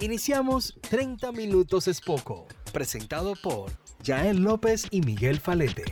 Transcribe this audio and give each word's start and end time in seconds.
Iniciamos 0.00 0.74
30 0.90 1.30
minutos 1.30 1.86
es 1.86 2.00
poco, 2.00 2.48
presentado 2.72 3.34
por 3.40 3.70
Jael 4.04 4.38
López 4.38 4.88
y 4.90 5.02
Miguel 5.02 5.38
Falete. 5.38 5.84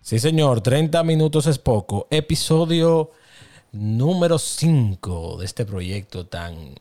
Sí, 0.00 0.20
señor, 0.20 0.60
30 0.60 1.02
minutos 1.02 1.48
es 1.48 1.58
poco. 1.58 2.06
Episodio 2.10 3.10
número 3.72 4.38
5 4.38 5.38
de 5.38 5.44
este 5.44 5.66
proyecto 5.66 6.28
tan, 6.28 6.76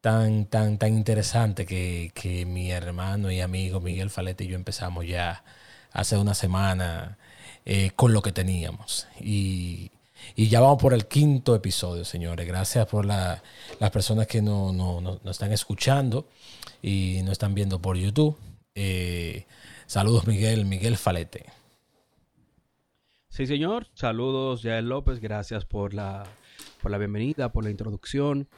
tan, 0.00 0.46
tan, 0.46 0.78
tan 0.78 0.94
interesante 0.94 1.66
que, 1.66 2.12
que 2.14 2.46
mi 2.46 2.70
hermano 2.70 3.30
y 3.30 3.42
amigo 3.42 3.80
Miguel 3.80 4.08
Falete 4.08 4.44
y 4.44 4.48
yo 4.48 4.56
empezamos 4.56 5.06
ya 5.06 5.44
hace 5.92 6.16
una 6.16 6.32
semana 6.32 7.18
eh, 7.66 7.90
con 7.94 8.14
lo 8.14 8.22
que 8.22 8.32
teníamos. 8.32 9.06
Y, 9.20 9.90
y, 10.34 10.48
ya 10.48 10.60
vamos 10.60 10.80
por 10.80 10.92
el 10.92 11.06
quinto 11.06 11.54
episodio, 11.54 12.04
señores. 12.04 12.46
Gracias 12.46 12.86
por 12.86 13.04
la, 13.04 13.42
las 13.78 13.90
personas 13.90 14.26
que 14.26 14.42
nos 14.42 14.74
no, 14.74 15.00
no, 15.00 15.20
no, 15.22 15.30
están 15.30 15.52
escuchando 15.52 16.26
y 16.82 17.20
nos 17.22 17.32
están 17.32 17.54
viendo 17.54 17.80
por 17.80 17.96
YouTube. 17.96 18.36
Eh, 18.74 19.46
saludos, 19.86 20.26
Miguel, 20.26 20.66
Miguel 20.66 20.96
Falete. 20.96 21.46
Sí, 23.28 23.46
señor. 23.46 23.86
Saludos, 23.94 24.62
Yael 24.62 24.88
López. 24.88 25.20
Gracias 25.20 25.64
por 25.64 25.94
la, 25.94 26.24
por 26.82 26.90
la 26.90 26.98
bienvenida, 26.98 27.52
por 27.52 27.64
la 27.64 27.70
introducción. 27.70 28.48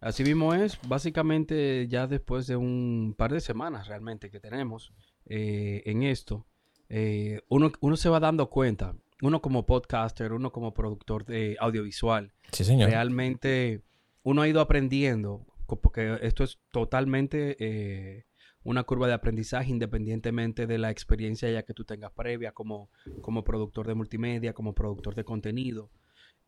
Así 0.00 0.22
mismo 0.22 0.52
es, 0.52 0.78
básicamente 0.86 1.88
ya 1.88 2.06
después 2.06 2.46
de 2.46 2.56
un 2.56 3.14
par 3.16 3.32
de 3.32 3.40
semanas 3.40 3.88
realmente 3.88 4.30
que 4.30 4.38
tenemos 4.38 4.92
eh, 5.24 5.82
en 5.86 6.02
esto, 6.02 6.44
eh, 6.90 7.40
uno, 7.48 7.72
uno 7.80 7.96
se 7.96 8.10
va 8.10 8.20
dando 8.20 8.50
cuenta, 8.50 8.94
uno 9.22 9.40
como 9.40 9.66
podcaster, 9.66 10.32
uno 10.32 10.52
como 10.52 10.74
productor 10.74 11.24
de 11.24 11.56
audiovisual, 11.60 12.32
sí, 12.52 12.64
señor. 12.64 12.90
realmente 12.90 13.82
uno 14.22 14.42
ha 14.42 14.48
ido 14.48 14.60
aprendiendo, 14.60 15.46
porque 15.80 16.18
esto 16.22 16.44
es 16.44 16.58
totalmente 16.70 17.56
eh, 17.58 18.24
una 18.64 18.84
curva 18.84 19.06
de 19.06 19.12
aprendizaje 19.12 19.70
independientemente 19.70 20.66
de 20.66 20.78
la 20.78 20.90
experiencia 20.90 21.50
ya 21.50 21.64
que 21.64 21.74
tú 21.74 21.84
tengas 21.84 22.12
previa 22.12 22.52
como, 22.52 22.90
como 23.20 23.44
productor 23.44 23.86
de 23.86 23.94
multimedia, 23.94 24.54
como 24.54 24.74
productor 24.74 25.14
de 25.14 25.24
contenido. 25.24 25.90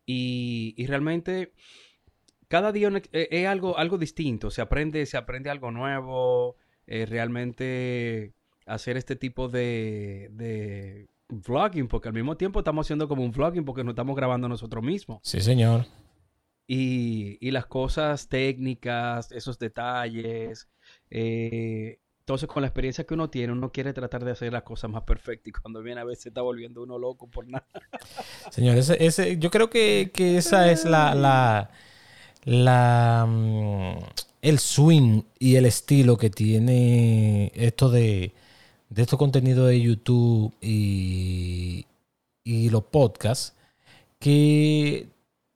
Y, 0.05 0.73
y 0.77 0.87
realmente 0.87 1.53
cada 2.47 2.71
día 2.71 2.89
es, 2.89 3.09
es, 3.11 3.47
algo, 3.47 3.77
algo 3.77 3.97
distinto, 3.97 4.49
se 4.49 4.61
aprende, 4.61 5.05
se 5.05 5.17
aprende 5.17 5.49
algo 5.49 5.71
nuevo, 5.71 6.55
eh, 6.87 7.05
realmente 7.05 8.33
hacer 8.65 8.97
este 8.97 9.15
tipo 9.15 9.49
de, 9.49 10.29
de 10.31 11.07
vlogging, 11.29 11.87
porque 11.87 12.09
al 12.09 12.13
mismo 12.13 12.37
tiempo 12.37 12.59
estamos 12.59 12.85
haciendo 12.85 13.07
como 13.07 13.23
un 13.23 13.31
vlogging 13.31 13.65
porque 13.65 13.83
nos 13.83 13.93
estamos 13.93 14.15
grabando 14.15 14.47
nosotros 14.47 14.83
mismos. 14.83 15.19
Sí, 15.23 15.41
señor. 15.41 15.85
Y, 16.67 17.37
y 17.39 17.51
las 17.51 17.65
cosas 17.65 18.27
técnicas, 18.27 19.31
esos 19.31 19.57
detalles, 19.57 20.67
eh, 21.09 21.99
entonces, 22.27 22.49
con 22.49 22.61
la 22.61 22.67
experiencia 22.67 23.05
que 23.05 23.13
uno 23.13 23.29
tiene, 23.29 23.53
uno 23.53 23.71
quiere 23.71 23.93
tratar 23.93 24.25
de 24.25 24.31
hacer 24.31 24.51
las 24.51 24.63
cosas 24.63 24.89
más 24.89 25.03
perfectas 25.03 25.47
y 25.47 25.51
cuando 25.53 25.81
viene 25.81 26.01
a 26.01 26.03
veces 26.03 26.23
se 26.23 26.29
está 26.29 26.41
volviendo 26.41 26.83
uno 26.83 26.99
loco 26.99 27.29
por 27.29 27.47
nada. 27.47 27.65
Señor, 28.51 28.75
ese, 28.75 28.97
ese, 28.99 29.37
yo 29.37 29.49
creo 29.49 29.69
que, 29.69 30.11
que 30.13 30.35
esa 30.35 30.69
es 30.69 30.83
la, 30.83 31.15
la, 31.15 31.69
la, 32.43 33.25
mm, 33.25 33.99
el 34.41 34.59
swing 34.59 35.21
y 35.39 35.55
el 35.55 35.65
estilo 35.65 36.17
que 36.17 36.29
tiene 36.29 37.53
esto 37.55 37.89
de, 37.89 38.33
de 38.89 39.01
estos 39.01 39.19
contenidos 39.19 39.67
de 39.69 39.81
YouTube 39.81 40.53
y, 40.61 41.85
y 42.43 42.69
los 42.69 42.83
podcasts, 42.85 43.53
que 44.19 45.09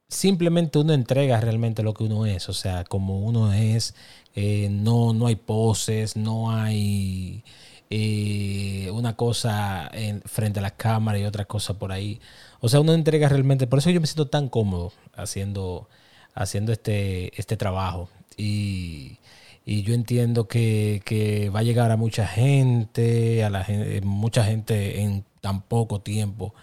simplemente 0.07 0.79
uno 0.79 0.93
entrega 0.93 1.39
realmente 1.39 1.83
lo 1.83 1.93
que 1.93 2.03
uno 2.03 2.25
es, 2.25 2.49
o 2.49 2.53
sea, 2.53 2.83
como 2.83 3.19
uno 3.21 3.53
es, 3.53 3.95
eh, 4.35 4.69
no, 4.69 5.13
no 5.13 5.27
hay 5.27 5.35
poses, 5.35 6.15
no 6.15 6.51
hay 6.51 7.43
eh, 7.89 8.89
una 8.93 9.15
cosa 9.15 9.89
en, 9.93 10.21
frente 10.21 10.59
a 10.59 10.61
la 10.63 10.71
cámara 10.71 11.19
y 11.19 11.25
otra 11.25 11.45
cosa 11.45 11.77
por 11.79 11.91
ahí. 11.91 12.19
O 12.59 12.69
sea, 12.69 12.79
uno 12.81 12.93
entrega 12.93 13.29
realmente, 13.29 13.67
por 13.67 13.79
eso 13.79 13.89
yo 13.89 14.01
me 14.01 14.07
siento 14.07 14.27
tan 14.27 14.49
cómodo 14.49 14.93
haciendo, 15.15 15.89
haciendo 16.33 16.71
este, 16.71 17.37
este 17.39 17.57
trabajo. 17.57 18.09
Y, 18.37 19.17
y 19.65 19.83
yo 19.83 19.93
entiendo 19.93 20.47
que, 20.47 21.01
que, 21.05 21.49
va 21.49 21.59
a 21.59 21.63
llegar 21.63 21.91
a 21.91 21.97
mucha 21.97 22.25
gente, 22.27 23.43
a 23.43 23.49
la 23.49 23.63
gente, 23.63 24.01
mucha 24.01 24.43
gente 24.43 25.01
en 25.01 25.23
tan 25.39 25.61
poco 25.61 26.01
tiempo 26.01 26.53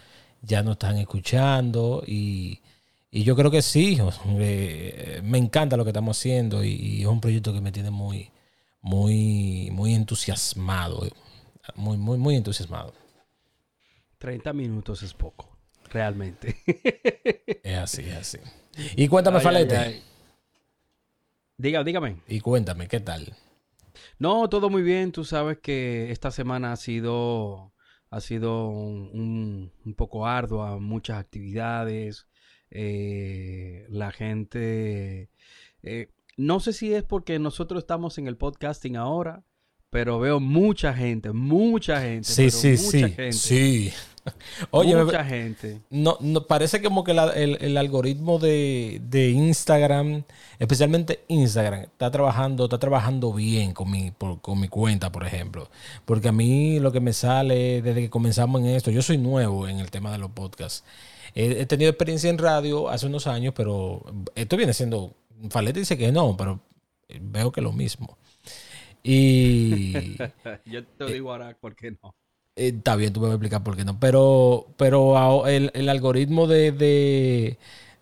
ya 0.42 0.62
no 0.62 0.72
están 0.72 0.98
escuchando 0.98 2.02
y, 2.06 2.60
y 3.10 3.24
yo 3.24 3.36
creo 3.36 3.50
que 3.50 3.62
sí, 3.62 3.98
eh, 4.38 5.20
me 5.24 5.38
encanta 5.38 5.76
lo 5.76 5.84
que 5.84 5.90
estamos 5.90 6.18
haciendo 6.18 6.64
y, 6.64 6.70
y, 6.70 7.00
es 7.02 7.06
un 7.06 7.20
proyecto 7.20 7.52
que 7.52 7.60
me 7.60 7.72
tiene 7.72 7.90
muy, 7.90 8.30
muy, 8.80 9.70
muy 9.72 9.94
entusiasmado, 9.94 11.06
muy, 11.76 11.96
muy, 11.96 12.18
muy 12.18 12.36
entusiasmado. 12.36 12.92
30 14.18 14.52
minutos 14.52 15.02
es 15.02 15.14
poco, 15.14 15.56
realmente. 15.90 16.56
es 17.62 17.78
así, 17.78 18.02
es 18.02 18.16
así. 18.16 18.38
Y 18.96 19.08
cuéntame, 19.08 19.38
ay, 19.38 19.44
Falete. 19.44 19.76
Ay, 19.76 19.94
ay. 19.94 20.02
Diga, 21.58 21.82
dígame. 21.82 22.22
Y 22.28 22.38
cuéntame, 22.38 22.86
¿qué 22.86 23.00
tal? 23.00 23.34
No, 24.20 24.48
todo 24.48 24.70
muy 24.70 24.82
bien. 24.82 25.10
Tú 25.10 25.24
sabes 25.24 25.58
que 25.58 26.12
esta 26.12 26.30
semana 26.30 26.72
ha 26.72 26.76
sido, 26.76 27.72
ha 28.10 28.20
sido 28.20 28.68
un, 28.68 29.72
poco 29.96 30.26
ardua, 30.26 30.78
muchas 30.78 31.18
actividades. 31.18 32.28
Eh, 32.70 33.86
la 33.90 34.12
gente... 34.12 35.30
Eh, 35.82 36.12
no 36.36 36.60
sé 36.60 36.72
si 36.72 36.94
es 36.94 37.02
porque 37.02 37.40
nosotros 37.40 37.82
estamos 37.82 38.18
en 38.18 38.28
el 38.28 38.36
podcasting 38.36 38.94
ahora, 38.94 39.42
pero 39.90 40.20
veo 40.20 40.38
mucha 40.38 40.94
gente, 40.94 41.32
mucha 41.32 42.00
gente. 42.00 42.28
Sí, 42.28 42.50
sí, 42.50 42.70
mucha 42.70 42.90
sí. 42.90 43.00
Gente. 43.00 43.32
Sí. 43.32 43.92
Oye, 44.70 44.96
mucha 44.96 45.22
me, 45.22 45.28
gente. 45.28 45.80
No, 45.90 46.16
no, 46.20 46.46
parece 46.46 46.82
como 46.82 47.04
que 47.04 47.14
la, 47.14 47.30
el, 47.30 47.58
el, 47.60 47.76
algoritmo 47.76 48.38
de, 48.38 49.00
de, 49.02 49.30
Instagram, 49.30 50.24
especialmente 50.58 51.24
Instagram, 51.28 51.82
está 51.82 52.10
trabajando, 52.10 52.64
está 52.64 52.78
trabajando 52.78 53.32
bien 53.32 53.72
con 53.72 53.90
mi, 53.90 54.10
por, 54.10 54.40
con 54.40 54.60
mi 54.60 54.68
cuenta, 54.68 55.10
por 55.12 55.26
ejemplo. 55.26 55.68
Porque 56.04 56.28
a 56.28 56.32
mí 56.32 56.80
lo 56.80 56.92
que 56.92 57.00
me 57.00 57.12
sale 57.12 57.82
desde 57.82 58.02
que 58.02 58.10
comenzamos 58.10 58.60
en 58.60 58.68
esto, 58.68 58.90
yo 58.90 59.02
soy 59.02 59.18
nuevo 59.18 59.68
en 59.68 59.78
el 59.78 59.90
tema 59.90 60.12
de 60.12 60.18
los 60.18 60.30
podcasts. 60.30 60.84
He, 61.34 61.60
he 61.60 61.66
tenido 61.66 61.90
experiencia 61.90 62.30
en 62.30 62.38
radio 62.38 62.88
hace 62.88 63.06
unos 63.06 63.26
años, 63.26 63.54
pero 63.56 64.02
esto 64.34 64.56
viene 64.56 64.72
siendo. 64.72 65.14
Falete 65.50 65.80
dice 65.80 65.96
que 65.96 66.10
no, 66.10 66.36
pero 66.36 66.60
veo 67.20 67.52
que 67.52 67.60
lo 67.60 67.72
mismo. 67.72 68.18
Y. 69.02 70.16
Yo 70.66 70.84
te 70.86 71.12
digo 71.12 71.30
ahora 71.32 71.56
por 71.60 71.74
qué 71.74 71.92
no. 71.92 72.14
Eh, 72.58 72.72
está 72.76 72.96
bien, 72.96 73.12
tú 73.12 73.20
me 73.20 73.26
vas 73.26 73.32
a 73.32 73.34
explicar 73.36 73.62
por 73.62 73.76
qué 73.76 73.84
no. 73.84 73.98
Pero, 74.00 74.66
pero 74.76 75.46
el, 75.46 75.70
el 75.74 75.88
algoritmo 75.88 76.46
de, 76.48 76.72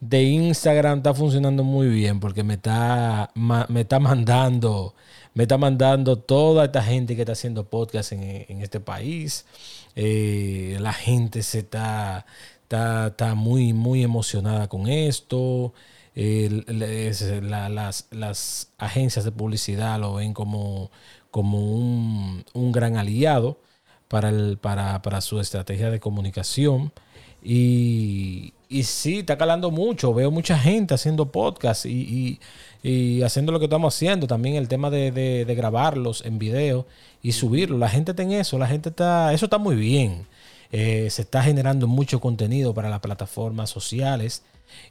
de, 0.00 0.22
Instagram 0.22 0.98
está 0.98 1.14
funcionando 1.14 1.62
muy 1.62 1.88
bien 1.88 2.20
porque 2.20 2.42
me 2.42 2.54
está, 2.54 3.30
me 3.34 3.80
está 3.82 4.00
mandando. 4.00 4.94
Me 5.34 5.42
está 5.44 5.58
mandando 5.58 6.16
toda 6.18 6.64
esta 6.66 6.82
gente 6.82 7.14
que 7.14 7.22
está 7.22 7.32
haciendo 7.32 7.68
podcast 7.68 8.12
en, 8.12 8.46
en 8.48 8.62
este 8.62 8.80
país. 8.80 9.44
Eh, 9.94 10.78
la 10.80 10.94
gente 10.94 11.42
se 11.42 11.58
está, 11.60 12.24
está, 12.62 13.08
está 13.08 13.34
muy, 13.34 13.74
muy 13.74 14.02
emocionada 14.02 14.68
con 14.68 14.88
esto. 14.88 15.74
La, 16.14 17.68
las, 17.68 18.06
las, 18.10 18.70
agencias 18.78 19.24
de 19.26 19.32
publicidad 19.32 20.00
lo 20.00 20.14
ven 20.14 20.32
como, 20.32 20.90
como 21.30 21.60
un, 21.60 22.44
un 22.54 22.72
gran 22.72 22.96
aliado 22.96 23.58
para, 24.08 24.28
el, 24.28 24.58
para, 24.58 25.02
para, 25.02 25.20
su 25.20 25.40
estrategia 25.40 25.90
de 25.90 26.00
comunicación. 26.00 26.92
Y, 27.42 28.54
y 28.68 28.82
sí, 28.84 29.18
está 29.18 29.38
calando 29.38 29.70
mucho. 29.70 30.12
Veo 30.12 30.30
mucha 30.30 30.58
gente 30.58 30.94
haciendo 30.94 31.30
podcast 31.30 31.86
y, 31.86 32.40
y, 32.82 33.22
haciendo 33.22 33.52
lo 33.52 33.58
que 33.58 33.66
estamos 33.66 33.94
haciendo. 33.94 34.26
También 34.26 34.56
el 34.56 34.68
tema 34.68 34.90
de, 34.90 35.12
de, 35.12 35.54
grabarlos 35.54 36.24
en 36.24 36.38
video 36.38 36.86
y 37.22 37.32
subirlos. 37.32 37.78
La 37.78 37.88
gente 37.88 38.12
está 38.12 38.22
en 38.22 38.32
eso. 38.32 38.58
La 38.58 38.66
gente 38.66 38.88
está. 38.88 39.32
Eso 39.32 39.46
está 39.46 39.58
muy 39.58 39.76
bien. 39.76 40.26
Eh, 40.72 41.08
se 41.10 41.22
está 41.22 41.42
generando 41.42 41.86
mucho 41.86 42.20
contenido 42.20 42.74
para 42.74 42.90
las 42.90 43.00
plataformas 43.00 43.70
sociales. 43.70 44.42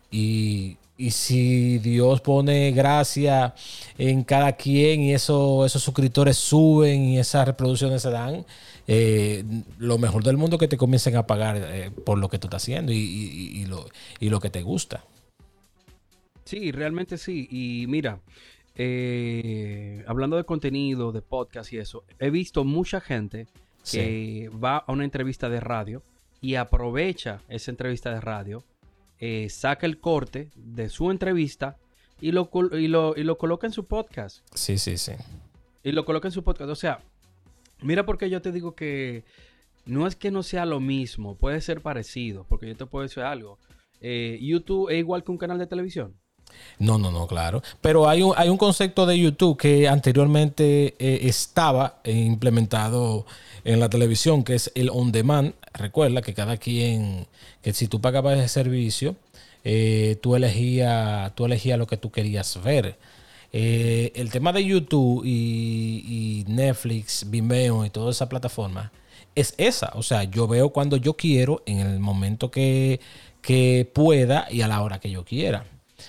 Y, 0.10 0.78
y 0.98 1.12
si 1.12 1.80
Dios 1.80 2.22
pone 2.22 2.72
gracia 2.72 3.54
en 3.98 4.24
cada 4.24 4.54
quien 4.54 5.02
y 5.02 5.14
eso, 5.14 5.66
esos 5.66 5.84
suscriptores 5.84 6.38
suben 6.38 7.04
y 7.04 7.20
esas 7.20 7.46
reproducciones 7.46 8.02
se 8.02 8.10
dan, 8.10 8.46
eh, 8.88 9.44
lo 9.78 9.98
mejor 9.98 10.24
del 10.24 10.38
mundo 10.38 10.58
que 10.58 10.68
te 10.68 10.78
comiencen 10.78 11.16
a 11.18 11.28
pagar 11.28 11.58
eh, 11.58 11.92
por 11.92 12.18
lo 12.18 12.30
que 12.30 12.40
tú 12.40 12.48
estás 12.48 12.64
haciendo 12.64 12.94
y, 12.94 12.98
y, 12.98 13.66
lo, 13.66 13.86
y 14.20 14.30
lo 14.30 14.40
que 14.40 14.50
te 14.50 14.62
gusta. 14.62 15.04
Sí, 16.46 16.72
realmente 16.72 17.18
sí. 17.18 17.48
Y 17.52 17.88
mira, 17.88 18.20
hablando 20.08 20.38
de 20.38 20.44
contenido, 20.46 21.12
de 21.12 21.22
podcast 21.22 21.74
y 21.74 21.78
eso, 21.78 22.04
he 22.20 22.30
visto 22.30 22.64
mucha 22.64 23.02
gente 23.02 23.48
que 23.92 24.50
sí. 24.52 24.58
va 24.58 24.78
a 24.78 24.92
una 24.92 25.04
entrevista 25.04 25.50
de 25.50 25.60
radio 25.60 26.04
y 26.42 26.56
aprovecha 26.56 27.42
esa 27.48 27.72
entrevista 27.72 28.12
de 28.12 28.22
radio 28.22 28.64
eh, 29.20 29.48
saca 29.50 29.86
el 29.86 30.00
corte 30.00 30.50
de 30.56 30.90
su 30.90 31.10
entrevista 31.10 31.78
y 32.20 32.32
lo, 32.32 32.50
y, 32.74 32.88
lo, 32.88 33.16
y 33.16 33.24
lo 33.24 33.38
coloca 33.38 33.66
en 33.66 33.74
su 33.74 33.86
podcast. 33.86 34.40
Sí, 34.54 34.78
sí, 34.78 34.98
sí. 34.98 35.14
Y 35.84 35.92
lo 35.94 36.04
coloca 36.04 36.28
en 36.28 36.34
su 36.34 36.44
podcast. 36.44 36.70
O 36.70 36.76
sea, 36.76 37.00
mira 37.82 38.06
porque 38.06 38.30
yo 38.30 38.42
te 38.42 38.52
digo 38.52 38.76
que 38.76 39.24
no 39.86 40.06
es 40.06 40.16
que 40.16 40.32
no 40.32 40.44
sea 40.44 40.66
lo 40.66 40.80
mismo, 40.80 41.36
puede 41.36 41.62
ser 41.62 41.82
parecido, 41.82 42.46
porque 42.50 42.68
yo 42.68 42.76
te 42.76 42.86
puedo 42.86 43.04
decir 43.04 43.24
algo. 43.24 43.58
Eh, 44.02 44.38
YouTube 44.42 44.90
es 44.90 44.98
igual 45.00 45.24
que 45.24 45.32
un 45.32 45.38
canal 45.38 45.58
de 45.58 45.68
televisión. 45.68 46.16
No, 46.80 46.98
no, 46.98 47.12
no, 47.12 47.26
claro. 47.28 47.62
Pero 47.82 48.08
hay 48.08 48.22
un, 48.22 48.34
hay 48.36 48.50
un 48.50 48.58
concepto 48.58 49.06
de 49.06 49.20
YouTube 49.20 49.58
que 49.58 49.88
anteriormente 49.88 50.96
eh, 51.00 51.20
estaba 51.24 52.00
implementado 52.04 53.26
en 53.66 53.80
la 53.80 53.90
televisión, 53.90 54.44
que 54.44 54.56
es 54.56 54.72
el 54.76 54.90
on 54.90 55.12
demand. 55.12 55.54
Recuerda 55.74 56.22
que 56.22 56.34
cada 56.34 56.58
quien, 56.58 57.28
que 57.62 57.74
si 57.74 57.88
tú 57.88 58.00
pagabas 58.00 58.38
ese 58.38 58.48
servicio, 58.48 59.16
eh, 59.66 60.18
tú 60.22 60.36
elegías 60.36 61.36
tú 61.36 61.46
elegías 61.46 61.78
lo 61.78 61.88
que 61.88 61.98
tú 61.98 62.12
querías 62.12 62.62
ver. 62.64 62.98
Eh, 63.52 64.12
el 64.16 64.32
tema 64.32 64.54
de 64.54 64.64
YouTube 64.64 65.24
y, 65.26 66.44
y 66.48 66.52
Netflix, 66.52 67.26
Vimeo 67.30 67.86
y 67.86 67.90
toda 67.90 68.12
esa 68.12 68.30
plataforma 68.30 68.92
es 69.36 69.54
esa. 69.58 69.92
O 69.96 70.04
sea, 70.04 70.24
yo 70.24 70.48
veo 70.48 70.70
cuando 70.70 70.98
yo 70.98 71.16
quiero, 71.16 71.62
en 71.66 71.80
el 71.80 72.00
momento 72.00 72.52
que, 72.52 73.00
que 73.42 73.90
pueda 73.94 74.48
y 74.50 74.62
a 74.62 74.68
la 74.68 74.82
hora 74.82 75.00
que 75.00 75.12
yo 75.12 75.26
quiera. 75.26 75.66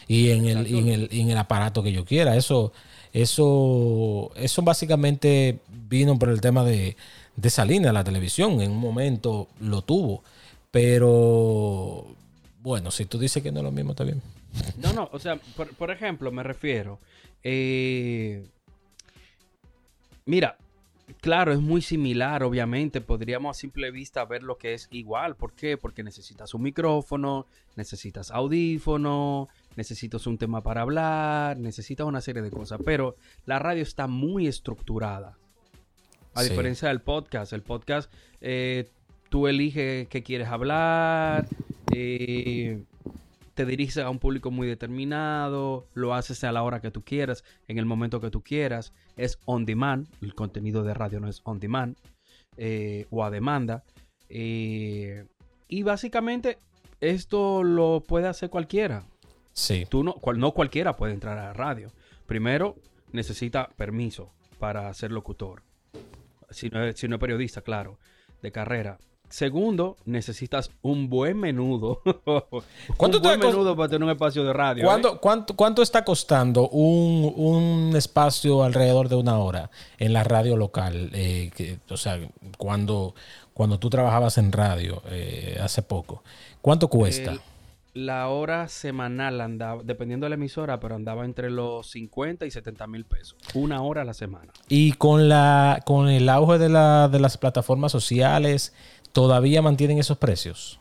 Y 0.08 0.30
en 0.30 0.46
el, 0.46 0.66
y 0.70 0.78
en 0.78 0.88
el, 0.88 1.08
y 1.10 1.20
en 1.20 1.30
el 1.30 1.38
aparato 1.38 1.82
que 1.82 1.92
yo 1.92 2.04
quiera. 2.04 2.36
Eso, 2.36 2.72
eso, 3.12 4.30
eso 4.36 4.62
básicamente 4.62 5.58
vino 5.88 6.18
por 6.18 6.28
el 6.28 6.40
tema 6.40 6.64
de, 6.64 6.96
de 7.36 7.48
esa 7.48 7.64
línea, 7.64 7.92
la 7.92 8.04
televisión. 8.04 8.60
En 8.60 8.72
un 8.72 8.78
momento 8.78 9.48
lo 9.60 9.82
tuvo. 9.82 10.24
Pero 10.70 12.06
bueno, 12.62 12.90
si 12.90 13.06
tú 13.06 13.18
dices 13.18 13.42
que 13.42 13.52
no 13.52 13.60
es 13.60 13.64
lo 13.64 13.72
mismo, 13.72 13.92
está 13.92 14.04
bien. 14.04 14.20
No, 14.78 14.92
no, 14.92 15.08
o 15.12 15.18
sea, 15.18 15.36
por, 15.56 15.68
por 15.74 15.90
ejemplo, 15.90 16.32
me 16.32 16.42
refiero. 16.42 16.98
eh, 17.42 18.46
mira, 20.24 20.56
claro, 21.20 21.52
es 21.52 21.60
muy 21.60 21.82
similar, 21.82 22.42
obviamente. 22.42 23.00
Podríamos 23.00 23.56
a 23.56 23.60
simple 23.60 23.90
vista 23.90 24.24
ver 24.24 24.42
lo 24.42 24.58
que 24.58 24.74
es 24.74 24.88
igual. 24.90 25.36
¿Por 25.36 25.52
qué? 25.52 25.76
Porque 25.76 26.02
necesitas 26.02 26.54
un 26.54 26.62
micrófono, 26.62 27.46
necesitas 27.76 28.30
audífono, 28.30 29.48
necesitas 29.76 30.26
un 30.26 30.38
tema 30.38 30.62
para 30.62 30.82
hablar, 30.82 31.58
necesitas 31.58 32.06
una 32.06 32.20
serie 32.20 32.42
de 32.42 32.50
cosas. 32.50 32.80
Pero 32.84 33.16
la 33.44 33.58
radio 33.58 33.82
está 33.82 34.06
muy 34.06 34.46
estructurada. 34.46 35.36
A 36.36 36.42
Sí. 36.42 36.50
diferencia 36.50 36.88
del 36.88 37.00
podcast. 37.00 37.52
El 37.52 37.62
podcast, 37.62 38.12
eh, 38.40 38.88
tú 39.30 39.48
eliges 39.48 40.06
qué 40.08 40.22
quieres 40.22 40.48
hablar. 40.48 41.48
eh, 41.98 42.82
te 43.54 43.64
diriges 43.64 43.96
a 43.98 44.10
un 44.10 44.18
público 44.18 44.50
muy 44.50 44.66
determinado, 44.68 45.86
lo 45.94 46.12
haces 46.14 46.44
a 46.44 46.52
la 46.52 46.62
hora 46.62 46.80
que 46.80 46.90
tú 46.90 47.02
quieras, 47.02 47.42
en 47.68 47.78
el 47.78 47.86
momento 47.86 48.20
que 48.20 48.28
tú 48.30 48.42
quieras, 48.42 48.92
es 49.16 49.38
on 49.46 49.64
demand, 49.64 50.08
el 50.20 50.34
contenido 50.34 50.82
de 50.82 50.92
radio 50.92 51.20
no 51.20 51.28
es 51.28 51.40
on 51.44 51.58
demand 51.58 51.96
eh, 52.58 53.06
o 53.10 53.24
a 53.24 53.30
demanda. 53.30 53.82
y 54.28 55.82
básicamente 55.84 56.58
esto 57.00 57.62
lo 57.62 58.02
puede 58.06 58.28
hacer 58.28 58.50
cualquiera. 58.50 59.04
Sí. 59.52 59.86
Tú 59.88 60.04
no, 60.04 60.14
cual- 60.14 60.38
no 60.38 60.52
cualquiera 60.52 60.96
puede 60.96 61.14
entrar 61.14 61.38
a 61.38 61.44
la 61.44 61.52
radio. 61.54 61.90
Primero, 62.26 62.76
necesita 63.12 63.68
permiso 63.76 64.32
para 64.58 64.92
ser 64.92 65.12
locutor. 65.12 65.62
Si 66.50 66.68
no, 66.70 66.84
es, 66.84 66.98
si 66.98 67.08
no 67.08 67.16
es 67.16 67.20
periodista, 67.20 67.60
claro, 67.62 67.98
de 68.42 68.52
carrera. 68.52 68.98
Segundo, 69.28 69.96
necesitas 70.04 70.70
un 70.82 71.08
buen 71.10 71.36
menudo. 71.38 72.00
¿Cuánto 72.96 73.16
un 73.18 73.22
buen 73.24 73.40
menudo 73.40 73.74
para 73.76 73.88
tener 73.88 74.04
un 74.04 74.10
espacio 74.10 74.44
de 74.44 74.52
radio. 74.52 74.84
¿eh? 74.84 74.86
¿Cuánto, 74.86 75.20
cuánto, 75.20 75.56
cuánto 75.56 75.82
está 75.82 76.04
costando 76.04 76.68
un, 76.68 77.32
un 77.36 77.96
espacio 77.96 78.62
alrededor 78.62 79.08
de 79.08 79.16
una 79.16 79.38
hora 79.38 79.70
en 79.98 80.12
la 80.12 80.22
radio 80.22 80.56
local? 80.56 81.10
Eh, 81.12 81.50
que- 81.56 81.78
o 81.90 81.96
sea, 81.96 82.20
cuando, 82.56 83.16
cuando 83.52 83.80
tú 83.80 83.90
trabajabas 83.90 84.38
en 84.38 84.52
radio 84.52 85.02
eh, 85.10 85.58
hace 85.60 85.82
poco. 85.82 86.22
¿Cuánto 86.62 86.86
cuesta? 86.88 87.32
El- 87.32 87.40
la 87.96 88.28
hora 88.28 88.68
semanal 88.68 89.40
andaba, 89.40 89.82
dependiendo 89.82 90.26
de 90.26 90.30
la 90.30 90.34
emisora, 90.34 90.78
pero 90.78 90.94
andaba 90.94 91.24
entre 91.24 91.50
los 91.50 91.90
50 91.90 92.44
y 92.44 92.50
70 92.50 92.86
mil 92.86 93.06
pesos. 93.06 93.38
Una 93.54 93.80
hora 93.80 94.02
a 94.02 94.04
la 94.04 94.12
semana. 94.12 94.52
Y 94.68 94.92
con, 94.92 95.30
la, 95.30 95.82
con 95.86 96.08
el 96.08 96.28
auge 96.28 96.58
de, 96.58 96.68
la, 96.68 97.08
de 97.08 97.18
las 97.18 97.38
plataformas 97.38 97.92
sociales, 97.92 98.74
¿todavía 99.12 99.62
mantienen 99.62 99.98
esos 99.98 100.18
precios? 100.18 100.78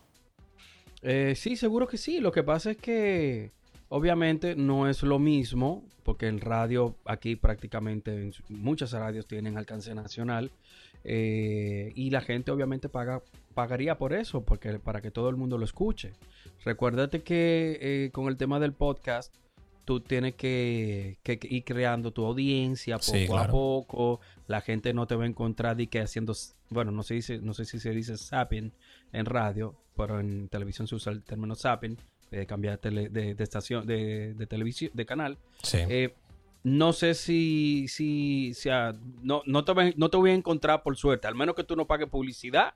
Eh, 1.01 1.35
sí, 1.37 1.55
seguro 1.55 1.87
que 1.87 1.97
sí. 1.97 2.19
Lo 2.19 2.33
que 2.33 2.43
pasa 2.43 2.71
es 2.71 2.77
que 2.77 3.51
obviamente 3.87 4.55
no 4.57 4.89
es 4.89 5.01
lo 5.01 5.17
mismo, 5.17 5.83
porque 6.03 6.27
en 6.27 6.41
radio 6.41 6.95
aquí 7.05 7.37
prácticamente 7.37 8.31
muchas 8.49 8.91
radios 8.91 9.25
tienen 9.25 9.57
alcance 9.57 9.95
nacional 9.95 10.51
eh, 11.05 11.93
y 11.95 12.09
la 12.09 12.19
gente 12.19 12.51
obviamente 12.51 12.89
paga 12.89 13.21
pagaría 13.55 13.97
por 13.97 14.13
eso, 14.13 14.43
porque 14.43 14.77
para 14.77 15.01
que 15.01 15.09
todo 15.09 15.29
el 15.29 15.35
mundo 15.37 15.57
lo 15.57 15.65
escuche. 15.65 16.13
Recuérdate 16.63 17.23
que 17.23 17.79
eh, 17.81 18.09
con 18.11 18.27
el 18.27 18.37
tema 18.37 18.59
del 18.59 18.73
podcast 18.73 19.33
tú 19.85 19.99
tienes 19.99 20.35
que, 20.35 21.17
que- 21.23 21.39
que 21.39 21.47
ir 21.49 21.63
creando 21.63 22.11
tu 22.11 22.25
audiencia 22.25 22.97
poco 22.97 23.11
Sí, 23.17 23.27
a 23.35 23.47
poco. 23.47 24.19
La 24.47 24.61
gente 24.61 24.93
no 24.93 25.07
te 25.07 25.15
va 25.15 25.23
a 25.23 25.27
encontrar 25.27 25.79
y 25.81 25.87
que 25.87 25.99
haciendo, 26.01 26.33
bueno, 26.69 26.91
no 26.91 27.01
se 27.03 27.15
dice, 27.15 27.39
no 27.39 27.53
sé 27.53 27.65
si 27.65 27.79
se 27.79 27.91
dice 27.91 28.17
zapping 28.17 28.71
en 29.13 29.25
radio, 29.25 29.75
pero 29.95 30.19
en 30.19 30.47
televisión 30.49 30.87
se 30.87 30.95
usa 30.95 31.13
el 31.13 31.23
término 31.23 31.55
zapping, 31.55 31.97
cambiar 32.47 32.81
de, 32.81 33.09
de 33.35 33.43
estación, 33.43 33.85
de, 33.87 34.33
de 34.33 34.47
televisión, 34.47 34.91
de 34.93 35.05
canal. 35.05 35.37
Sí. 35.63 35.77
Eh, 35.87 36.13
no 36.63 36.91
sé 36.93 37.13
si, 37.13 37.87
si, 37.87 38.53
si 38.55 38.69
ah, 38.69 38.93
no, 39.21 39.43
no, 39.45 39.63
te, 39.63 39.93
no 39.97 40.09
te 40.09 40.17
voy 40.17 40.31
a 40.31 40.33
encontrar 40.33 40.81
por 40.81 40.97
suerte, 40.97 41.27
al 41.27 41.35
menos 41.35 41.53
que 41.55 41.63
tú 41.63 41.75
no 41.75 41.85
pagues 41.85 42.09
publicidad 42.09 42.73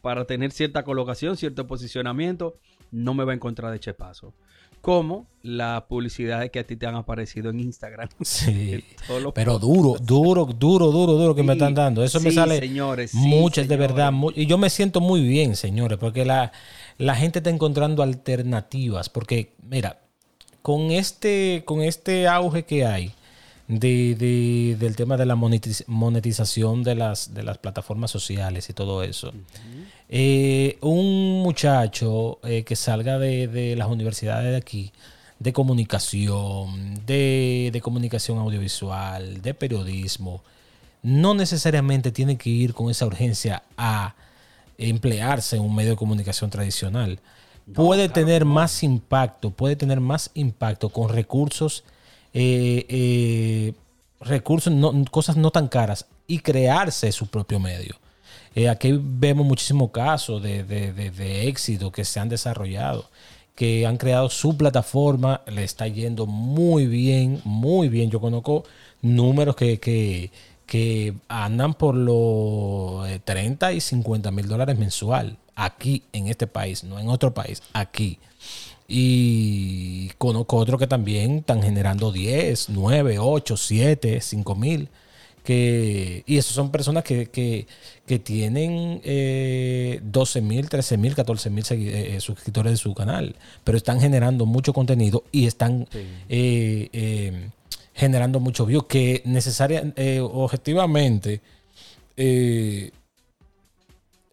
para 0.00 0.24
tener 0.26 0.52
cierta 0.52 0.84
colocación, 0.84 1.36
cierto 1.36 1.66
posicionamiento, 1.66 2.56
no 2.90 3.14
me 3.14 3.24
va 3.24 3.32
a 3.32 3.34
encontrar 3.34 3.72
de 3.72 3.80
chepazo. 3.80 4.34
Como 4.80 5.26
la 5.42 5.86
publicidad 5.88 6.48
que 6.52 6.60
a 6.60 6.64
ti 6.64 6.76
te 6.76 6.86
han 6.86 6.94
aparecido 6.94 7.50
en 7.50 7.60
Instagram. 7.60 8.08
Sí. 8.22 8.84
En 9.08 9.32
Pero 9.32 9.58
duro, 9.58 9.96
duro, 10.00 10.44
duro, 10.44 10.90
duro, 10.92 11.12
duro 11.14 11.34
que 11.34 11.42
me 11.42 11.54
están 11.54 11.74
dando. 11.74 12.04
Eso 12.04 12.20
me 12.20 12.30
sí, 12.30 12.36
sale 12.36 12.58
señores, 12.58 13.10
sí, 13.10 13.18
muchas 13.18 13.66
de 13.66 13.74
señores. 13.74 13.96
verdad. 13.96 14.12
y 14.36 14.46
yo 14.46 14.58
me 14.58 14.70
siento 14.70 15.00
muy 15.00 15.20
bien, 15.26 15.56
señores, 15.56 15.98
porque 15.98 16.24
la, 16.24 16.52
la 16.98 17.14
gente 17.16 17.40
está 17.40 17.50
encontrando 17.50 18.02
alternativas. 18.02 19.08
Porque, 19.08 19.54
mira, 19.68 20.00
con 20.62 20.90
este, 20.92 21.62
con 21.64 21.82
este 21.82 22.28
auge 22.28 22.64
que 22.64 22.84
hay 22.86 23.12
de, 23.68 24.14
de- 24.14 24.76
del 24.78 24.96
tema 24.96 25.16
de 25.16 25.26
la 25.26 25.36
monetiz- 25.36 25.84
monetización 25.86 26.82
de 26.82 26.94
las, 26.94 27.34
de 27.34 27.42
las 27.42 27.58
plataformas 27.58 28.10
sociales 28.10 28.68
y 28.70 28.72
todo 28.72 29.02
eso, 29.02 29.32
eh, 30.08 30.78
un 30.80 31.42
muchacho 31.42 32.38
eh, 32.44 32.64
que 32.64 32.74
salga 32.76 33.18
de, 33.18 33.46
de 33.46 33.76
las 33.76 33.88
universidades 33.88 34.50
de 34.50 34.56
aquí, 34.56 34.92
de 35.38 35.52
comunicación, 35.52 36.94
de, 37.06 37.70
de 37.72 37.80
comunicación 37.80 38.38
audiovisual, 38.38 39.40
de 39.42 39.54
periodismo, 39.54 40.42
no 41.02 41.34
necesariamente 41.34 42.10
tiene 42.10 42.36
que 42.36 42.50
ir 42.50 42.74
con 42.74 42.90
esa 42.90 43.06
urgencia 43.06 43.62
a 43.76 44.14
emplearse 44.78 45.56
en 45.56 45.62
un 45.62 45.74
medio 45.74 45.90
de 45.90 45.96
comunicación 45.96 46.50
tradicional. 46.50 47.20
puede 47.74 48.08
tener 48.08 48.44
más 48.46 48.82
impacto, 48.82 49.50
puede 49.50 49.76
tener 49.76 50.00
más 50.00 50.30
impacto 50.34 50.88
con 50.88 51.10
recursos, 51.10 51.84
eh, 52.40 52.86
eh, 52.88 53.72
recursos, 54.20 54.72
no- 54.72 54.92
cosas 55.10 55.36
no 55.36 55.50
tan 55.50 55.68
caras 55.68 56.06
y 56.26 56.38
crearse 56.38 57.10
su 57.12 57.26
propio 57.26 57.58
medio. 57.58 57.96
Eh, 58.54 58.68
aquí 58.68 58.96
vemos 59.00 59.44
muchísimos 59.46 59.90
casos 59.90 60.42
de, 60.42 60.62
de- 60.64 60.92
de- 60.92 61.10
de 61.10 61.48
éxito 61.48 61.90
que 61.90 62.04
se 62.04 62.20
han 62.20 62.28
desarrollado, 62.28 63.10
que 63.54 63.86
han 63.86 63.96
creado 63.96 64.30
su 64.30 64.56
plataforma, 64.56 65.40
le 65.46 65.64
está 65.64 65.88
yendo 65.88 66.26
muy 66.26 66.86
bien, 66.86 67.40
muy 67.44 67.88
bien. 67.88 68.10
Yo 68.10 68.20
conozco 68.20 68.64
números 69.02 69.56
que, 69.56 69.78
que, 69.80 70.30
que 70.66 71.14
andan 71.28 71.74
por 71.74 71.94
los 71.96 73.08
eh, 73.08 73.20
30 73.24 73.72
y 73.72 73.80
50 73.80 74.30
mil 74.30 74.46
dólares 74.46 74.78
mensual, 74.78 75.36
aquí 75.56 76.04
en 76.12 76.28
este 76.28 76.46
país, 76.46 76.84
no 76.84 76.98
en 77.00 77.08
otro 77.08 77.34
país, 77.34 77.62
aquí. 77.72 78.18
Y 78.90 80.08
conozco 80.16 80.56
otros 80.56 80.80
que 80.80 80.86
también 80.86 81.38
están 81.38 81.62
generando 81.62 82.10
10, 82.10 82.70
9, 82.70 83.18
8, 83.18 83.56
7, 83.56 84.20
5 84.22 84.54
mil. 84.54 84.88
Que, 85.44 86.24
y 86.26 86.36
esos 86.36 86.52
son 86.54 86.70
personas 86.70 87.04
que, 87.04 87.26
que, 87.26 87.66
que 88.06 88.18
tienen 88.18 89.00
eh, 89.04 90.00
12 90.02 90.40
mil, 90.42 90.68
13 90.68 90.96
mil, 90.98 91.14
14 91.14 91.48
mil 91.50 91.64
suscriptores 92.20 92.72
de 92.72 92.76
su 92.76 92.94
canal, 92.94 93.34
pero 93.64 93.78
están 93.78 93.98
generando 94.00 94.44
mucho 94.46 94.72
contenido 94.74 95.24
y 95.32 95.46
están 95.46 95.86
Sí. 95.90 95.98
eh, 96.28 96.88
eh, 96.92 97.50
generando 97.94 98.40
mucho 98.40 98.66
view 98.66 98.86
que 98.86 99.22
necesaria, 99.24 99.90
eh, 99.96 100.20
objetivamente, 100.20 101.40
eh, 102.18 102.90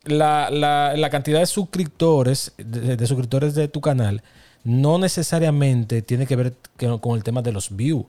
la, 0.03 0.49
la, 0.51 0.95
la 0.97 1.09
cantidad 1.09 1.39
de 1.39 1.45
suscriptores, 1.45 2.51
de, 2.57 2.97
de 2.97 3.07
suscriptores 3.07 3.55
de 3.55 3.69
tu 3.69 3.79
canal, 3.79 4.21
no 4.65 4.97
necesariamente 4.97 6.01
tiene 6.01 6.27
que 6.27 6.35
ver 6.35 6.53
con 6.99 7.15
el 7.15 7.23
tema 7.23 7.41
de 7.41 7.53
los 7.53 7.73
views. 7.75 8.05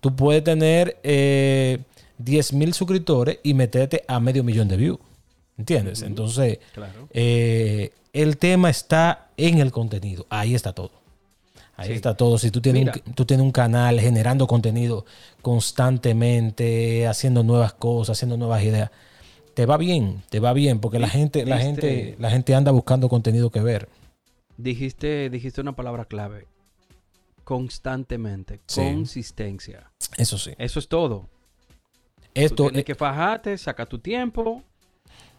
Tú 0.00 0.14
puedes 0.16 0.42
tener 0.42 0.98
eh, 1.04 1.78
10 2.18 2.52
mil 2.54 2.74
suscriptores 2.74 3.38
y 3.44 3.54
meterte 3.54 4.02
a 4.08 4.18
medio 4.18 4.42
millón 4.42 4.66
de 4.68 4.76
views. 4.76 4.98
¿Entiendes? 5.56 6.02
Entonces, 6.02 6.58
Claro. 6.74 7.08
eh, 7.12 7.92
el 8.12 8.36
tema 8.38 8.70
está 8.70 9.28
en 9.36 9.58
el 9.58 9.70
contenido. 9.70 10.26
Ahí 10.30 10.54
está 10.54 10.72
todo. 10.72 10.90
Ahí 11.76 11.88
Sí. 11.90 11.94
está 11.94 12.16
todo. 12.16 12.38
Si 12.38 12.50
tú 12.50 12.60
tienes, 12.60 12.84
Mira. 12.86 12.94
un, 13.06 13.12
tú 13.14 13.24
tienes 13.24 13.44
un 13.44 13.52
canal 13.52 14.00
generando 14.00 14.46
contenido 14.46 15.04
constantemente, 15.42 17.06
haciendo 17.06 17.42
nuevas 17.42 17.72
cosas, 17.72 18.16
haciendo 18.18 18.36
nuevas 18.36 18.62
ideas, 18.64 18.90
te 19.54 19.66
va 19.66 19.76
bien, 19.76 20.22
te 20.30 20.40
va 20.40 20.52
bien, 20.52 20.78
porque 20.80 20.98
la 20.98 21.08
gente, 21.08 21.44
la 21.44 21.56
Viste- 21.56 21.66
gente, 21.66 22.16
la 22.18 22.30
gente 22.30 22.54
anda 22.54 22.70
buscando 22.72 23.08
contenido 23.08 23.50
que 23.50 23.60
ver. 23.60 23.88
Dijiste, 24.58 25.30
dijiste 25.30 25.60
una 25.62 25.74
palabra 25.74 26.04
clave. 26.04 26.46
Constantemente. 27.44 28.60
Sí. 28.66 28.80
Consistencia. 28.82 29.90
Eso 30.18 30.36
sí. 30.36 30.52
Eso 30.58 30.78
es 30.78 30.88
todo. 30.88 31.28
Tú 32.20 32.26
Esto, 32.34 32.64
tienes 32.64 32.82
eh, 32.82 32.84
que 32.84 32.94
fajarte, 32.94 33.56
saca 33.56 33.86
tu 33.86 33.98
tiempo 34.00 34.62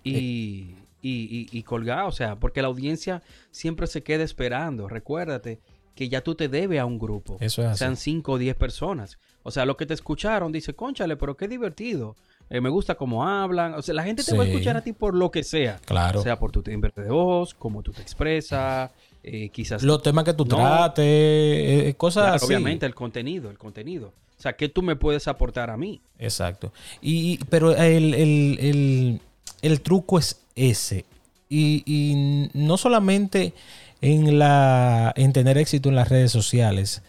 y, 0.03 0.15
y, 0.17 0.71
y- 1.03 1.49
y 1.51 1.63
colgar. 1.63 2.05
O 2.05 2.11
sea, 2.11 2.35
porque 2.38 2.61
la 2.61 2.67
audiencia 2.69 3.21
siempre 3.51 3.85
se 3.88 4.01
queda 4.01 4.23
esperando. 4.23 4.88
Recuérdate 4.88 5.59
que 5.95 6.09
ya 6.09 6.21
tú 6.21 6.33
te 6.33 6.47
debes 6.47 6.79
a 6.79 6.85
un 6.85 6.97
grupo. 6.97 7.38
Eso 7.39 7.61
es 7.61 7.67
así. 7.69 7.79
Sean 7.79 7.95
5 7.97 8.31
o 8.31 8.38
10 8.38 8.55
personas. 8.55 9.19
O 9.43 9.51
sea, 9.51 9.65
los 9.65 9.77
que 9.77 9.85
te 9.85 9.93
escucharon 9.93 10.51
dice, 10.51 10.73
conchale, 10.73 11.15
pero 11.15 11.38
qué 11.38 11.47
divertido. 11.47 12.15
Eh, 12.49 12.59
me 12.61 12.69
gusta 12.69 12.95
cómo 12.95 13.27
hablan. 13.27 13.75
O 13.75 13.81
sea, 13.83 13.93
la 13.93 14.03
gente 14.03 14.23
te 14.23 14.35
va 14.35 14.43
a 14.43 14.47
escuchar 14.47 14.75
a 14.75 14.81
ti 14.81 14.93
por 14.93 15.13
lo 15.13 15.29
que 15.29 15.43
sea. 15.43 15.79
claro. 15.85 16.21
Sea 16.23 16.39
por 16.39 16.51
tu 16.51 16.63
timbre 16.63 16.91
de 16.95 17.09
voz, 17.09 17.53
cómo 17.53 17.83
tú 17.83 17.91
te 17.91 18.01
expresas, 18.01 18.89
eh, 19.31 19.50
quizás... 19.50 19.83
los 19.83 20.01
temas 20.03 20.24
que 20.25 20.33
tú 20.33 20.45
No. 20.45 20.55
trates, 20.57 21.05
eh, 21.05 21.93
cosas 21.98 22.24
Claro, 22.24 22.36
así. 22.38 22.45
obviamente 22.45 22.86
el 22.86 22.95
contenido, 22.95 23.50
el 23.50 23.57
contenido. 23.57 24.13
O 24.38 24.41
sea, 24.41 24.53
¿qué 24.53 24.69
tú 24.69 24.81
me 24.81 24.95
puedes 24.95 25.27
aportar 25.27 25.69
a 25.69 25.77
mí? 25.77 26.01
Exacto. 26.17 26.71
Y, 27.01 27.38
pero 27.50 27.75
el, 27.75 28.13
el- 28.13 28.57
el- 28.62 29.21
el 29.62 29.81
truco 29.81 30.17
es 30.19 30.39
ese. 30.55 31.05
Y, 31.50 31.83
y 31.86 32.50
no 32.53 32.77
solamente 32.77 33.53
en 34.01 34.39
la 34.39 35.12
en 35.17 35.33
tener 35.33 35.57
éxito 35.57 35.89
en 35.89 35.95
las 35.95 36.07
redes 36.07 36.31
sociales, 36.31 37.01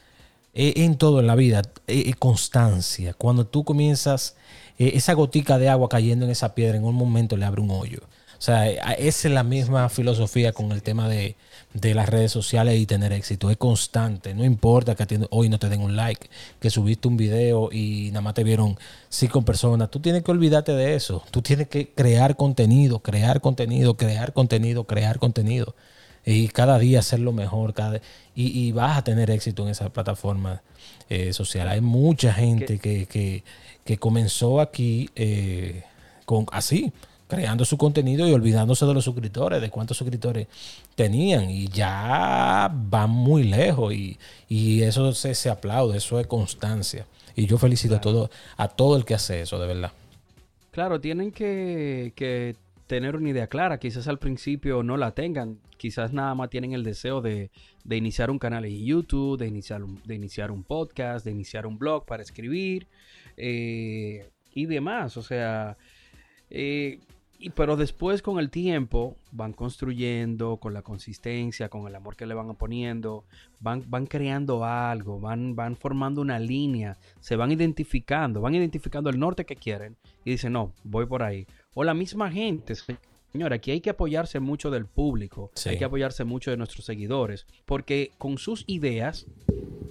eh, 0.54 0.72
en 0.78 0.96
todo 0.96 1.20
en 1.20 1.26
la 1.28 1.36
vida, 1.36 1.62
eh, 1.86 2.04
eh, 2.06 2.14
constancia. 2.18 3.14
Cuando 3.14 3.46
tú 3.46 3.62
comienzas 3.64 4.34
eh, 4.78 4.92
esa 4.94 5.12
gotica 5.12 5.58
de 5.58 5.68
agua 5.68 5.88
cayendo 5.88 6.24
en 6.24 6.32
esa 6.32 6.54
piedra, 6.54 6.76
en 6.78 6.84
un 6.84 6.94
momento 6.96 7.36
le 7.36 7.44
abre 7.44 7.60
un 7.60 7.70
hoyo. 7.70 8.00
O 8.40 8.42
sea, 8.42 8.70
esa 8.70 9.28
es 9.28 9.35
la 9.35 9.42
misma 9.42 9.90
filosofía 9.90 10.52
con 10.52 10.73
el 10.73 10.82
tema 10.82 11.11
de, 11.11 11.37
de 11.75 11.94
las 11.94 12.09
redes 12.09 12.32
sociales 12.32 12.80
y 12.80 12.87
tener 12.87 13.12
éxito. 13.12 13.50
Es 13.50 13.59
constante. 13.59 14.32
No 14.35 14.47
importa 14.47 14.94
que 14.94 15.26
hoy 15.28 15.50
no 15.50 15.59
te 15.59 15.68
den 15.68 15.82
un 15.82 15.94
like, 15.94 16.30
que 16.59 16.70
subiste 16.70 17.06
un 17.06 17.18
video 17.18 17.68
y 17.70 18.09
nada 18.12 18.23
más 18.23 18.32
te 18.32 18.42
vieron 18.42 18.78
cinco 19.11 19.42
personas. 19.42 19.90
Tú 19.90 20.00
tienes 20.00 20.23
que 20.23 20.30
olvidarte 20.30 20.73
de 20.73 20.94
eso. 20.94 21.23
Tú 21.30 21.42
tienes 21.42 21.68
que 21.68 21.90
crear 21.90 22.35
contenido, 22.35 23.00
crear 23.00 23.42
contenido, 23.42 23.99
crear 23.99 24.32
contenido, 24.32 24.85
crear 24.85 25.18
contenido. 25.18 25.75
Y 26.25 26.49
cada 26.49 26.78
día 26.78 27.00
hacerlo 27.00 27.32
mejor. 27.32 27.75
Cada, 27.75 28.00
y, 28.35 28.59
y 28.59 28.73
vas 28.73 28.97
a 28.97 29.04
tener 29.04 29.30
éxito 29.30 29.64
en 29.64 29.68
esa 29.68 29.90
plataforma 29.90 30.62
eh, 31.11 31.35
social. 31.35 31.68
Hay 31.68 31.82
mucha 31.82 32.32
gente 32.32 32.78
que, 32.78 33.04
que, 33.04 33.44
que 33.85 33.99
comenzó 33.99 34.62
aquí 34.62 35.11
eh, 35.14 35.85
con 36.25 36.47
así, 36.52 36.90
creando 37.30 37.64
su 37.64 37.78
contenido 37.78 38.28
y 38.28 38.32
olvidándose 38.32 38.84
de 38.84 38.92
los 38.92 39.04
suscriptores, 39.04 39.62
de 39.62 39.70
cuántos 39.70 39.96
suscriptores 39.96 40.49
tenían. 40.94 41.49
Y 41.49 41.68
ya 41.68 42.70
van 42.70 43.08
muy 43.08 43.44
lejos. 43.44 43.94
Y, 43.94 44.18
y 44.49 44.82
eso 44.82 45.14
se, 45.14 45.34
se 45.34 45.49
aplaude, 45.49 45.96
eso 45.96 46.20
es 46.20 46.26
constancia. 46.26 47.06
Y 47.34 47.46
yo 47.46 47.56
felicito 47.56 47.94
a, 47.94 48.00
todo, 48.02 48.30
a 48.58 48.68
todo 48.68 48.96
el 48.96 49.06
que 49.06 49.14
hace 49.14 49.40
eso, 49.40 49.58
de 49.58 49.66
verdad. 49.66 49.92
Claro, 50.72 51.00
tienen 51.00 51.32
que, 51.32 52.12
que 52.14 52.56
tener 52.87 53.16
una 53.16 53.30
idea 53.30 53.46
clara. 53.46 53.78
Quizás 53.78 54.08
al 54.08 54.18
principio 54.18 54.82
no 54.82 54.96
la 54.96 55.12
tengan. 55.12 55.58
Quizás 55.78 56.12
nada 56.12 56.34
más 56.34 56.50
tienen 56.50 56.72
el 56.75 56.84
deseo 56.84 57.22
de, 57.22 57.50
de 57.84 57.96
iniciar 57.96 58.30
un 58.30 58.38
canal 58.38 58.64
en 58.66 58.84
YouTube, 58.84 59.38
de 59.38 59.46
iniciar 59.46 59.82
un, 59.82 60.02
de 60.04 60.14
iniciar 60.14 60.50
un 60.50 60.64
podcast, 60.64 61.25
de 61.25 61.30
iniciar 61.30 61.66
un 61.66 61.78
blog 61.78 62.04
para 62.04 62.22
escribir 62.22 62.87
eh, 63.37 64.28
y 64.52 64.66
demás. 64.66 65.16
O 65.16 65.22
sea, 65.22 65.78
eh, 66.50 66.99
y, 67.40 67.50
pero 67.50 67.76
después 67.76 68.20
con 68.23 68.38
el 68.38 68.50
tiempo 68.50 69.16
van 69.32 69.52
construyendo, 69.54 70.59
con 70.59 70.75
la 70.75 70.82
consistencia, 70.82 71.68
con 71.70 71.87
el 71.88 71.94
amor 71.94 72.14
que 72.16 72.26
le 72.26 72.35
van 72.35 72.54
poniendo, 72.54 73.25
van, 73.61 73.82
van 73.88 74.06
creando 74.06 74.64
algo, 74.64 75.18
van, 75.18 75.56
van 75.56 75.76
formando 75.76 76.20
una 76.20 76.38
línea, 76.38 76.99
se 77.20 77.37
van 77.37 77.50
identificando, 77.50 78.40
van 78.40 78.54
identificando 78.54 79.09
el 79.11 79.18
norte 79.18 79.44
que 79.47 79.56
quieren 79.56 79.97
y 80.25 80.32
dicen, 80.32 80.52
no, 80.52 80.73
voy 80.85 81.06
por 81.06 81.23
ahí. 81.23 81.47
O 81.75 81.82
la 81.82 81.94
misma 81.94 82.30
gente, 82.30 82.75
señora, 83.32 83.56
aquí 83.56 83.70
hay 83.70 83.80
que 83.80 83.90
apoyarse 83.90 84.38
mucho 84.40 84.70
del 84.70 84.87
público, 84.87 85.50
Sí. 85.54 85.70
hay 85.70 85.78
que 85.78 85.85
apoyarse 85.87 86.25
mucho 86.25 86.50
de 86.50 86.56
nuestros 86.59 86.85
seguidores, 86.85 87.47
porque 87.64 88.11
con 88.18 88.37
sus 88.38 88.64
ideas 88.66 89.26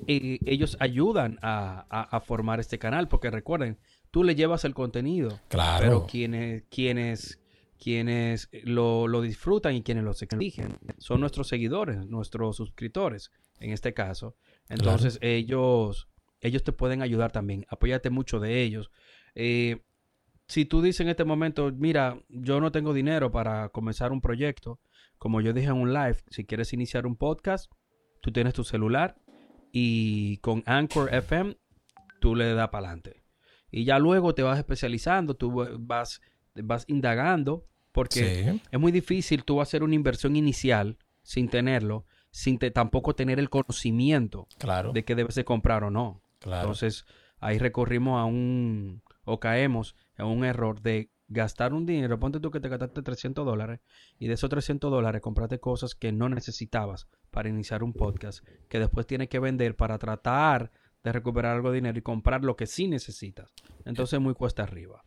eh, 0.07 0.39
ellos 0.45 0.75
ayudan 0.79 1.37
a, 1.41 1.85
a- 1.89 2.01
a 2.17 2.19
formar 2.19 2.59
este 2.59 2.79
canal, 2.79 3.07
porque 3.07 3.29
recuerden, 3.29 3.77
tú 4.11 4.23
le 4.23 4.33
llevas 4.35 4.65
el 4.65 4.73
contenido, 4.73 5.39
Claro. 5.49 5.83
pero 5.83 6.07
quienes, 6.07 6.63
quienes, 6.69 7.38
quienes 7.79 8.49
lo, 8.63 9.07
lo 9.07 9.21
disfrutan 9.21 9.75
y 9.75 9.83
quienes 9.83 10.03
lo 10.03 10.13
eligen 10.31 10.77
son 10.97 11.21
nuestros 11.21 11.47
seguidores, 11.47 12.05
nuestros 12.05 12.57
suscriptores, 12.57 13.31
en 13.59 13.71
este 13.71 13.93
caso. 13.93 14.35
Entonces 14.67 15.17
ellos, 15.21 16.09
ellos 16.41 16.63
te 16.63 16.73
pueden 16.73 17.01
ayudar 17.01 17.31
también. 17.31 17.65
Apóyate 17.69 18.09
mucho 18.09 18.39
de 18.39 18.61
ellos. 18.61 18.91
Eh, 19.33 19.81
si 20.47 20.65
tú 20.65 20.81
dices 20.81 21.01
en 21.01 21.09
este 21.09 21.25
momento, 21.25 21.71
mira, 21.71 22.21
yo 22.27 22.59
no 22.59 22.71
tengo 22.71 22.93
dinero 22.93 23.31
para 23.31 23.69
comenzar 23.69 24.11
un 24.11 24.19
proyecto, 24.19 24.79
como 25.17 25.41
yo 25.41 25.53
dije 25.53 25.67
en 25.67 25.73
un 25.73 25.93
live, 25.93 26.17
si 26.27 26.45
quieres 26.45 26.73
iniciar 26.73 27.05
un 27.05 27.15
podcast, 27.15 27.71
tú 28.21 28.31
tienes 28.31 28.53
tu 28.53 28.63
celular 28.63 29.15
y 29.71 30.37
con 30.37 30.63
Anchor 30.65 31.13
FM 31.13 31.55
tú 32.19 32.35
le 32.35 32.53
das 32.53 32.69
para 32.69 32.87
adelante. 32.87 33.23
Y 33.71 33.85
ya 33.85 33.99
luego 33.99 34.33
te 34.33 34.41
vas 34.41 34.57
especializando, 34.57 35.35
tú 35.35 35.65
vas, 35.79 36.21
vas 36.55 36.85
indagando, 36.87 37.65
porque 37.91 38.43
Sí. 38.51 38.61
es 38.71 38.79
muy 38.79 38.91
difícil 38.91 39.43
tú 39.43 39.61
hacer 39.61 39.83
una 39.83 39.95
inversión 39.95 40.35
inicial 40.35 40.97
sin 41.23 41.47
tenerlo, 41.49 42.05
sin 42.31 42.59
te- 42.59 42.71
tampoco 42.71 43.15
tener 43.15 43.39
el 43.39 43.49
conocimiento 43.49 44.47
Claro. 44.57 44.91
de 44.93 45.03
que 45.03 45.15
debes 45.15 45.35
de 45.35 45.45
comprar 45.45 45.83
o 45.83 45.89
no. 45.91 46.21
claro. 46.39 46.61
Entonces 46.61 47.05
ahí 47.39 47.57
recorrimos 47.57 48.19
a 48.19 48.25
un, 48.25 49.01
o 49.25 49.39
caemos 49.39 49.95
en 50.17 50.25
un 50.27 50.45
error 50.45 50.81
de 50.81 51.11
gastar 51.27 51.73
un 51.73 51.85
dinero. 51.85 52.17
Ponte 52.19 52.39
tú 52.39 52.49
que 52.49 52.59
te 52.59 52.69
gastaste 52.69 53.01
300 53.01 53.45
dólares 53.45 53.81
y 54.17 54.27
de 54.27 54.33
esos 54.33 54.49
300 54.49 54.89
dólares 54.89 55.21
compraste 55.21 55.59
cosas 55.59 55.93
que 55.95 56.11
no 56.11 56.29
necesitabas 56.29 57.07
para 57.29 57.49
iniciar 57.49 57.83
un 57.83 57.93
podcast, 57.93 58.43
que 58.67 58.79
después 58.79 59.05
tienes 59.05 59.29
que 59.29 59.39
vender 59.39 59.75
para 59.75 59.97
tratar 59.99 60.71
de 61.03 61.11
recuperar 61.13 61.55
algo 61.55 61.69
de 61.71 61.75
dinero 61.75 61.97
y 61.97 62.01
comprar 62.01 62.43
lo 62.43 62.55
que 62.55 62.67
sí 62.67 62.87
necesitas. 62.87 63.53
Entonces 63.85 64.19
muy 64.19 64.33
cuesta 64.33 64.63
arriba. 64.63 65.03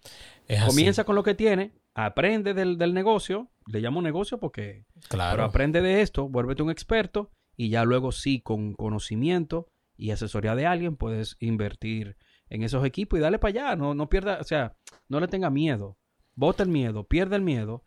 Es 0.48 0.60
así. 0.60 0.68
Comienza 0.68 1.04
con 1.04 1.14
lo 1.16 1.22
que 1.22 1.34
tiene, 1.34 1.72
aprende 1.94 2.54
del, 2.54 2.78
del 2.78 2.94
negocio, 2.94 3.50
le 3.66 3.80
llamo 3.80 4.00
negocio 4.02 4.38
porque 4.38 4.84
Claro. 5.08 5.32
pero 5.36 5.44
aprende 5.44 5.82
de 5.82 6.00
esto, 6.00 6.28
vuélvete 6.28 6.62
un 6.62 6.70
experto 6.70 7.30
y 7.56 7.68
ya 7.68 7.84
luego 7.84 8.10
sí, 8.12 8.40
con 8.40 8.72
conocimiento 8.74 9.68
y 9.96 10.10
asesoría 10.10 10.54
de 10.54 10.66
alguien, 10.66 10.96
puedes 10.96 11.36
invertir 11.40 12.16
en 12.48 12.62
esos 12.62 12.84
equipos 12.84 13.18
y 13.18 13.22
dale 13.22 13.38
para 13.38 13.50
allá. 13.50 13.76
No, 13.76 13.94
no 13.94 14.08
pierda, 14.08 14.38
o 14.40 14.44
sea, 14.44 14.74
no 15.08 15.20
le 15.20 15.28
tenga 15.28 15.50
miedo. 15.50 15.98
Bota 16.34 16.62
el 16.62 16.70
miedo, 16.70 17.04
pierde 17.06 17.36
el 17.36 17.42
miedo, 17.42 17.84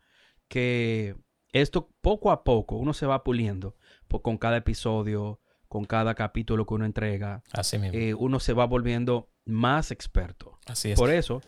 que 0.48 1.16
esto 1.52 1.90
poco 2.02 2.32
a 2.32 2.44
poco 2.44 2.76
uno 2.78 2.94
se 2.94 3.06
va 3.08 3.24
puliendo 3.24 3.76
po- 4.08 4.22
con 4.22 4.38
cada 4.38 4.58
episodio, 4.58 5.40
con 5.76 5.84
cada 5.84 6.16
capítulo 6.16 6.66
que 6.66 6.74
uno 6.74 6.86
entrega. 6.86 7.44
Así 7.52 7.78
mismo. 7.78 7.98
eh, 8.00 8.14
uno 8.14 8.40
se 8.40 8.54
va 8.54 8.66
volviendo 8.66 9.28
más 9.44 9.92
experto. 9.92 10.58
Así 10.68 10.92
es. 10.92 10.98
Por 10.98 11.10
eso, 11.12 11.42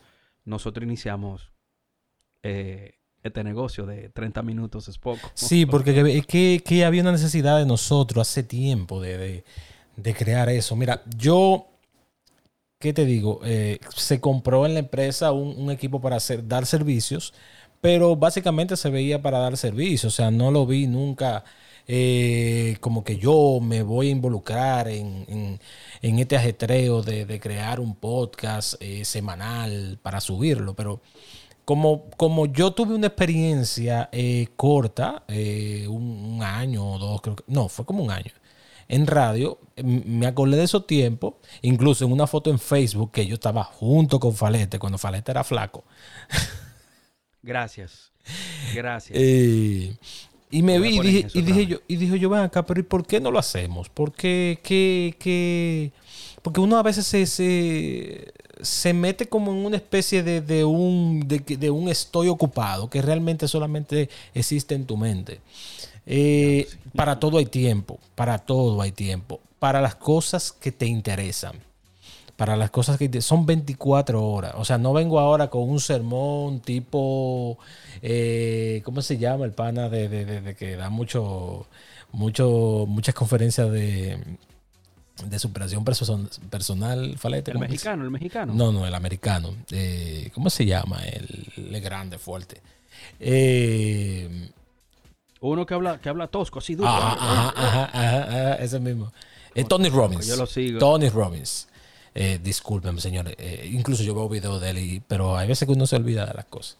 nosotros 0.44 0.84
iniciamos 0.84 1.50
eh, 2.42 2.98
este 3.22 3.42
negocio 3.42 3.86
de 3.86 4.10
30 4.10 4.42
minutos 4.42 4.86
es 4.88 4.98
poco. 4.98 5.30
Sí, 5.32 5.64
porque 5.64 5.94
que- 5.94 6.18
es 6.18 6.26
que, 6.26 6.62
que 6.62 6.84
había 6.84 7.00
una 7.00 7.12
necesidad 7.12 7.58
de 7.58 7.64
nosotros 7.64 8.28
hace 8.28 8.42
tiempo 8.42 9.00
de, 9.00 9.16
de- 9.16 9.44
de 9.96 10.14
crear 10.14 10.50
eso. 10.50 10.76
Mira, 10.76 11.02
yo, 11.16 11.66
¿qué 12.78 12.92
te 12.92 13.06
digo? 13.06 13.40
Eh, 13.44 13.78
se 13.96 14.20
compró 14.20 14.66
en 14.66 14.74
la 14.74 14.80
empresa 14.80 15.32
un, 15.32 15.58
un 15.58 15.70
equipo 15.70 16.02
para 16.02 16.16
hacer, 16.16 16.46
dar 16.46 16.66
servicios, 16.66 17.32
pero 17.80 18.14
básicamente 18.14 18.76
se 18.76 18.90
veía 18.90 19.22
para 19.22 19.38
dar 19.38 19.56
servicios. 19.56 20.12
O 20.12 20.16
sea, 20.16 20.30
no 20.30 20.50
lo 20.50 20.66
vi 20.66 20.86
nunca 20.86 21.44
eh, 21.88 22.76
como 22.80 23.02
que 23.02 23.16
yo 23.18 23.58
me 23.62 23.82
voy 23.82 24.08
a 24.08 24.10
involucrar 24.10 24.88
en, 24.88 25.24
en- 25.28 25.60
en 26.02 26.18
este 26.20 26.36
ajetreo 26.36 27.02
de, 27.02 27.24
de 27.26 27.40
crear 27.40 27.80
un 27.80 27.96
podcast 27.96 28.74
eh, 28.80 29.04
semanal 29.04 29.98
para 30.02 30.20
subirlo, 30.20 30.74
pero 30.74 31.00
como, 31.64 32.08
como 32.16 32.46
yo 32.46 32.72
tuve 32.72 32.94
una 32.94 33.08
experiencia 33.08 34.08
eh, 34.12 34.48
corta, 34.56 35.24
un, 35.88 36.40
año 36.42 36.94
o 36.94 36.98
dos, 36.98 37.20
creo 37.20 37.36
que, 37.36 37.44
no, 37.48 37.68
fue 37.68 37.84
como 37.84 38.02
un 38.04 38.10
año, 38.10 38.32
en 38.88 39.06
radio, 39.06 39.58
me 39.84 40.26
acordé 40.26 40.56
de 40.56 40.64
esos 40.64 40.86
tiempos, 40.86 41.34
incluso 41.62 42.04
en 42.06 42.12
una 42.12 42.26
foto 42.26 42.48
en 42.50 42.58
Facebook 42.58 43.12
que 43.12 43.26
yo 43.26 43.34
estaba 43.34 43.64
junto 43.64 44.18
con 44.20 44.34
Falete, 44.34 44.78
cuando 44.78 44.96
Falete 44.98 45.30
era 45.30 45.44
flaco. 45.44 45.84
Gracias. 47.42 48.12
Gracias. 48.74 49.18
Eh, 49.20 49.96
y 50.50 50.62
me 50.62 50.78
vi 50.78 50.96
y 50.96 51.00
dije, 51.00 51.28
y 51.34 51.42
dije, 51.42 51.66
yo, 51.66 51.78
y 51.88 51.96
dije 51.96 52.18
yo, 52.18 52.30
ven 52.30 52.40
acá, 52.40 52.64
pero 52.64 52.80
¿y 52.80 52.82
por 52.82 53.06
qué 53.06 53.20
no 53.20 53.30
lo 53.30 53.38
hacemos? 53.38 53.88
¿Por 53.88 54.12
qué, 54.12 54.58
qué, 54.62 55.14
qué? 55.18 55.92
Porque 56.42 56.60
uno 56.60 56.78
a 56.78 56.82
veces 56.82 57.06
se, 57.06 57.26
se, 57.26 58.92
mete 58.94 59.28
como 59.28 59.52
en 59.52 59.58
una 59.58 59.76
especie 59.76 60.22
de, 60.22 60.64
un, 60.64 61.26
de, 61.26 61.70
un 61.70 61.88
estoy 61.88 62.28
ocupado 62.28 62.88
que 62.88 63.02
realmente 63.02 63.46
solamente 63.46 64.08
existe 64.34 64.74
en 64.74 64.86
tu 64.86 64.96
mente. 64.96 65.40
Eh, 66.06 66.66
para 66.96 67.20
todo 67.20 67.36
hay 67.36 67.46
tiempo, 67.46 67.98
para 68.14 68.38
todo 68.38 68.80
hay 68.80 68.92
tiempo, 68.92 69.40
para 69.58 69.82
las 69.82 69.96
cosas 69.96 70.52
que 70.52 70.72
te 70.72 70.86
interesan 70.86 71.67
para 72.38 72.54
las 72.54 72.70
cosas 72.70 72.98
que 72.98 73.20
son 73.20 73.46
24 73.46 74.24
horas. 74.24 74.52
O 74.58 74.64
sea, 74.64 74.78
no 74.78 74.92
vengo 74.92 75.18
ahora 75.18 75.50
con 75.50 75.68
un 75.68 75.80
sermón 75.80 76.60
tipo, 76.60 77.58
eh, 78.00 78.80
¿cómo 78.84 79.02
se 79.02 79.18
llama 79.18 79.44
el 79.44 79.50
pana 79.50 79.88
de, 79.88 80.54
que 80.56 80.76
da 80.76 80.88
mucho, 80.88 81.66
mucho, 82.12 82.84
muchas 82.86 83.16
conferencias 83.16 83.68
de, 83.72 84.22
de 85.26 85.38
superación 85.40 85.84
personal, 85.84 87.18
Falete? 87.18 87.50
El 87.50 87.58
mexicano, 87.58 88.04
el 88.04 88.12
mexicano. 88.12 88.54
No, 88.54 88.70
no, 88.70 88.86
el 88.86 88.94
americano. 88.94 89.56
Eh, 89.72 90.30
¿Cómo 90.32 90.48
se 90.48 90.64
llama? 90.64 91.00
El, 91.06 91.80
grande, 91.80 92.18
fuerte. 92.18 92.62
Eh, 93.18 94.48
Uno 95.40 95.66
que 95.66 95.74
habla, 95.74 95.98
que 96.00 96.08
habla 96.08 96.28
tosco, 96.28 96.60
así 96.60 96.76
duro. 96.76 96.88
Ajá, 96.88 97.52
ajá, 97.56 97.84
ajá, 97.86 98.54
ese 98.62 98.78
mismo. 98.78 99.12
Tony 99.68 99.88
Robbins. 99.88 100.28
Yo 100.28 100.36
lo 100.36 100.46
sigo. 100.46 100.78
Tony 100.78 101.08
Robbins. 101.08 101.66
Eh, 102.20 102.40
discúlpenme, 102.42 103.00
señores. 103.00 103.36
Eh, 103.38 103.70
incluso 103.72 104.02
yo 104.02 104.12
veo 104.12 104.28
videos 104.28 104.60
de 104.60 104.70
él, 104.70 105.02
pero 105.06 105.36
hay 105.36 105.46
veces 105.46 105.66
que 105.68 105.72
uno 105.72 105.86
se 105.86 105.94
olvida 105.94 106.26
de 106.26 106.34
las 106.34 106.46
cosas. 106.46 106.76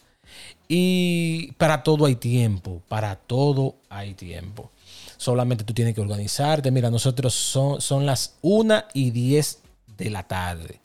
Y 0.67 1.53
para 1.53 1.85
todo 1.85 2.07
hay 2.07 2.17
tiempo, 2.17 2.83
para 2.89 3.15
todo 3.15 3.77
hay 3.89 4.15
tiempo. 4.15 4.73
Solamente 5.17 5.63
tú 5.63 5.73
tienes 5.73 5.95
que 5.95 6.01
organizarte. 6.01 6.73
Mira, 6.73 6.91
nosotros 6.91 7.35
son, 7.35 7.81
son 7.81 8.05
las 8.05 8.35
1 8.43 8.83
y 8.95 9.13
10 9.13 9.61
de 9.97 10.11
la 10.11 10.25
tarde 10.25 10.81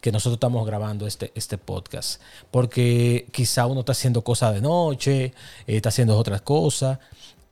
que 0.00 0.12
nosotros 0.12 0.36
estamos 0.36 0.66
grabando 0.66 1.06
este, 1.06 1.30
este 1.34 1.58
podcast. 1.58 2.22
Porque 2.50 3.26
quizá 3.32 3.66
uno 3.66 3.80
está 3.80 3.92
haciendo 3.92 4.24
cosas 4.24 4.54
de 4.54 4.62
noche, 4.62 5.24
eh, 5.24 5.32
está 5.66 5.90
haciendo 5.90 6.16
otras 6.16 6.40
cosas, 6.40 6.98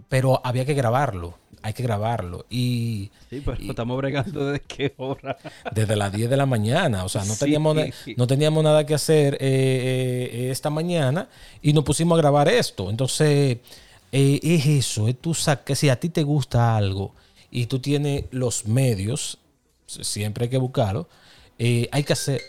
pero 0.08 0.40
había 0.42 0.64
que 0.64 0.72
grabarlo 0.72 1.34
hay 1.62 1.72
que 1.72 1.82
grabarlo. 1.82 2.46
Y, 2.50 3.10
sí, 3.30 3.42
pero 3.44 3.58
estamos 3.60 3.96
bregando 3.96 4.46
desde 4.46 4.64
qué 4.66 4.94
hora. 4.96 5.36
Desde 5.72 5.96
las 5.96 6.12
10 6.12 6.30
de 6.30 6.36
la 6.36 6.46
mañana. 6.46 7.04
O 7.04 7.08
sea, 7.08 7.24
no, 7.24 7.36
teníamos, 7.36 7.76
no 8.16 8.26
teníamos 8.26 8.64
nada 8.64 8.86
que 8.86 8.94
hacer 8.94 9.34
eh, 9.34 9.38
eh, 9.40 10.50
esta 10.50 10.70
mañana 10.70 11.28
y 11.62 11.72
nos 11.72 11.84
pusimos 11.84 12.16
a 12.18 12.22
grabar 12.22 12.48
esto. 12.48 12.90
Entonces, 12.90 13.58
eh, 14.12 14.40
es 14.42 14.66
eso. 14.66 15.08
Es 15.08 15.18
tú 15.18 15.36
que 15.64 15.74
si 15.74 15.88
a 15.88 15.98
ti 15.98 16.08
te 16.08 16.22
gusta 16.22 16.76
algo 16.76 17.14
y 17.50 17.66
tú 17.66 17.78
tienes 17.78 18.24
los 18.30 18.66
medios, 18.66 19.38
siempre 19.86 20.44
hay 20.44 20.50
que 20.50 20.58
buscarlo, 20.58 21.08
hay 21.58 22.04
que 22.04 22.12
hacer. 22.12 22.40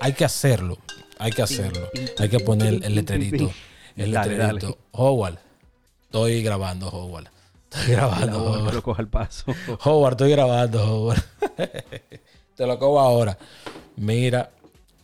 Hay 0.00 0.12
que 0.12 0.24
hacerlo. 0.24 0.78
Hay 1.18 1.32
que 1.32 1.42
hacerlo. 1.42 1.88
Hay 2.18 2.28
que 2.28 2.40
poner 2.40 2.84
el 2.84 2.94
letrerito. 2.94 3.50
El 3.96 4.12
letrerito. 4.12 4.78
Howard. 4.92 5.38
Estoy 6.04 6.42
grabando, 6.42 6.88
Howard. 6.88 7.35
Grabando. 7.88 8.38
Howard, 8.38 8.74
lo 8.74 8.82
coja 8.82 9.02
el 9.02 9.08
paso. 9.08 9.44
Howard, 9.84 10.14
estoy 10.14 10.30
grabando, 10.30 10.84
Howard. 10.84 11.22
Te 12.56 12.66
lo 12.66 12.78
cojo 12.78 13.00
ahora. 13.00 13.36
Mira. 13.96 14.50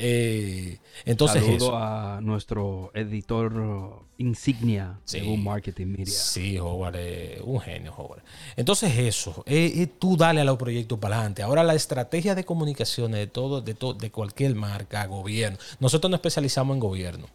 Eh, 0.04 0.78
entonces 1.04 1.44
Saludo 1.44 1.76
a 1.76 2.20
nuestro 2.20 2.90
editor 2.92 4.02
insignia 4.18 4.98
según 5.04 5.44
Marketing 5.44 5.86
Media. 5.86 6.06
Sí, 6.12 6.58
Howard, 6.58 6.96
un 7.44 7.60
genio, 7.60 7.94
Howard. 7.96 8.22
Entonces 8.56 8.96
eso, 8.96 9.44
eh, 9.46 9.86
tú 9.98 10.16
dale 10.16 10.40
a 10.40 10.44
los 10.44 10.56
proyectos 10.56 10.98
para 10.98 11.16
adelante. 11.16 11.42
Ahora 11.42 11.62
la 11.62 11.74
estrategia 11.74 12.34
de 12.34 12.44
comunicaciones 12.44 13.20
de 13.20 13.26
todo, 13.26 13.60
de, 13.60 13.74
todo, 13.74 13.94
de 13.94 14.10
cualquier 14.10 14.54
marca, 14.54 15.06
gobierno. 15.06 15.58
Nosotros 15.78 16.10
nos 16.10 16.18
especializamos 16.18 16.74
en 16.74 16.80
gobierno. 16.80 17.26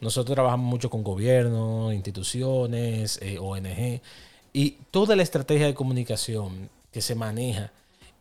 Nosotros 0.00 0.34
trabajamos 0.34 0.66
mucho 0.66 0.90
con 0.90 1.02
gobierno, 1.02 1.92
instituciones, 1.92 3.18
eh, 3.22 3.38
ONG. 3.38 4.00
Y 4.56 4.78
toda 4.90 5.16
la 5.16 5.22
estrategia 5.22 5.66
de 5.66 5.74
comunicación 5.74 6.70
que 6.90 7.02
se 7.02 7.14
maneja 7.14 7.72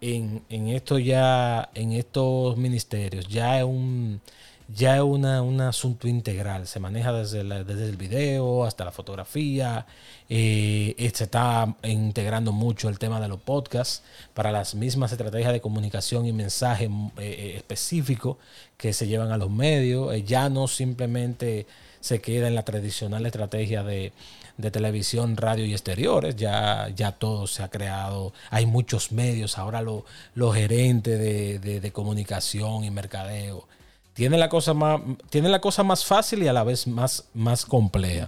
en, 0.01 0.41
esto 0.49 0.99
ya, 0.99 1.69
en 1.73 1.93
estos 1.93 2.57
ministerios, 2.57 3.29
ya 3.29 3.59
es 3.59 3.63
un 3.63 4.19
ya 4.67 4.97
es 4.97 5.01
una, 5.01 5.41
un 5.41 5.61
asunto 5.61 6.09
integral. 6.09 6.67
Se 6.67 6.81
maneja 6.81 7.13
desde, 7.13 7.45
desde 7.63 7.87
el 7.87 7.95
video 7.95 8.65
hasta 8.65 8.83
la 8.83 8.91
fotografía. 8.91 9.85
Eh, 10.27 10.93
se 11.13 11.23
está 11.23 11.73
integrando 11.83 12.51
mucho 12.51 12.89
el 12.89 12.99
tema 12.99 13.21
de 13.21 13.29
los 13.29 13.39
podcasts 13.39 14.03
para 14.33 14.51
las 14.51 14.75
mismas 14.75 15.13
estrategias 15.13 15.53
de 15.53 15.61
comunicación 15.61 16.25
y 16.25 16.33
mensaje 16.33 16.85
eh, 16.85 16.89
eh, 17.17 17.53
específicos 17.55 18.35
que 18.75 18.91
se 18.91 19.07
llevan 19.07 19.31
a 19.31 19.37
los 19.37 19.51
medios. 19.51 20.13
ya 20.25 20.49
no 20.49 20.67
simplemente 20.67 21.65
se 22.01 22.19
queda 22.19 22.49
en 22.49 22.55
la 22.55 22.65
tradicional 22.65 23.25
estrategia 23.25 23.83
de 23.83 24.11
de 24.57 24.71
televisión, 24.71 25.37
radio 25.37 25.65
y 25.65 25.73
exteriores. 25.73 26.35
Ya, 26.35 26.89
ya 26.95 27.11
todo 27.11 27.47
se 27.47 27.63
ha 27.63 27.69
creado. 27.69 28.33
Hay 28.49 28.65
muchos 28.65 29.11
medios. 29.11 29.57
Ahora 29.57 29.81
los 29.81 30.55
gerentes 30.55 31.19
de, 31.19 31.91
comunicación 31.91 32.83
y 32.83 32.91
mercadeo 32.91 33.67
tienen 34.13 34.39
la 34.39 34.49
cosa 34.49 34.73
más, 34.73 35.01
tienen 35.29 35.51
la 35.51 35.59
cosa 35.59 35.83
más 35.83 36.05
fácil 36.05 36.43
y 36.43 36.47
a 36.47 36.53
la 36.53 36.63
vez 36.63 36.87
más, 36.87 37.27
más 37.33 37.65
compleja. 37.65 38.27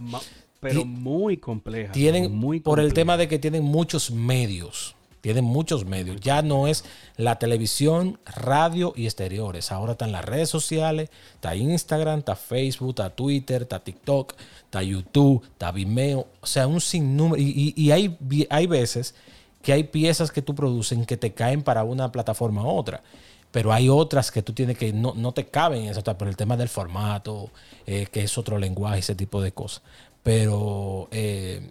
Pero 0.60 0.86
muy 0.86 1.38
compleja. 1.38 1.92
Tienen, 1.94 2.36
muy 2.36 2.60
por 2.60 2.80
el 2.80 2.94
tema 2.94 3.16
de 3.16 3.28
que 3.28 3.40
tienen 3.40 3.64
muchos 3.64 4.12
medios. 4.12 4.97
Tienen 5.28 5.44
muchos 5.44 5.84
medios. 5.84 6.22
Ya 6.22 6.42
no 6.42 6.70
es 6.70 6.86
la 7.18 7.38
televisión, 7.38 8.18
radio 8.38 8.94
y 8.96 9.08
exteriores. 9.08 9.74
Ahora 9.74 9.92
están 9.92 10.14
las 10.14 10.24
redes 10.24 10.48
sociales, 10.48 11.10
está 11.34 11.54
Instagram, 11.54 12.20
está 12.20 12.38
Facebook, 12.38 12.92
está 12.92 13.10
Twitter, 13.10 13.64
está 13.64 13.84
TikTok, 13.84 14.36
está 14.64 14.82
YouTube, 14.82 15.44
está 15.44 15.74
Vimeo. 15.74 16.28
O 16.40 16.48
sea, 16.48 16.66
un 16.66 16.80
sinnúmero. 16.80 17.42
Y, 17.42 17.74
y, 17.76 17.92
hay, 17.92 18.18
hay 18.50 18.68
veces 18.68 19.16
que 19.62 19.74
hay 19.74 19.84
piezas 19.84 20.32
que 20.32 20.42
tú 20.42 20.56
produces 20.56 21.06
que 21.06 21.18
te 21.18 21.34
caen 21.34 21.62
para 21.62 21.84
una 21.84 22.10
plataforma 22.10 22.64
u 22.64 22.70
otra. 22.70 23.04
Pero 23.52 23.74
hay 23.74 23.90
otras 23.90 24.32
que 24.32 24.42
tú 24.42 24.54
tienes 24.54 24.78
que 24.78 24.94
no, 24.94 25.14
no 25.14 25.34
te 25.34 25.48
caben 25.48 25.90
eso, 25.90 26.02
por 26.18 26.30
el 26.30 26.38
tema 26.38 26.56
del 26.56 26.70
formato, 26.70 27.52
eh, 27.86 28.08
que 28.10 28.24
es 28.24 28.38
otro 28.38 28.58
lenguaje, 28.58 29.00
ese 29.00 29.14
tipo 29.14 29.42
de 29.42 29.52
cosas. 29.52 29.82
Pero 30.24 31.10
eh, 31.12 31.70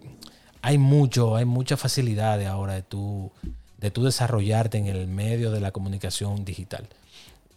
hay 0.66 0.78
mucho, 0.78 1.36
hay 1.36 1.44
mucha 1.44 1.76
facilidad 1.76 2.44
ahora 2.44 2.74
de 2.74 2.82
tú, 2.82 3.30
de 3.78 3.92
tú 3.92 4.02
desarrollarte 4.02 4.78
en 4.78 4.88
el 4.88 5.06
medio 5.06 5.52
de 5.52 5.60
la 5.60 5.70
comunicación 5.70 6.44
digital. 6.44 6.88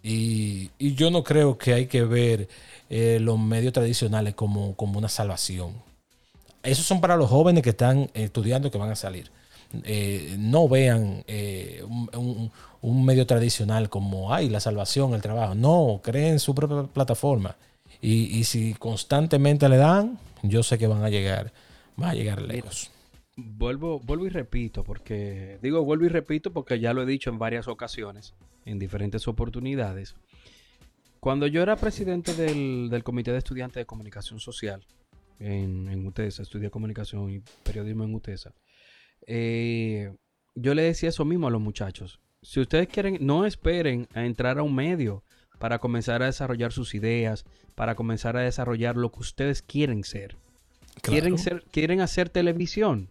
Y, 0.03 0.69
yo 0.77 1.09
no 1.09 1.23
creo 1.23 1.57
que 1.57 1.73
hay 1.73 1.87
que 1.87 2.03
ver 2.03 2.47
eh, 2.87 3.17
los 3.19 3.39
medios 3.39 3.73
tradicionales 3.73 4.35
como, 4.35 4.75
como, 4.75 4.99
una 4.99 5.09
salvación. 5.09 5.73
Esos 6.61 6.85
son 6.85 7.01
para 7.01 7.15
los 7.15 7.31
jóvenes 7.31 7.63
que 7.63 7.71
están 7.71 8.11
estudiando 8.13 8.69
que 8.69 8.77
van 8.77 8.91
a 8.91 8.95
salir. 8.95 9.31
Eh, 9.85 10.35
no 10.37 10.69
vean 10.69 11.23
eh, 11.25 11.83
un, 12.83 13.05
medio 13.05 13.25
tradicional 13.25 13.89
como, 13.89 14.35
ay, 14.35 14.49
la 14.49 14.59
salvación, 14.59 15.15
el 15.15 15.23
trabajo. 15.23 15.55
No, 15.55 15.99
creen 16.03 16.37
su 16.37 16.53
propia 16.53 16.83
plataforma. 16.83 17.55
Y, 18.03 18.37
y 18.37 18.43
si 18.43 18.75
constantemente 18.75 19.67
le 19.67 19.77
dan, 19.77 20.19
yo 20.43 20.61
sé 20.61 20.77
que 20.77 20.85
van 20.85 21.03
a 21.03 21.09
llegar, 21.09 21.51
van 21.97 22.11
a 22.11 22.13
llegar 22.13 22.43
lejos. 22.43 22.91
Vuelvo, 23.57 23.99
vuelvo 23.99 24.25
y 24.25 24.29
repito, 24.29 24.83
porque 24.83 25.59
digo 25.61 25.83
vuelvo 25.83 26.05
y 26.05 26.09
repito 26.09 26.51
porque 26.51 26.79
ya 26.79 26.93
lo 26.93 27.03
he 27.03 27.05
dicho 27.05 27.29
en 27.29 27.39
varias 27.39 27.67
ocasiones, 27.67 28.33
en 28.65 28.79
diferentes 28.79 29.27
oportunidades. 29.27 30.15
Cuando 31.19 31.47
yo 31.47 31.61
era 31.61 31.75
presidente 31.75 32.33
del, 32.33 33.03
Comité 33.03 33.31
de 33.31 33.39
Estudiantes 33.39 33.81
de 33.81 33.85
Comunicación 33.85 34.39
Social 34.39 34.85
en, 35.39 35.89
en 35.89 36.05
UTESA, 36.05 36.43
estudié 36.43 36.69
comunicación 36.69 37.29
y 37.29 37.41
periodismo 37.63 38.05
en 38.05 38.15
UTESA, 38.15 38.53
eh, 39.27 40.15
yo 40.55 40.73
le 40.73 40.83
decía 40.83 41.09
eso 41.09 41.25
mismo 41.25 41.47
a 41.47 41.51
los 41.51 41.61
muchachos. 41.61 42.19
Si 42.41 42.59
ustedes 42.59 42.87
quieren, 42.87 43.17
no 43.21 43.45
esperen 43.45 44.07
a 44.13 44.25
entrar 44.25 44.59
a 44.59 44.63
un 44.63 44.73
medio 44.73 45.23
para 45.59 45.79
comenzar 45.79 46.23
a 46.23 46.27
desarrollar 46.27 46.71
sus 46.71 46.95
ideas, 46.95 47.45
para 47.75 47.95
comenzar 47.95 48.37
a 48.37 48.41
desarrollar 48.41 48.95
lo 48.95 49.11
que 49.11 49.19
ustedes 49.19 49.61
quieren 49.61 50.03
ser. 50.03 50.37
Quieren, 51.01 51.37
ser, 51.37 51.63
quieren 51.71 52.01
hacer 52.01 52.29
televisión 52.29 53.09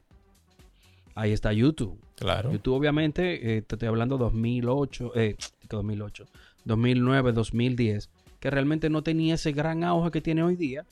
ahí 1.21 1.33
está 1.33 1.53
YouTube. 1.53 1.99
Claro. 2.17 2.53
YouTube, 2.53 2.75
obviamente, 2.75 3.57
eh, 3.57 3.63
te 3.63 3.75
estoy 3.75 3.89
hablando 3.89 4.17
2008, 4.19 5.13
eh, 5.17 5.37
2008, 5.69 6.27
2009, 6.65 7.33
2010. 7.33 8.09
que 8.41 8.51
realmente 8.51 8.89
no 8.89 9.03
tenía 9.03 9.35
ese 9.35 9.51
gran 9.53 9.83
auge 9.83 10.13
que 10.13 10.21
tiene 10.21 10.45
hoy 10.45 10.55
día, 10.55 10.85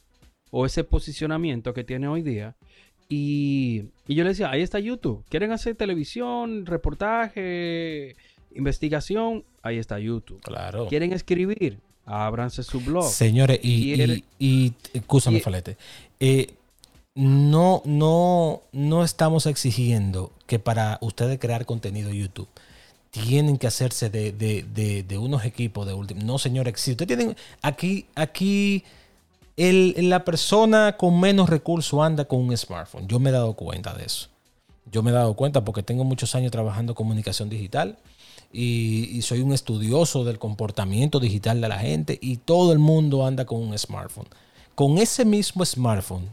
o 0.51 0.67
ese 0.67 0.83
posicionamiento 0.83 1.73
que 1.75 1.85
tiene 1.85 2.09
hoy 2.09 2.23
día. 2.23 2.57
Y, 3.09 3.85
y 4.09 4.17
yo 4.17 4.25
le 4.25 4.31
decía, 4.31 4.51
ahí 4.51 4.63
está 4.63 4.81
YouTube. 4.81 5.23
¿Quieren 5.29 5.53
hacer 5.53 5.77
televisión, 5.77 6.67
reportaje, 6.67 8.17
investigación? 8.55 9.45
Ahí 9.63 9.79
está 9.79 9.99
YouTube. 10.01 10.41
Claro. 10.43 10.87
¿Quieren 10.89 11.13
escribir? 11.13 11.79
Ábranse 12.05 12.63
su 12.63 12.81
blog. 12.81 13.05
Señores, 13.11 13.61
y, 13.63 13.95
y, 14.03 14.25
y- 14.39 14.73
escúchame, 14.93 15.39
y- 15.39 15.41
Falete. 15.41 15.77
Eh, 16.21 16.49
no, 17.17 17.83
no, 17.87 18.61
no 18.73 19.03
estamos 19.03 19.47
exigiendo 19.47 20.31
que 20.47 20.59
para 20.59 20.99
ustedes 21.01 21.39
crear 21.41 21.67
contenido 21.67 22.11
en 22.11 22.17
YouTube 22.17 22.49
tienen 23.11 23.57
que 23.57 23.67
hacerse 23.67 24.11
de, 24.11 24.33
de- 24.33 25.19
unos 25.19 25.45
equipos 25.47 25.87
de 25.87 25.95
último. 25.95 26.23
No, 26.23 26.39
señores, 26.39 26.79
si 26.79 26.91
ustedes 26.91 27.17
tienen 27.17 27.35
aquí, 27.63 28.07
aquí 28.15 28.85
la 29.57 30.23
persona 30.25 30.97
con 30.99 31.19
menos 31.19 31.49
recursos 31.49 31.99
anda 32.05 32.27
con 32.27 32.41
un 32.41 32.55
smartphone. 32.57 33.09
Yo 33.09 33.19
me 33.19 33.31
he 33.31 33.33
dado 33.33 33.55
cuenta 33.55 33.95
de 33.95 34.05
eso. 34.05 34.29
Yo 34.93 35.03
me 35.03 35.11
he 35.11 35.15
dado 35.15 35.33
cuenta 35.35 35.65
porque 35.65 35.83
tengo 35.83 36.05
muchos 36.05 36.35
años 36.35 36.53
trabajando 36.53 36.95
comunicación 36.95 37.49
digital 37.49 37.97
y 38.53 39.21
soy 39.23 39.41
un 39.41 39.53
estudioso 39.53 40.25
del 40.25 40.39
comportamiento 40.39 41.19
digital 41.19 41.61
de 41.63 41.69
la 41.69 41.79
gente 41.79 42.19
y 42.21 42.37
todo 42.37 42.73
el 42.73 42.79
mundo 42.79 43.27
anda 43.27 43.47
con 43.47 43.61
un 43.63 43.77
smartphone. 43.79 44.29
Con 44.75 44.99
ese 44.99 45.25
mismo 45.25 45.65
smartphone, 45.65 46.29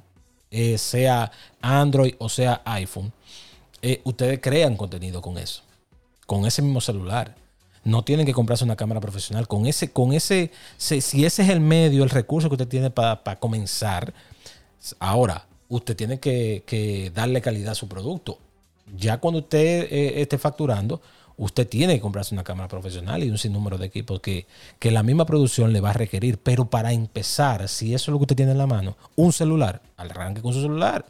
eh, 0.53 0.77
sea 0.77 1.31
Android 1.61 2.13
o 2.19 2.29
sea 2.29 2.61
iPhone, 2.65 3.11
eh, 3.81 4.01
ustedes 4.03 4.39
crean 4.39 4.77
contenido 4.77 5.21
con 5.21 5.37
eso. 5.37 5.63
Con 6.27 6.45
ese 6.45 6.61
mismo 6.61 6.79
celular. 6.79 7.35
No 7.83 8.03
tienen 8.03 8.25
que 8.25 8.33
comprarse 8.33 8.63
una 8.63 8.77
cámara 8.77 9.01
profesional. 9.01 9.47
Con 9.47 9.65
ese, 9.65 9.91
con 9.91 10.13
ese, 10.13 10.51
si 10.77 11.25
ese 11.25 11.43
es 11.43 11.49
el 11.49 11.59
medio, 11.59 12.03
el 12.03 12.09
recurso 12.09 12.47
que 12.47 12.55
usted 12.55 12.67
tiene 12.67 12.91
para 12.91 13.39
comenzar, 13.39 14.13
ahora 14.99 15.47
usted 15.67 15.95
tiene 15.95 16.19
que, 16.19 16.63
que 16.65 17.11
darle 17.13 17.41
calidad 17.41 17.71
a 17.71 17.75
su 17.75 17.89
producto. 17.89 18.37
Ya 18.95 19.17
cuando 19.17 19.39
usted 19.39 19.87
eh, 19.91 20.21
esté 20.21 20.37
facturando, 20.37 21.01
usted 21.37 21.67
tiene 21.67 21.95
que 21.95 22.01
comprarse 22.01 22.33
una 22.35 22.43
cámara 22.43 22.67
profesional 22.67 23.23
y 23.23 23.29
un 23.29 23.37
sinnúmero 23.37 23.77
de 23.77 23.85
equipos 23.87 24.19
que, 24.19 24.45
que 24.79 24.91
la 24.91 25.03
misma 25.03 25.25
producción 25.25 25.73
le 25.73 25.81
va 25.81 25.89
a 25.91 25.93
requerir. 25.93 26.37
Pero 26.37 26.65
para 26.69 26.93
empezar, 26.93 27.67
si 27.69 27.93
eso 27.93 28.09
es 28.09 28.13
lo 28.13 28.19
que 28.19 28.23
usted 28.23 28.35
tiene 28.35 28.51
en 28.53 28.57
la 28.57 28.67
mano, 28.67 28.95
un 29.15 29.33
celular, 29.33 29.81
arranque 29.97 30.41
con 30.41 30.53
su 30.53 30.61
celular. 30.61 31.05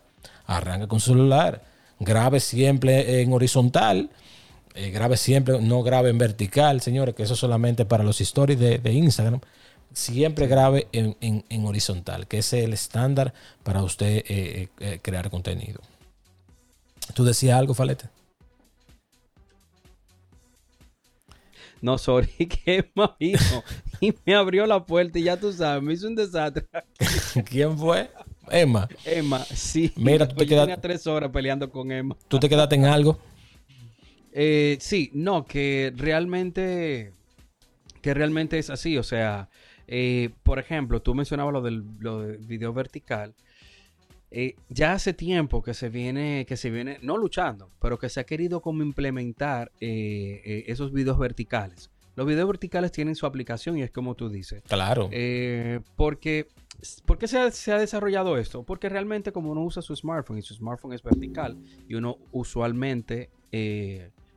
Arranque 0.45 0.87
con 0.87 0.99
su 0.99 1.11
celular. 1.11 1.61
Grabe 1.99 2.39
siempre 2.39 3.21
en 3.21 3.31
horizontal. 3.33 4.09
eh, 4.75 4.89
grabe 4.89 5.17
siempre, 5.17 5.61
no 5.61 5.83
grabe 5.83 6.09
en 6.09 6.17
vertical, 6.17 6.81
señores, 6.81 7.13
que 7.15 7.23
eso 7.23 7.33
es 7.35 7.39
solamente 7.39 7.85
para 7.85 8.03
los 8.03 8.19
stories 8.21 8.59
de, 8.59 8.79
de 8.79 8.91
Instagram. 8.93 9.39
Siempre 9.93 10.47
grabe 10.47 10.87
en, 10.91 11.15
en- 11.21 11.45
en 11.49 11.65
horizontal, 11.65 12.25
que 12.27 12.39
es 12.39 12.51
el 12.53 12.73
estándar 12.73 13.33
para 13.61 13.83
usted 13.83 14.07
eh, 14.07 14.23
eh, 14.27 14.67
eh, 14.79 14.99
crear 15.01 15.29
contenido. 15.29 15.79
¿Tú 17.13 17.23
decías 17.23 17.57
algo, 17.59 17.73
Falete? 17.75 18.05
No, 21.83 21.97
sorry, 21.97 22.29
que 22.47 22.89
Emma 22.95 23.13
vino 23.19 23.39
y 23.99 24.13
me 24.25 24.35
abrió 24.35 24.65
la 24.65 24.85
puerta 24.85 25.19
y 25.19 25.23
ya 25.23 25.37
tú 25.37 25.51
sabes, 25.51 25.83
me 25.83 25.91
hizo 25.93 26.07
un 26.07 26.15
desastre. 26.15 26.65
¿Quién 27.45 27.77
fue? 27.77 28.09
Emma, 28.49 28.87
Emma, 29.03 29.39
sí. 29.43 29.91
Mira, 29.97 30.25
tú 30.27 30.35
te 30.35 30.45
yo 30.45 30.49
quedas- 30.49 30.63
tenía 30.65 30.79
tres 30.81 31.05
horas 31.07 31.29
peleando 31.31 31.69
con 31.69 31.91
Emma. 31.91 32.15
¿tú 32.29 32.39
te 32.39 32.47
quedaste 32.47 32.75
en 32.75 32.85
algo? 32.85 33.19
Eh, 34.31 34.77
sí, 34.79 35.11
no, 35.13 35.45
que 35.45 35.91
realmente, 35.95 37.11
que 38.01 38.13
realmente 38.13 38.57
es 38.59 38.69
así. 38.69 38.97
O 38.97 39.03
sea, 39.03 39.49
eh, 39.87 40.29
por 40.43 40.59
ejemplo, 40.59 41.01
tú 41.01 41.13
mencionabas 41.13 41.51
lo 41.53 41.61
del, 41.61 41.83
lo 41.99 42.21
del 42.21 42.37
video 42.37 42.71
vertical. 42.73 43.33
Eh, 44.35 44.55
ya 44.67 44.93
hace 44.93 45.13
tiempo 45.13 45.61
que 45.61 45.75
se 45.75 45.89
viene, 45.89 46.45
que 46.47 46.57
se 46.57 46.71
viene, 46.71 46.97
no 47.03 47.17
luchando, 47.17 47.69
pero 47.79 47.99
que 47.99 48.09
se 48.09 48.19
ha 48.19 48.23
querido 48.23 48.61
como 48.61 48.81
implementar 48.81 49.71
eh, 49.79 50.41
eh, 50.43 50.63
esos 50.67 50.91
videos 50.91 51.19
verticales. 51.19 51.91
Los 52.15 52.25
videos 52.25 52.47
verticales 52.47 52.91
tienen 52.91 53.15
su 53.15 53.27
aplicación 53.27 53.77
y 53.77 53.83
es 53.83 53.91
como 53.91 54.15
tú 54.15 54.29
dices. 54.29 54.63
Claro. 54.67 55.07
Eh, 55.11 55.81
porque, 55.95 56.47
¿Por 57.05 57.19
qué 57.19 57.27
se 57.27 57.37
ha, 57.37 57.51
se 57.51 57.71
ha 57.73 57.77
desarrollado 57.77 58.37
esto? 58.39 58.63
Porque 58.63 58.89
realmente 58.89 59.31
como 59.31 59.51
uno 59.51 59.63
usa 59.63 59.83
su 59.83 59.95
smartphone 59.95 60.39
y 60.39 60.41
su 60.41 60.55
smartphone 60.55 60.93
es 60.93 61.03
vertical 61.03 61.57
y 61.87 61.93
uno 61.93 62.17
usualmente 62.31 63.29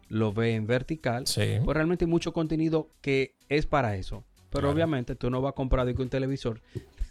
lo 0.08 0.32
ve 0.32 0.54
en 0.54 0.66
vertical, 0.66 1.26
sí. 1.26 1.56
pues 1.64 1.74
realmente 1.74 2.04
hay 2.04 2.10
mucho 2.10 2.32
contenido 2.34 2.90
que 3.00 3.34
es 3.48 3.64
para 3.66 3.96
eso. 3.96 4.24
Pero 4.50 4.68
Claro. 4.68 4.70
obviamente 4.74 5.16
tú 5.16 5.30
no 5.30 5.42
vas 5.42 5.50
a 5.50 5.54
comprar 5.54 5.86
un 5.86 6.08
televisor 6.08 6.60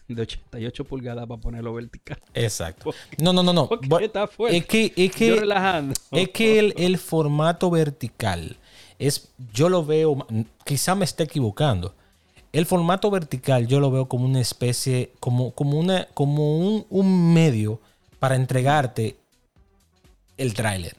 de 0.08 0.22
88 0.22 0.86
pulgadas 0.86 1.26
para 1.28 1.42
ponerlo 1.42 1.74
vertical. 1.74 2.20
Exacto. 2.34 2.94
No, 3.18 3.34
no, 3.34 3.42
no, 3.44 3.54
no. 3.54 3.68
Está. 4.02 4.30
Es 4.50 4.66
que, 4.66 4.94
es 4.96 5.12
que, 5.12 5.30
es 6.12 6.30
que 6.30 6.60
el, 6.60 6.74
el 6.78 6.98
formato 6.98 7.70
vertical 7.72 8.58
es, 9.00 9.30
yo 9.54 9.70
lo 9.70 9.84
veo, 9.86 10.26
quizá 10.64 10.96
me 10.96 11.06
esté 11.06 11.24
equivocando. 11.24 11.94
El 12.54 12.66
formato 12.66 13.10
vertical 13.12 13.68
yo 13.68 13.80
lo 13.82 13.92
veo 13.92 14.06
como 14.08 14.26
una 14.26 14.40
especie, 14.40 15.12
como, 15.20 15.52
como, 15.52 15.78
una, 15.78 16.08
como 16.14 16.58
un, 16.58 16.86
un 16.90 17.34
medio 17.34 17.82
para 18.20 18.36
entregarte 18.36 19.18
el 20.38 20.54
tráiler. 20.54 20.96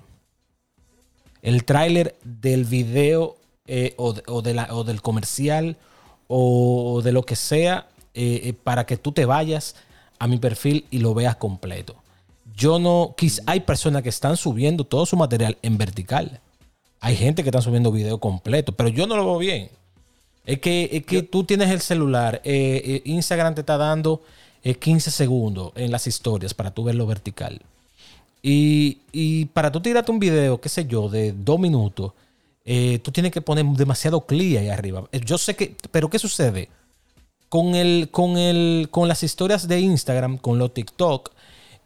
El 1.42 1.64
tráiler 1.64 2.16
del 2.25 2.64
video 2.64 3.37
eh, 3.66 3.95
o, 3.97 4.12
de- 4.12 4.23
o 4.27 4.42
de 4.42 4.55
la- 4.55 4.69
o 4.75 4.85
del 4.85 5.01
comercial 5.01 5.77
o 6.29 7.01
de 7.03 7.12
lo 7.12 7.23
que 7.25 7.37
sea 7.37 7.88
eh, 8.17 8.41
eh, 8.49 8.53
para 8.55 8.85
que 8.87 8.97
tú 8.97 9.13
te 9.13 9.25
vayas 9.27 9.77
a 10.19 10.27
mi 10.27 10.39
perfil 10.39 10.87
y 10.91 10.99
lo 10.99 11.15
veas 11.15 11.37
completo. 11.37 11.95
Yo 12.57 12.79
no, 12.79 13.15
quiz- 13.17 13.43
hay 13.47 13.61
personas 13.61 14.03
que 14.03 14.09
están 14.09 14.37
subiendo 14.37 14.85
todo 14.85 15.07
su 15.07 15.17
material 15.17 15.59
en 15.63 15.79
vertical. 15.79 16.41
Hay 17.01 17.15
gente 17.17 17.43
que 17.43 17.51
está 17.51 17.61
subiendo 17.61 17.93
video 17.93 18.19
completo, 18.19 18.73
pero 18.73 18.89
yo 18.89 19.07
no 19.07 19.17
lo 19.17 19.25
veo 19.27 19.39
bien. 19.39 19.69
Es 20.47 20.61
que, 20.61 20.89
es 20.93 21.05
que 21.05 21.23
tú 21.23 21.45
tienes 21.45 21.71
el 21.71 21.81
celular, 21.81 22.41
eh, 22.45 22.83
eh, 22.85 23.03
Instagram 23.05 23.55
te 23.55 23.61
está 23.61 23.77
dando 23.77 24.23
eh, 24.63 24.75
15 24.75 25.11
segundos 25.11 25.73
en 25.77 25.91
las 25.91 26.07
historias 26.07 26.55
para 26.55 26.71
tú 26.73 26.85
verlo 26.85 27.07
vertical. 27.07 27.61
Y, 28.43 28.99
y 29.13 29.47
para 29.47 29.73
tú 29.73 29.81
tirarte 29.81 30.13
un 30.13 30.19
video, 30.21 30.61
qué 30.61 30.69
sé 30.69 30.87
yo, 30.87 31.09
de 31.09 31.33
dos 31.33 31.59
minutos, 31.59 32.13
eh, 32.65 33.01
tú 33.03 33.11
tienes 33.11 33.33
que 33.33 33.41
poner 33.41 33.65
demasiado 33.67 34.21
clear 34.23 34.63
ahí 34.63 34.69
arriba. 34.69 35.09
Yo 35.25 35.37
sé 35.39 35.57
que, 35.57 35.75
pero 35.91 36.09
¿qué 36.09 36.19
sucede? 36.19 36.69
Con, 37.49 37.75
el, 37.75 38.09
con, 38.11 38.37
el, 38.39 38.89
con 38.91 39.09
las 39.09 39.23
historias 39.23 39.69
de 39.69 39.81
Instagram, 39.81 40.37
con 40.39 40.59
los 40.59 40.75
TikTok 40.75 41.31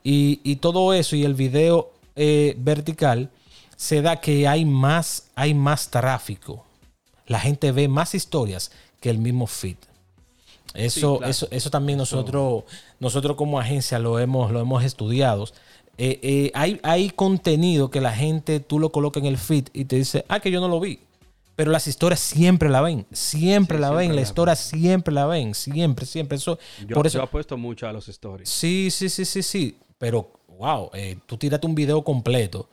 y, 0.03 0.41
y 0.43 0.57
todo 0.57 0.95
eso 0.95 1.17
y 1.17 1.25
el 1.25 1.35
video 1.35 1.93
eh, 2.17 2.55
vertical, 2.59 3.31
se 3.77 4.01
da 4.03 4.17
que 4.21 4.49
hay 4.49 4.65
más, 4.65 5.29
hay 5.35 5.55
más 5.55 5.91
tráfico. 5.91 6.65
La 7.27 7.39
gente 7.41 7.73
ve 7.73 7.89
más 7.89 8.15
historias 8.15 8.71
que 9.01 9.11
el 9.11 9.19
mismo 9.19 9.47
feed. 9.47 9.77
Eso, 10.75 11.13
Sí, 11.15 11.19
claro. 11.19 11.31
eso, 11.31 11.49
eso 11.51 11.71
también 11.71 12.01
Eso- 12.01 12.17
nosotros, 12.17 12.65
nosotros 12.99 13.37
como 13.37 13.59
agencia 13.61 13.99
lo 13.99 14.19
hemos, 14.19 14.51
lo 14.51 14.61
hemos 14.61 14.83
estudiado. 14.85 15.45
Eh, 15.99 16.19
eh, 16.23 16.51
hay, 16.55 16.81
hay 16.83 17.11
contenido 17.11 17.91
que 17.91 18.01
la 18.01 18.13
gente, 18.13 18.61
tú 18.61 18.79
lo 18.79 18.91
colocas 18.91 19.23
en 19.23 19.27
el 19.27 19.37
feed 19.37 19.69
y 19.75 19.85
te 19.85 19.97
dice, 19.97 20.25
ah, 20.29 20.41
que 20.41 20.51
yo 20.51 20.61
no 20.61 20.69
lo 20.69 20.81
vi. 20.81 21.01
Pero 21.61 21.73
las 21.73 21.87
historias 21.87 22.21
siempre 22.21 22.71
la 22.71 22.81
ven, 22.81 23.07
siempre 23.13 23.77
Sí, 23.77 23.83
la 23.83 23.91
ven, 23.91 24.09
la 24.09 24.15
la 24.15 24.21
historia 24.23 24.57
siempre 24.57 25.13
la 25.13 25.27
ven, 25.27 25.55
siempre, 25.55 26.07
siempre. 26.07 26.37
Eso, 26.39 26.59
Yo, 26.87 26.95
por 26.97 27.07
eso, 27.07 27.19
yo 27.19 27.25
apuesto 27.25 27.59
mucho 27.59 27.87
a 27.87 27.93
los 27.93 28.09
stories. 28.09 28.49
Sí, 28.49 28.89
sí, 28.91 29.11
sí, 29.11 29.27
sí, 29.27 29.43
sí. 29.43 29.79
Pero, 29.99 30.33
wow, 30.49 30.89
eh, 30.95 31.19
tú 31.27 31.37
tírate 31.37 31.67
un 31.67 31.75
video 31.75 32.03
completo 32.03 32.71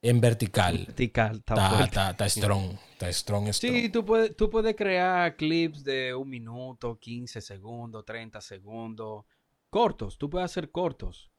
en 0.00 0.18
vertical. 0.22 0.78
Vertical, 0.78 1.36
está 1.36 1.84
está, 1.84 2.10
está 2.12 2.28
strong. 2.30 2.70
Está 2.92 3.12
strong, 3.12 3.48
strong. 3.52 3.74
Sí, 3.74 3.90
tú 3.90 4.02
puedes, 4.02 4.34
tú 4.34 4.48
puedes 4.48 4.74
crear 4.76 5.36
clips 5.36 5.84
de 5.84 6.14
un 6.14 6.30
minuto, 6.30 6.98
15 6.98 7.42
segundos, 7.42 8.02
30 8.06 8.40
segundos. 8.40 9.26
Cortos, 9.68 10.16
tú 10.16 10.30
puedes 10.30 10.46
hacer 10.50 10.70
cortos. 10.70 11.30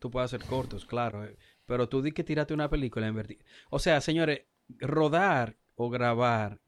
Tú 0.00 0.10
puedes 0.10 0.34
hacer 0.34 0.44
cortos, 0.44 0.84
claro. 0.84 1.24
eh, 1.24 1.36
Pero 1.64 1.88
tú 1.88 2.02
di 2.02 2.10
que 2.10 2.24
tírate 2.24 2.54
una 2.54 2.68
película 2.68 3.06
en 3.06 3.14
vertical. 3.14 3.46
O 3.70 3.78
sea, 3.78 4.00
señores, 4.00 4.40
rodar 4.80 5.59
o 5.80 5.88
grabar 5.88 6.58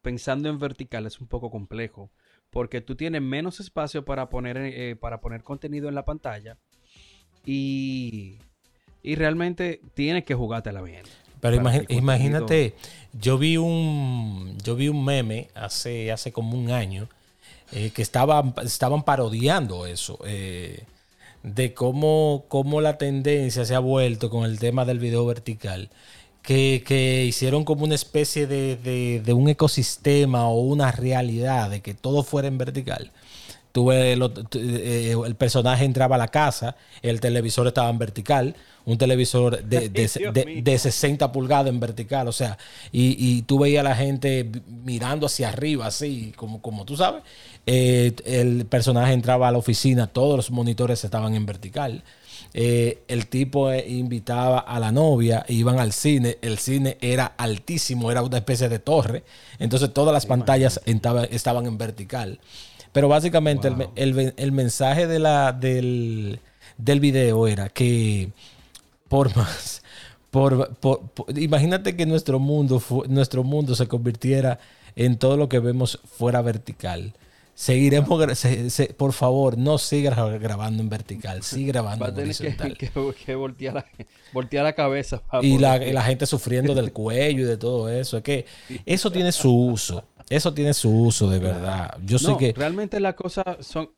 pensando 0.00 0.48
en 0.48 0.58
vertical 0.58 1.04
es 1.06 1.20
un 1.20 1.26
poco 1.26 1.50
complejo. 1.50 2.10
Porque 2.48 2.80
tú 2.80 2.96
tienes 2.96 3.20
menos 3.20 3.60
espacio 3.60 4.04
para 4.04 4.30
poner, 4.30 4.56
eh, 4.56 4.96
para 4.96 5.20
poner 5.20 5.42
contenido 5.42 5.90
en 5.90 5.94
la 5.94 6.06
pantalla. 6.06 6.56
Y, 7.44 8.38
y 9.02 9.14
realmente 9.14 9.82
tienes 9.92 10.24
que 10.24 10.34
jugártela 10.34 10.80
bien. 10.80 11.02
Pero 11.40 11.56
imagínate, 11.88 12.74
yo 13.12 13.36
vi 13.36 13.56
un 13.56 14.56
yo 14.62 14.76
vi 14.76 14.88
un 14.88 15.04
meme 15.04 15.48
hace, 15.54 16.12
hace 16.12 16.30
como 16.32 16.56
un 16.56 16.70
año 16.70 17.08
eh, 17.72 17.90
que 17.90 18.00
estaban, 18.00 18.54
estaban 18.62 19.02
parodiando 19.02 19.86
eso. 19.86 20.18
eh, 20.24 20.84
de 21.42 21.74
cómo, 21.74 22.44
cómo 22.48 22.80
la 22.80 22.98
tendencia 22.98 23.64
se 23.64 23.74
ha 23.74 23.80
vuelto 23.80 24.30
con 24.30 24.44
el 24.44 24.58
tema 24.58 24.84
del 24.84 24.98
video 24.98 25.26
vertical. 25.26 25.90
Que, 26.42 26.82
que 26.84 27.24
hicieron 27.24 27.64
como 27.64 27.84
una 27.84 27.94
especie 27.94 28.46
de, 28.48 28.76
de- 28.76 29.22
de 29.24 29.32
un 29.32 29.48
ecosistema 29.48 30.48
o 30.48 30.60
una 30.60 30.90
realidad 30.90 31.70
de 31.70 31.80
que 31.82 31.94
todo 31.94 32.24
fuera 32.24 32.48
en 32.48 32.58
vertical. 32.58 33.12
tuve 33.72 34.12
eh, 34.54 35.14
el 35.26 35.34
personaje 35.36 35.84
entraba 35.84 36.16
a 36.16 36.18
la 36.18 36.28
casa, 36.28 36.76
el 37.02 37.20
televisor 37.20 37.66
estaba 37.68 37.90
en 37.90 37.98
vertical, 37.98 38.56
un 38.84 38.98
televisor 38.98 39.62
de, 39.64 39.88
de, 40.64 40.78
60 40.78 41.32
pulgadas 41.32 41.68
en 41.68 41.80
vertical, 41.80 42.28
o 42.28 42.32
sea, 42.32 42.58
y, 42.90 43.16
y, 43.18 43.42
tú 43.42 43.60
veías 43.60 43.80
a 43.84 43.88
la 43.88 43.96
gente 43.96 44.50
mirando 44.84 45.26
hacia 45.26 45.48
arriba, 45.48 45.86
así, 45.86 46.32
como, 46.36 46.60
como 46.60 46.84
tú 46.84 46.96
sabes. 46.96 47.22
Eh, 47.66 48.12
el 48.24 48.66
personaje 48.66 49.12
entraba 49.12 49.48
a 49.48 49.52
la 49.52 49.58
oficina, 49.58 50.08
todos 50.08 50.36
los 50.36 50.50
monitores 50.50 51.04
estaban 51.04 51.34
en 51.34 51.46
vertical. 51.46 52.02
Eh, 52.54 53.02
el 53.08 53.28
tipo 53.28 53.72
invitaba 53.72 54.58
a 54.58 54.78
la 54.78 54.92
novia, 54.92 55.44
iban 55.48 55.80
al 55.80 55.92
cine, 55.92 56.38
el 56.42 56.58
cine 56.58 56.98
era 57.00 57.26
altísimo, 57.26 58.10
era 58.10 58.22
una 58.22 58.36
especie 58.36 58.68
de 58.68 58.78
torre, 58.78 59.24
entonces 59.58 59.92
todas 59.94 60.12
las 60.12 60.26
pantallas 60.26 60.80
estaban 60.84 61.66
en 61.66 61.78
vertical. 61.78 62.40
Pero 62.92 63.08
básicamente 63.08 63.72
el, 63.94 64.52
mensaje 64.52 65.06
de 65.06 65.18
la, 65.18 65.52
del, 65.52 66.40
del 66.76 67.00
video 67.00 67.46
era 67.46 67.70
que 67.70 68.30
por 69.08 69.34
más, 69.34 69.82
por, 70.30 70.70
imagínate 71.36 71.96
que 71.96 72.04
nuestro 72.04 72.38
mundo, 72.38 72.82
nuestro 73.08 73.44
mundo 73.44 73.74
se 73.74 73.88
convirtiera 73.88 74.58
en 74.94 75.16
todo 75.16 75.38
lo 75.38 75.48
que 75.48 75.58
vemos 75.58 76.00
fuera 76.04 76.42
vertical. 76.42 77.14
Seguiremos, 77.54 78.08
por 78.96 79.12
favor, 79.12 79.58
no 79.58 79.76
sigas 79.76 80.16
grabando 80.40 80.82
en 80.82 80.88
vertical, 80.88 81.42
sigue 81.42 81.72
grabando 81.72 82.08
en 82.08 82.18
horizontal. 82.18 82.76
Que, 82.76 82.88
que, 82.88 83.34
voltear, 83.34 83.74
la, 84.64 84.72
cabeza. 84.72 85.22
Y 85.42 85.58
la, 85.58 85.84
y 85.84 85.92
la, 85.92 86.02
gente 86.02 86.24
sufriendo 86.26 86.74
del 86.74 86.92
cuello 86.92 87.42
y 87.42 87.44
de 87.44 87.58
todo 87.58 87.90
eso. 87.90 88.16
Es 88.16 88.22
que 88.22 88.46
eso 88.86 89.12
tiene 89.12 89.32
su 89.32 89.54
uso. 89.54 90.04
Eso 90.30 90.54
tiene 90.54 90.72
su 90.72 90.90
uso, 90.90 91.28
de 91.28 91.38
verdad. 91.38 91.98
Yo 92.04 92.18
sé 92.18 92.34
que. 92.38 92.54
Realmente 92.54 92.98
las 93.00 93.14
cosas 93.14 93.44
son, 93.60 93.90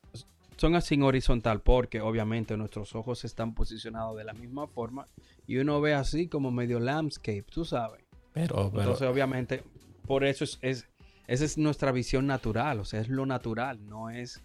son 0.57 0.75
así 0.75 0.95
en 0.95 1.03
horizontal, 1.03 1.61
porque 1.61 2.01
obviamente 2.01 2.57
nuestros 2.57 2.93
ojos 2.93 3.23
están 3.23 3.53
posicionados 3.53 4.17
de 4.17 4.25
la 4.25 4.33
misma 4.33 4.67
forma 4.67 5.07
y 5.47 5.57
uno 5.57 5.79
ve 5.79 5.93
así 5.93 6.27
como 6.27 6.51
medio 6.51 6.79
landscape, 6.79 7.45
tú 7.49 7.63
sabes. 7.63 8.01
Pero, 8.33 8.65
Entonces, 8.65 9.07
obviamente, 9.07 9.63
por 10.05 10.25
eso 10.25 10.43
es, 10.43 10.59
es, 10.61 10.87
esa 11.27 11.45
es 11.45 11.57
nuestra 11.57 11.91
visión 11.91 12.27
natural, 12.27 12.79
o 12.79 12.85
sea, 12.85 13.01
es 13.01 13.09
lo 13.09 13.25
natural, 13.25 13.85
no 13.87 14.09
es 14.09 14.41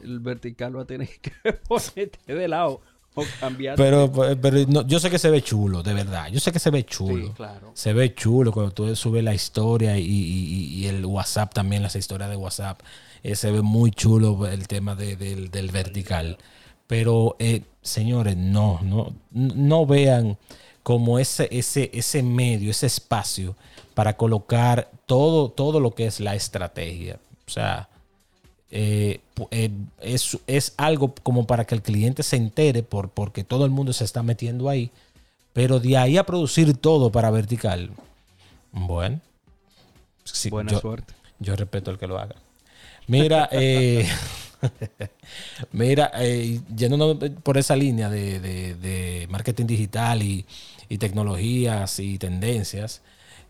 el 0.00 0.20
vertical 0.20 0.76
va 0.76 0.82
a 0.82 0.86
tener 0.86 1.08
que 1.20 1.52
ponerte 1.52 2.34
de 2.34 2.48
lado 2.48 2.80
pero, 3.76 4.12
pero 4.12 4.58
yo 4.84 5.00
sé 5.00 5.10
que 5.10 5.18
se 5.18 5.30
ve 5.30 5.42
chulo, 5.42 5.82
de 5.82 5.92
verdad. 5.92 6.28
Yo 6.30 6.40
sé 6.40 6.52
que 6.52 6.58
se 6.58 6.70
ve 6.70 6.84
chulo. 6.84 7.34
Se 7.74 7.92
ve 7.92 8.14
chulo 8.14 8.52
cuando 8.52 8.72
tú 8.72 8.94
subes 8.94 9.24
la 9.24 9.34
historia 9.34 9.98
y, 9.98 10.86
el 10.86 11.04
WhatsApp 11.04 11.52
también, 11.52 11.82
las 11.82 11.96
historias 11.96 12.30
de 12.30 12.36
WhatsApp. 12.36 12.80
Eh, 13.22 13.34
se 13.34 13.50
ve 13.50 13.62
muy 13.62 13.90
chulo 13.90 14.46
el 14.46 14.68
tema 14.68 14.94
del, 14.94 15.70
vertical. 15.72 16.38
Pero, 16.86 17.36
eh, 17.38 17.62
señores, 17.82 18.36
no, 18.36 18.80
no, 18.82 19.14
no 19.30 19.86
vean 19.86 20.38
como 20.82 21.18
ese, 21.18 21.48
ese, 21.50 21.90
ese 21.92 22.22
medio, 22.22 22.70
ese 22.70 22.86
espacio 22.86 23.56
para 23.94 24.16
colocar 24.16 24.90
todo, 25.08 25.48
todo 25.48 25.80
lo 25.80 25.94
que 25.94 26.06
es 26.06 26.20
la 26.20 26.34
estrategia. 26.36 27.18
O 27.46 27.50
sea, 27.50 27.88
eh, 28.70 29.20
eh, 29.50 29.70
es, 30.00 30.74
algo 30.76 31.14
como 31.22 31.46
para 31.46 31.64
que 31.64 31.74
el 31.74 31.80
cliente 31.80 32.22
se 32.22 32.36
entere 32.36 32.82
por, 32.82 33.08
porque 33.08 33.42
todo 33.42 33.64
el 33.64 33.70
mundo 33.70 33.94
se 33.94 34.04
está 34.04 34.22
metiendo 34.22 34.68
ahí. 34.68 34.90
Pero 35.54 35.80
de 35.80 35.96
ahí 35.96 36.18
a 36.18 36.24
producir 36.24 36.76
todo 36.76 37.10
para 37.10 37.30
vertical. 37.30 37.90
Bueno. 38.70 39.20
Buena 40.50 40.78
suerte. 40.78 41.14
Yo 41.40 41.56
respeto 41.56 41.90
el 41.90 41.98
que 41.98 42.06
lo 42.06 42.18
haga. 42.18 42.36
Mira, 43.06 43.48
eh, 43.52 44.06
mira, 45.72 46.12
eh, 46.16 46.60
por 47.42 47.56
esa 47.56 47.74
línea 47.76 48.10
de, 48.10 49.26
marketing 49.30 49.64
digital 49.64 50.22
y, 50.22 50.44
y, 50.90 50.98
tecnologías 50.98 51.98
y 51.98 52.18
tendencias. 52.18 53.00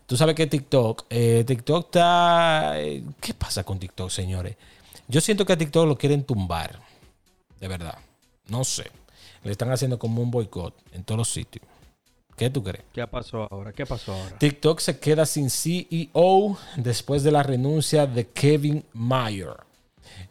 Tú 0.09 0.17
sabes 0.17 0.33
que 0.33 0.47
TikTok, 0.47 1.07
TikTok 1.07 1.85
está... 1.85 2.73
¿Qué 3.21 3.35
pasa 3.35 3.63
con 3.63 3.77
TikTok, 3.77 4.09
señores? 4.09 4.55
Yo 5.07 5.21
siento 5.21 5.45
que 5.45 5.53
a 5.53 5.57
TikTok 5.57 5.87
lo 5.87 5.95
quieren 5.99 6.23
tumbar. 6.23 6.79
De 7.59 7.67
verdad. 7.67 7.95
No 8.47 8.63
sé. 8.63 8.89
Le 9.43 9.51
están 9.51 9.71
haciendo 9.71 9.99
como 9.99 10.23
un 10.23 10.31
boicot 10.31 10.73
en 10.93 11.03
todos 11.03 11.19
los 11.19 11.29
sitios. 11.29 11.63
¿Qué 12.35 12.49
tú 12.49 12.63
crees? 12.63 12.85
¿Qué 12.91 13.05
pasó 13.05 13.47
ahora? 13.51 13.71
¿Qué 13.71 13.85
pasó 13.85 14.13
ahora? 14.13 14.35
TikTok 14.39 14.79
se 14.79 14.97
queda 14.97 15.27
sin 15.27 15.51
CEO 15.51 16.57
después 16.77 17.21
de 17.21 17.31
la 17.31 17.43
renuncia 17.43 18.07
de 18.07 18.29
Kevin 18.29 18.83
Mayer. 18.93 19.57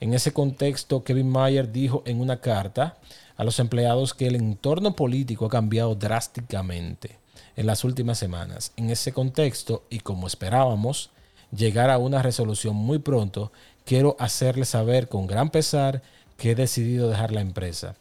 En 0.01 0.13
ese 0.13 0.33
contexto, 0.33 1.05
Kevin 1.05 1.31
Mayer 1.31 1.71
dijo 1.71 2.03
en 2.05 2.21
una 2.21 2.41
carta 2.41 2.97
a 3.37 3.45
los 3.45 3.61
empleados 3.61 4.13
que 4.13 4.27
el 4.27 4.35
entorno 4.35 4.97
político 4.97 5.47
ha 5.47 5.51
cambiado 5.51 5.95
drásticamente 5.95 7.17
en 7.59 7.67
las 7.67 7.83
últimas 7.83 8.19
semanas. 8.19 8.71
En 8.77 8.89
ese 8.89 9.13
contexto, 9.13 9.83
y 9.91 9.99
como 9.99 10.29
esperábamos, 10.29 11.11
llegar 11.51 11.91
a 11.91 11.99
una 11.99 12.23
resolución 12.23 12.77
muy 12.77 13.01
pronto 13.01 13.51
quiero 13.85 14.15
hacerle 14.21 14.65
saber 14.65 15.09
con 15.09 15.27
gran 15.27 15.51
pesar 15.51 16.01
que 16.37 16.53
he 16.53 16.55
decidido 16.55 17.11
dejar 17.11 17.33
la 17.33 17.41
empresa. 17.41 17.97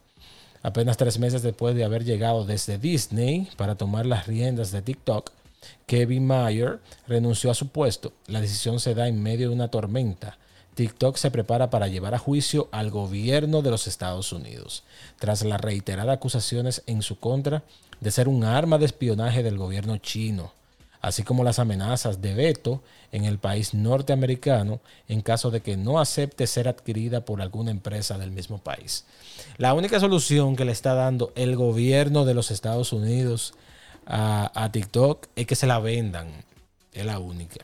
Apenas 0.62 0.98
tres 0.98 1.18
meses 1.18 1.42
después 1.42 1.76
de 1.76 1.84
haber 1.84 2.06
llegado 2.06 2.46
desde 2.46 2.78
Disney 2.78 3.50
para 3.58 3.74
tomar 3.74 4.06
las 4.06 4.28
riendas 4.28 4.72
de 4.72 4.84
TikTok, 4.84 5.32
Kevin 5.88 6.28
Mayer 6.28 6.80
renunció 7.08 7.50
a 7.50 7.56
su 7.56 7.70
puesto. 7.70 8.14
La 8.28 8.42
decisión 8.42 8.80
se 8.80 8.94
da 8.94 9.08
en 9.08 9.24
medio 9.24 9.50
de 9.50 9.56
una 9.56 9.70
tormenta. 9.70 10.38
TikTok 10.76 11.18
se 11.18 11.32
prepara 11.32 11.72
para 11.72 11.88
llevar 11.88 12.14
a 12.14 12.20
juicio 12.20 12.70
al 12.72 12.92
gobierno 12.92 13.64
de 13.64 13.72
los 13.72 13.88
Estados 13.88 14.32
Unidos, 14.32 14.84
tras 15.18 15.44
las 15.44 15.60
reiteradas 15.60 16.18
acusaciones 16.18 16.84
en 16.86 17.02
su 17.02 17.20
contra 17.20 17.64
de 18.00 18.12
ser 18.12 18.28
un 18.28 18.44
arma 18.44 18.78
de 18.78 18.86
espionaje 18.86 19.44
del 19.44 19.58
gobierno 19.58 19.98
chino 19.98 20.52
así 21.02 21.24
como 21.24 21.44
las 21.44 21.60
amenazas 21.60 22.22
de 22.22 22.34
veto 22.34 22.84
en 23.12 23.26
el 23.26 23.40
país 23.40 23.74
norteamericano 23.74 24.82
en 25.08 25.22
caso 25.22 25.52
de 25.52 25.62
que 25.62 25.78
no 25.78 26.00
acepte 26.00 26.48
ser 26.48 26.68
adquirida 26.68 27.26
por 27.26 27.42
alguna 27.42 27.72
empresa 27.72 28.18
del 28.18 28.32
mismo 28.32 28.58
país. 28.58 29.06
La 29.58 29.74
única 29.74 30.00
solución 30.00 30.56
que 30.56 30.66
le 30.66 30.72
está 30.72 30.94
dando 30.94 31.32
el 31.36 31.56
gobierno 31.56 32.26
de 32.26 32.34
los 32.34 32.52
Estados 32.52 32.94
Unidos 32.94 33.54
a, 34.06 34.70
TikTok 34.72 35.28
es 35.36 35.48
que 35.48 35.56
se 35.56 35.68
la 35.68 35.80
vendan. 35.80 36.28
Es 36.94 37.06
la 37.06 37.20
única. 37.20 37.64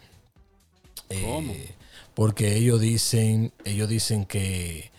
Eh, 1.09 1.73
porque 2.13 2.55
ellos 2.55 2.79
dicen, 2.79 3.51
ellos 3.65 3.89
dicen 3.89 4.25
que, 4.25 4.91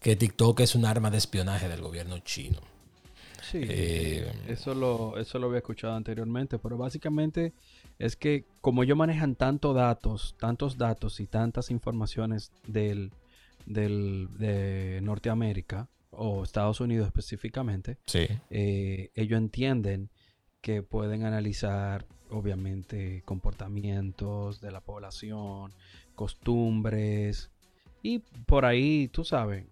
que 0.00 0.16
TikTok 0.16 0.60
es 0.60 0.74
un 0.74 0.84
arma 0.84 1.10
de 1.10 1.18
espionaje 1.18 1.68
del 1.68 1.82
gobierno 1.82 2.18
chino. 2.20 2.58
Sí, 3.50 3.60
eh, 3.62 4.32
eso, 4.48 4.74
lo, 4.74 5.18
eso 5.18 5.38
lo 5.38 5.46
había 5.46 5.58
escuchado 5.58 5.94
anteriormente, 5.94 6.58
pero 6.58 6.76
básicamente 6.76 7.52
es 7.98 8.16
que 8.16 8.44
como 8.60 8.82
ellos 8.82 8.96
manejan 8.96 9.36
tantos 9.36 9.74
datos, 9.74 10.34
tantos 10.38 10.76
datos 10.76 11.20
y 11.20 11.26
tantas 11.26 11.70
informaciones 11.70 12.50
del, 12.66 13.12
de 13.66 15.00
Norteamérica 15.02 15.88
o 16.10 16.42
Estados 16.42 16.80
Unidos 16.80 17.06
específicamente, 17.06 17.98
eh, 18.50 19.10
ellos 19.14 19.38
entienden 19.38 20.10
que 20.60 20.82
pueden 20.82 21.24
analizar 21.24 22.04
obviamente 22.30 23.22
comportamientos 23.24 24.60
de 24.60 24.72
la 24.72 24.80
población, 24.80 25.72
costumbres 26.16 27.50
y 28.02 28.18
por 28.46 28.64
ahí, 28.64 29.08
tú 29.08 29.24
sabes, 29.24 29.66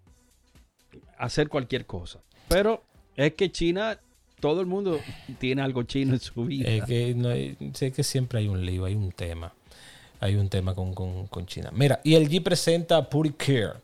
hacer 1.17 1.49
cualquier 1.49 1.85
cosa. 1.85 2.21
Pero 2.47 2.83
es 3.15 3.33
que 3.33 3.51
China 3.51 3.99
todo 4.39 4.61
el 4.61 4.67
mundo 4.67 4.99
tiene 5.39 5.61
algo 5.61 5.83
chino 5.83 6.13
en 6.13 6.19
su 6.19 6.45
vida. 6.45 6.69
Es 6.69 6.83
que, 6.83 7.55
sé 7.73 7.91
que 7.91 8.03
siempre 8.03 8.39
hay 8.39 8.47
un 8.47 8.65
lío, 8.65 8.85
hay 8.85 8.95
un 8.95 9.11
tema. 9.11 9.53
Hay 10.19 10.35
un 10.35 10.49
tema 10.49 10.73
con, 10.75 11.45
China. 11.45 11.71
Mira, 11.73 11.99
y 12.03 12.15
el 12.15 12.29
G 12.29 12.41
presenta 12.41 13.09
PuriCare. 13.09 13.79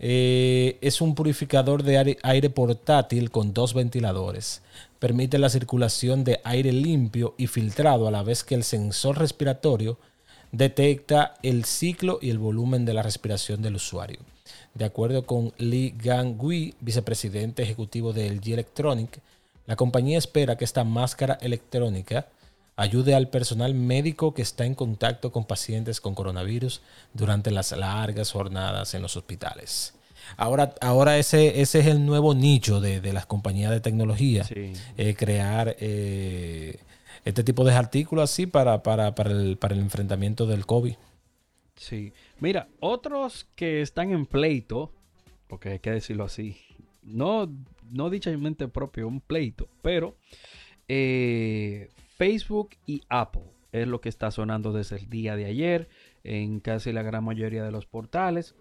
Eh, 0.00 0.78
es 0.80 1.00
un 1.00 1.14
purificador 1.14 1.82
de 1.82 2.18
aire, 2.22 2.50
portátil 2.50 3.30
con 3.30 3.54
dos 3.54 3.72
ventiladores. 3.72 4.62
Permite 4.98 5.38
la 5.38 5.48
circulación 5.48 6.24
de 6.24 6.40
aire 6.44 6.72
limpio 6.72 7.34
y 7.38 7.46
filtrado 7.46 8.08
a 8.08 8.10
la 8.10 8.22
vez 8.22 8.44
que 8.44 8.54
el 8.54 8.64
sensor 8.64 9.18
respiratorio 9.18 9.98
detecta 10.52 11.34
el 11.42 11.64
ciclo 11.64 12.18
y 12.20 12.30
el 12.30 12.38
volumen 12.38 12.84
de 12.84 12.94
la 12.94 13.02
respiración 13.02 13.62
del 13.62 13.76
usuario. 13.76 14.18
De 14.74 14.84
acuerdo 14.84 15.24
con 15.24 15.52
Li 15.58 15.94
Gangui, 15.96 16.74
vicepresidente 16.80 17.62
ejecutivo 17.62 18.12
de 18.12 18.28
LG 18.28 18.52
Electronic, 18.54 19.20
la 19.66 19.76
compañía 19.76 20.18
espera 20.18 20.56
que 20.56 20.64
esta 20.64 20.84
máscara 20.84 21.38
electrónica 21.40 22.26
ayude 22.76 23.14
al 23.14 23.28
personal 23.28 23.72
médico 23.74 24.34
que 24.34 24.42
está 24.42 24.64
en 24.64 24.74
contacto 24.74 25.30
con 25.30 25.44
pacientes 25.44 26.00
con 26.00 26.14
coronavirus 26.14 26.82
durante 27.12 27.50
las 27.50 27.70
largas 27.72 28.32
jornadas 28.32 28.94
en 28.94 29.02
los 29.02 29.16
hospitales. 29.16 29.94
Ahora, 30.36 30.74
ahora 30.80 31.18
ese, 31.18 31.60
ese 31.60 31.80
es 31.80 31.86
el 31.86 32.04
nuevo 32.04 32.34
nicho 32.34 32.80
de, 32.80 33.12
las 33.12 33.26
compañías 33.26 33.70
de 33.70 33.80
tecnología, 33.80 34.46
eh, 34.50 35.14
crear 35.16 35.76
eh, 35.78 36.80
este 37.24 37.44
tipo 37.44 37.64
de 37.64 37.74
artículos 37.74 38.30
así 38.30 38.46
para, 38.46 38.82
para, 38.82 39.14
para, 39.14 39.30
el, 39.30 39.56
para 39.56 39.74
el 39.74 39.80
enfrentamiento 39.80 40.46
del 40.46 40.66
COVID. 40.66 40.94
Sí, 41.76 42.12
mira, 42.40 42.68
otros 42.80 43.48
que 43.56 43.82
están 43.82 44.12
en 44.12 44.26
pleito 44.26 44.92
porque 45.54 45.68
hay 45.70 45.78
que 45.78 45.90
decirlo 45.90 46.24
así, 46.24 46.56
no, 47.02 47.48
no 47.90 48.10
dichamente 48.10 48.68
propio, 48.68 49.06
un 49.06 49.20
pleito, 49.20 49.68
pero 49.82 50.16
eh, 50.88 51.90
Facebook 52.16 52.70
y 52.86 53.02
Apple 53.08 53.44
es 53.72 53.86
lo 53.86 54.00
que 54.00 54.08
está 54.08 54.30
sonando 54.30 54.72
desde 54.72 54.96
el 54.96 55.08
día 55.08 55.36
de 55.36 55.46
ayer 55.46 55.88
en 56.22 56.60
casi 56.60 56.92
la 56.92 57.02
gran 57.02 57.24
mayoría 57.24 57.64
de 57.64 57.72
los 57.72 57.86
portales 57.86 58.54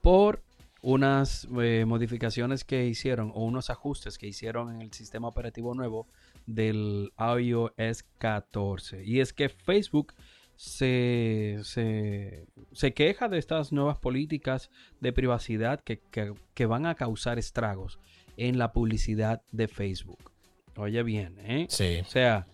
por 0.00 0.42
unas 0.80 1.48
eh, 1.60 1.84
modificaciones 1.86 2.64
que 2.64 2.86
hicieron 2.86 3.32
o 3.34 3.44
unos 3.44 3.68
ajustes 3.68 4.16
que 4.16 4.28
hicieron 4.28 4.74
en 4.74 4.82
el 4.82 4.92
sistema 4.92 5.26
operativo 5.26 5.74
nuevo 5.74 6.06
del 6.46 7.12
iOS 7.18 8.04
14. 8.18 9.04
Y 9.04 9.20
es 9.20 9.32
que 9.32 9.48
Facebook 9.48 10.14
se, 10.58 11.60
se, 11.62 12.92
queja 12.92 13.28
de 13.28 13.38
estas 13.38 13.70
nuevas 13.70 13.96
políticas 13.98 14.70
de 14.98 15.12
privacidad 15.12 15.80
que, 15.80 16.02
que, 16.10 16.66
van 16.66 16.84
a 16.84 16.96
causar 16.96 17.38
estragos 17.38 18.00
en 18.36 18.58
la 18.58 18.72
publicidad 18.72 19.40
de 19.52 19.68
Facebook. 19.68 20.32
Oye 20.74 21.04
bien, 21.04 21.36
¿eh? 21.44 21.66
Sí. 21.68 22.00
O 22.00 22.04
sea, 22.06 22.48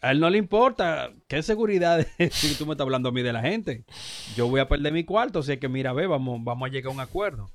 a 0.00 0.10
él 0.10 0.18
no 0.18 0.30
le 0.30 0.38
importa 0.38 1.12
qué 1.28 1.44
seguridad 1.44 2.04
es 2.18 2.34
si 2.34 2.56
tú 2.56 2.66
me 2.66 2.72
estás 2.72 2.84
hablando 2.84 3.10
a 3.10 3.12
mí 3.12 3.22
de 3.22 3.32
la 3.32 3.42
gente. 3.42 3.84
Yo 4.34 4.48
voy 4.48 4.58
a 4.58 4.66
perder 4.66 4.92
mi 4.92 5.04
cuarto, 5.04 5.38
así 5.38 5.58
que 5.58 5.68
mira, 5.68 5.92
ve, 5.92 6.08
vamos, 6.08 6.40
vamos 6.42 6.68
a 6.68 6.72
llegar 6.72 6.90
a 6.90 6.94
un 6.94 7.00
acuerdo. 7.00 7.52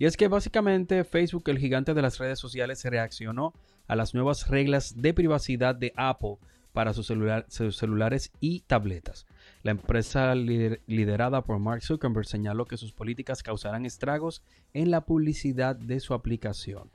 Y 0.00 0.06
es 0.06 0.16
que 0.16 0.26
básicamente 0.26 1.04
Facebook, 1.04 1.44
el 1.46 1.58
gigante 1.58 1.94
de 1.94 2.02
las 2.02 2.18
redes 2.18 2.40
sociales, 2.40 2.80
se 2.80 2.90
reaccionó 2.90 3.54
a 3.86 3.94
las 3.94 4.14
nuevas 4.14 4.48
reglas 4.48 5.00
de 5.00 5.14
privacidad 5.14 5.76
de 5.76 5.92
Apple 5.94 6.38
para 6.76 6.92
sus, 6.92 7.06
celulares 7.06 8.32
y 8.38 8.60
tabletas. 8.60 9.24
La 9.62 9.70
empresa 9.70 10.34
liderada 10.34 11.40
por 11.40 11.58
Mark 11.58 11.82
Zuckerberg 11.82 12.26
señaló 12.26 12.66
que 12.66 12.76
sus 12.76 12.92
políticas 12.92 13.42
causarán 13.42 13.86
estragos 13.86 14.42
en 14.74 14.90
la 14.90 15.06
publicidad 15.06 15.74
de 15.74 16.00
su 16.00 16.12
aplicación. 16.12 16.90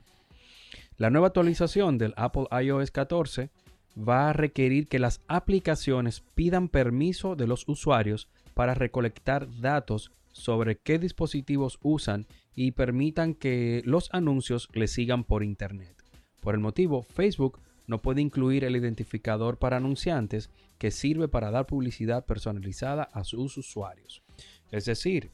La 0.98 1.10
nueva 1.10 1.26
actualización 1.26 1.98
del 1.98 2.14
Apple 2.16 2.46
iOS 2.62 2.92
14 2.92 3.50
va 3.98 4.30
a 4.30 4.32
requerir 4.32 4.86
que 4.86 5.00
las 5.00 5.20
aplicaciones 5.26 6.22
pidan 6.36 6.68
permiso 6.68 7.34
de 7.34 7.48
los 7.48 7.68
usuarios 7.68 8.28
para 8.54 8.74
recolectar 8.74 9.48
datos 9.60 10.12
sobre 10.30 10.76
qué 10.76 11.00
dispositivos 11.00 11.80
usan 11.82 12.28
y 12.54 12.70
permitan 12.70 13.34
que 13.34 13.82
los 13.84 14.14
anuncios 14.14 14.68
les 14.74 14.92
sigan 14.92 15.24
por 15.24 15.42
Internet. 15.42 15.96
Por 16.40 16.54
el 16.54 16.60
motivo, 16.60 17.02
Facebook 17.02 17.58
no 17.86 17.98
puede 17.98 18.20
incluir 18.20 18.64
el 18.64 18.76
identificador 18.76 19.58
para 19.58 19.76
anunciantes 19.78 20.50
que 20.78 20.90
sirve 20.90 21.28
para 21.28 21.50
dar 21.50 21.66
publicidad 21.66 22.24
personalizada 22.24 23.04
a 23.12 23.24
sus 23.24 23.56
usuarios. 23.56 24.22
Es 24.70 24.84
decir, 24.84 25.30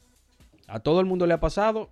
a 0.67 0.79
todo 0.79 0.99
el 0.99 1.05
mundo 1.05 1.25
le 1.25 1.33
ha 1.33 1.39
pasado 1.39 1.89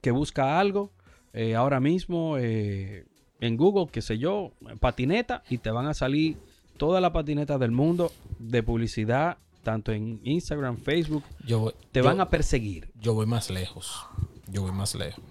que 0.00 0.10
busca 0.10 0.58
algo 0.58 0.90
eh, 1.32 1.54
ahora 1.54 1.80
mismo 1.80 2.36
eh, 2.38 3.04
en 3.40 3.56
Google, 3.56 3.88
qué 3.90 4.02
sé 4.02 4.18
yo, 4.18 4.52
patineta, 4.80 5.42
y 5.48 5.58
te 5.58 5.70
van 5.70 5.86
a 5.86 5.94
salir 5.94 6.36
toda 6.76 7.00
la 7.00 7.12
patineta 7.12 7.58
del 7.58 7.70
mundo 7.70 8.10
de 8.38 8.62
publicidad, 8.62 9.38
tanto 9.62 9.92
en 9.92 10.20
Instagram, 10.24 10.78
Facebook. 10.78 11.24
te 11.92 12.00
van 12.00 12.20
a 12.20 12.30
perseguir. 12.30 12.90
Yo 13.00 13.14
voy 13.14 13.26
más 13.26 13.50
lejos. 13.50 14.06
Yo 14.48 14.62
voy 14.62 14.72
más 14.72 14.94
lejos. 14.94 15.22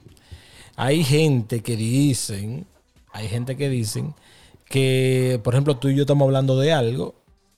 Hay 0.76 1.04
gente 1.04 1.62
que 1.62 1.76
dicen, 1.76 2.66
hay 3.12 3.28
gente 3.28 3.58
que 3.58 3.70
dicen 3.70 4.14
que, 4.70 5.42
por 5.44 5.54
ejemplo, 5.56 5.76
tú 5.78 5.90
y 5.90 5.96
yo 5.96 6.04
estamos 6.04 6.26
hablando 6.26 6.58
de 6.58 6.72
algo, 6.72 7.16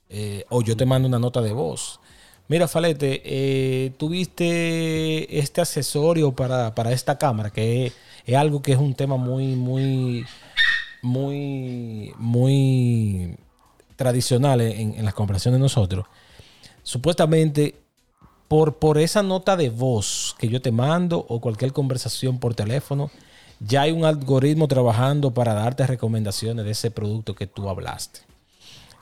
eh, 0.09 0.45
o 0.49 0.61
yo 0.63 0.75
te 0.75 0.85
mando 0.85 1.07
una 1.07 1.19
nota 1.19 1.41
de 1.41 1.53
voz. 1.53 1.99
Mira, 2.47 2.67
Falete, 2.67 3.21
eh, 3.23 3.91
tuviste 3.97 5.37
este 5.39 5.61
accesorio 5.61 6.31
para, 6.33 6.73
para 6.73 6.91
esta 6.91 7.17
cámara, 7.17 7.49
que 7.51 7.93
es 8.25 8.35
algo 8.35 8.61
que 8.61 8.71
es 8.73 8.77
un 8.77 8.93
tema 8.93 9.17
muy, 9.17 9.55
muy, 9.55 10.25
muy, 11.01 12.13
muy 12.17 13.37
tradicional 13.95 14.61
en, 14.61 15.03
las 15.05 15.13
conversaciones 15.13 15.59
de 15.59 15.63
nosotros. 15.63 16.05
Supuestamente, 16.83 17.75
por, 18.47 18.79
por 18.79 18.97
esa 18.97 19.21
nota 19.21 19.55
de 19.55 19.69
voz 19.69 20.35
que 20.39 20.47
yo 20.47 20.61
te 20.61 20.71
mando 20.71 21.25
o 21.29 21.39
cualquier 21.39 21.71
conversación 21.71 22.39
por 22.39 22.55
teléfono, 22.55 23.11
ya 23.63 23.83
hay 23.83 23.91
un 23.91 24.05
algoritmo 24.05 24.67
trabajando 24.67 25.33
para 25.33 25.53
darte 25.53 25.85
recomendaciones 25.85 26.65
de 26.65 26.71
ese 26.71 26.91
producto 26.91 27.35
que 27.35 27.47
tú 27.47 27.69
hablaste. 27.69 28.21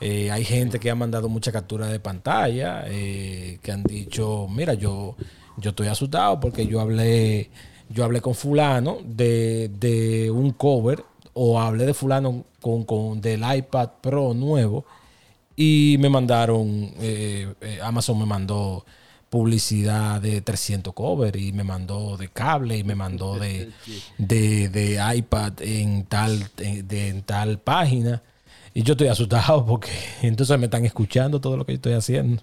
Eh, 0.02 0.32
hay 0.32 0.46
gente 0.46 0.80
que 0.80 0.90
ha 0.90 0.96
mandado 0.96 1.30
mucha 1.30 1.52
captura 1.52 1.88
de 1.88 2.00
pantalla, 2.00 2.84
eh, 2.88 3.60
que 3.62 3.72
han 3.72 3.84
dicho, 3.84 4.48
mira, 4.50 4.74
yo, 4.74 5.16
yo 5.58 5.72
estoy 5.72 5.88
asustado 5.88 6.40
porque 6.40 6.68
yo 6.68 6.80
hablé 6.80 7.50
yo 7.90 8.04
hablé 8.04 8.22
con 8.22 8.36
fulano 8.36 9.00
de, 9.04 10.32
un 10.34 10.52
cover 10.52 11.04
o 11.34 11.60
hablé 11.60 11.86
de 11.88 11.94
fulano 11.94 12.46
con, 12.62 12.84
con, 12.84 13.20
del 13.20 13.42
iPad 13.42 13.90
Pro 14.02 14.34
nuevo 14.34 14.86
y 15.56 15.98
me 16.00 16.10
mandaron, 16.10 16.92
eh, 17.00 17.52
Amazon 17.82 18.20
me 18.20 18.26
mandó 18.26 18.86
publicidad 19.30 20.22
de 20.22 20.42
300 20.42 20.94
cover 20.94 21.36
y 21.36 21.54
me 21.54 21.64
mandó 21.64 22.18
de 22.18 22.30
cable 22.30 22.78
y 22.78 22.84
me 22.84 22.96
mandó 22.96 23.38
de, 23.38 23.72
de, 24.18 25.16
iPad 25.16 25.62
en 25.62 26.06
tal, 26.06 26.50
de, 26.56 27.10
en 27.10 27.22
tal 27.24 27.60
página. 27.60 28.24
Y 28.74 28.84
yo 28.84 28.94
estoy 28.94 29.08
asustado 29.08 29.66
porque 29.66 29.92
entonces 30.22 30.58
me 30.60 30.66
están 30.66 30.86
escuchando 30.86 31.40
todo 31.40 31.58
lo 31.58 31.66
que 31.66 31.74
yo 31.74 31.78
estoy 31.78 31.94
haciendo. 31.94 32.42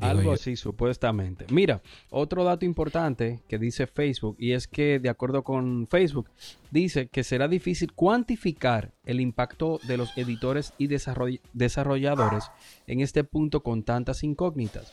Algo 0.00 0.32
así, 0.32 0.56
supuestamente. 0.56 1.46
Mira, 1.50 1.80
otro 2.10 2.44
dato 2.44 2.64
importante 2.66 3.40
que 3.48 3.58
dice 3.58 3.86
Facebook, 3.86 4.36
y 4.38 4.52
es 4.52 4.68
que 4.68 4.98
de 4.98 5.08
acuerdo 5.08 5.42
con 5.42 5.86
Facebook, 5.86 6.28
dice 6.70 7.08
que 7.08 7.24
será 7.24 7.48
difícil 7.48 7.92
cuantificar 7.92 8.92
el 9.04 9.20
impacto 9.20 9.80
de 9.88 9.96
los 9.96 10.16
editores 10.18 10.74
y 10.76 10.88
desarrolladores 10.88 12.44
en 12.86 13.00
este 13.00 13.24
punto 13.24 13.62
con 13.62 13.82
tantas 13.82 14.22
incógnitas. 14.22 14.92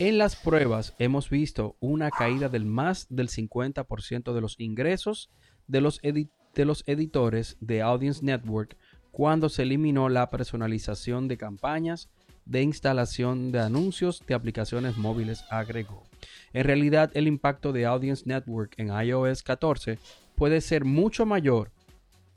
En 0.00 0.16
las 0.16 0.36
pruebas 0.36 0.94
hemos 1.00 1.28
visto 1.28 1.74
una 1.80 2.12
caída 2.12 2.48
del 2.48 2.64
más 2.64 3.08
del 3.10 3.28
50% 3.28 4.32
de 4.32 4.40
los 4.40 4.54
ingresos 4.60 5.28
de 5.66 5.80
los, 5.80 6.00
editores 6.86 7.56
de 7.60 7.82
Audience 7.82 8.24
Network 8.24 8.76
cuando 9.10 9.48
se 9.48 9.62
eliminó 9.62 10.08
la 10.08 10.30
personalización 10.30 11.26
de 11.26 11.36
campañas 11.36 12.08
de 12.44 12.62
instalación 12.62 13.50
de 13.50 13.58
anuncios 13.58 14.22
de 14.24 14.34
aplicaciones 14.34 14.96
móviles 14.96 15.44
agregó. 15.50 16.04
En 16.52 16.62
realidad, 16.62 17.10
el 17.14 17.26
impacto 17.26 17.72
de 17.72 17.84
Audience 17.84 18.22
Network 18.24 18.74
en 18.76 18.92
iOS 19.04 19.42
14 19.42 19.98
puede 20.36 20.60
ser 20.60 20.84
mucho 20.84 21.26
mayor, 21.26 21.72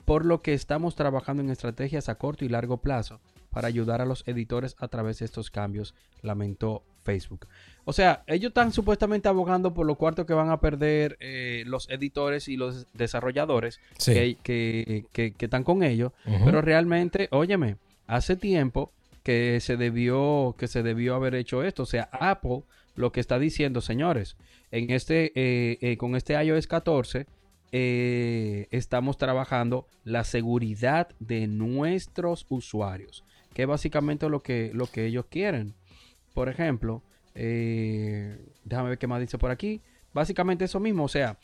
por 0.04 0.26
lo 0.26 0.42
que 0.42 0.52
estamos 0.52 0.96
trabajando 0.96 1.44
en 1.44 1.50
estrategias 1.50 2.08
a 2.08 2.16
corto 2.16 2.44
y 2.44 2.48
largo 2.48 2.78
plazo 2.78 3.20
para 3.52 3.68
ayudar 3.68 4.00
a 4.00 4.06
los 4.06 4.26
editores 4.26 4.74
a 4.78 4.88
través 4.88 5.18
de 5.18 5.26
estos 5.26 5.50
cambios, 5.50 5.94
lamentó 6.22 6.82
Facebook. 7.04 7.46
O 7.84 7.92
sea, 7.92 8.24
ellos 8.26 8.50
están 8.50 8.72
supuestamente 8.72 9.28
abogando 9.28 9.74
por 9.74 9.86
lo 9.86 9.96
cuarto 9.96 10.26
que 10.26 10.34
van 10.34 10.50
a 10.50 10.60
perder 10.60 11.16
eh, 11.20 11.64
los 11.66 11.88
editores 11.90 12.48
y 12.48 12.56
los 12.56 12.86
desarrolladores 12.94 13.80
que, 14.04 15.04
están 15.38 15.64
con 15.64 15.82
ellos, 15.82 16.12
pero 16.44 16.62
realmente, 16.62 17.28
óyeme, 17.30 17.76
hace 18.06 18.36
tiempo 18.36 18.92
que 19.22 19.60
se 19.60 19.76
debió, 19.76 20.54
que 20.58 20.66
se 20.66 20.82
debió 20.82 21.14
haber 21.14 21.34
hecho 21.34 21.62
esto. 21.62 21.84
O 21.84 21.86
sea, 21.86 22.08
Apple 22.12 22.62
lo 22.94 23.12
que 23.12 23.20
está 23.20 23.38
diciendo, 23.38 23.80
señores, 23.80 24.36
en 24.70 24.90
este, 24.90 25.32
eh, 25.34 25.78
eh, 25.80 25.96
con 25.96 26.16
este 26.16 26.42
iOS 26.42 26.66
14 26.66 27.26
eh, 27.74 28.68
estamos 28.70 29.16
trabajando 29.16 29.86
la 30.04 30.24
seguridad 30.24 31.08
de 31.20 31.46
nuestros 31.46 32.44
usuarios, 32.50 33.24
que 33.54 33.62
es 33.62 33.68
básicamente 33.68 34.28
lo 34.28 34.42
que, 34.42 34.70
lo 34.74 34.86
que 34.86 35.06
ellos 35.06 35.26
quieren. 35.30 35.74
Por 36.34 36.48
ejemplo, 36.48 37.02
déjame 37.34 38.88
ver 38.90 38.98
qué 38.98 39.06
más 39.06 39.20
dice 39.20 39.38
por 39.38 39.50
aquí. 39.50 39.80
Básicamente 40.12 40.64
eso 40.64 40.80
mismo, 40.80 41.04
o 41.04 41.08
sea, 41.08 41.38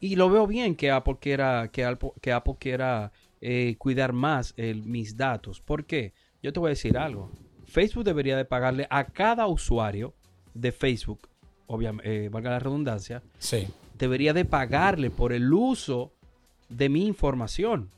y 0.00 0.16
lo 0.16 0.30
veo 0.30 0.46
bien 0.46 0.74
que 0.76 0.90
Apple 0.90 1.16
quiera, 1.20 1.68
que 1.72 1.84
Apple, 1.84 2.12
que 2.20 2.32
Apple 2.32 2.56
quiera 2.58 3.12
cuidar 3.78 4.12
más 4.12 4.54
mis 4.56 5.16
datos. 5.16 5.60
¿Por 5.60 5.84
qué? 5.84 6.12
yo 6.42 6.52
te 6.52 6.60
voy 6.60 6.68
a 6.68 6.70
decir 6.70 6.96
algo. 6.96 7.30
Facebook 7.66 8.04
debería 8.04 8.36
de 8.36 8.44
pagarle 8.44 8.86
a 8.90 9.04
cada 9.04 9.46
usuario 9.46 10.14
de 10.54 10.72
Facebook, 10.72 11.28
obviamente, 11.66 12.26
eh, 12.26 12.28
valga 12.28 12.50
la 12.50 12.58
redundancia, 12.58 13.22
sí. 13.38 13.68
debería 13.98 14.32
de 14.32 14.44
pagarle 14.44 15.10
por 15.10 15.32
el 15.32 15.52
uso 15.52 16.12
de 16.68 16.88
mi 16.88 17.06
información. 17.06 17.90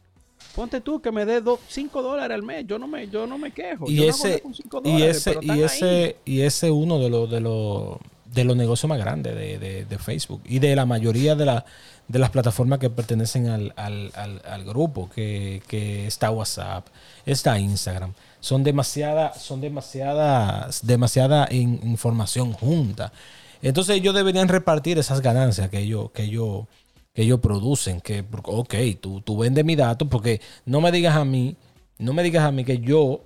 Ponte 0.55 0.81
tú 0.81 1.01
que 1.01 1.13
me 1.13 1.25
dé 1.25 1.43
5 1.69 2.03
dólares 2.03 2.35
al 2.35 2.43
mes, 2.43 2.67
yo 2.67 2.79
no 2.79 2.89
me, 2.89 3.09
yo 3.09 3.27
no 3.27 3.39
me 3.39 3.53
quejo. 3.53 3.89
Y 3.89 4.05
ese, 4.05 4.43
y 4.85 5.03
ese, 5.03 5.39
y 5.41 5.61
ese, 5.63 6.17
y 6.25 6.41
ese 6.43 6.71
uno 6.71 6.99
de 6.99 7.11
los 7.11 7.31
de 7.31 7.41
los 7.41 7.99
de 8.27 8.45
los 8.45 8.57
negocios 8.57 8.89
más 8.89 8.99
grandes 8.99 9.35
de, 9.35 9.99
Facebook 9.99 10.41
y 10.45 10.61
de 10.61 10.77
la 10.77 10.87
mayoría 10.87 11.35
de, 11.35 11.45
la, 11.45 11.65
de 12.07 12.19
las 12.21 12.31
plataformas 12.31 12.79
que 12.79 12.89
pertenecen 12.89 13.49
al, 13.49 13.73
al, 13.77 14.65
grupo, 14.65 15.11
que, 15.13 15.61
que, 15.67 16.07
está 16.07 16.31
WhatsApp, 16.31 16.87
está 17.27 17.59
Instagram 17.59 18.13
son 18.41 18.65
demasiada, 18.65 19.35
son 19.35 19.61
demasiadas, 19.61 20.85
demasiada 20.85 21.49
información 21.51 22.53
junta. 22.53 23.13
Entonces 23.63 23.97
ellos 23.97 24.15
deberían 24.15 24.49
repartir 24.49 24.99
esas 24.99 25.21
ganancias 25.21 25.69
que 25.69 25.81
ellos, 25.81 26.11
que 26.13 26.25
ellos, 26.25 26.65
que 27.15 27.23
ellos 27.23 27.41
producen. 27.41 28.01
Que, 28.01 28.25
ok, 28.45 28.75
tú, 29.01 29.21
tú 29.21 29.39
vendes 29.39 29.65
mi 29.65 29.77
dato 29.77 30.09
porque 30.09 30.41
no 30.65 30.81
me 30.81 30.93
digas 30.93 31.17
a 31.17 31.25
mí, 31.25 31.57
no 31.99 32.13
me 32.13 32.23
digas 32.23 32.45
a 32.45 32.53
mí 32.53 32.65
que 32.65 32.79
yo 32.79 33.23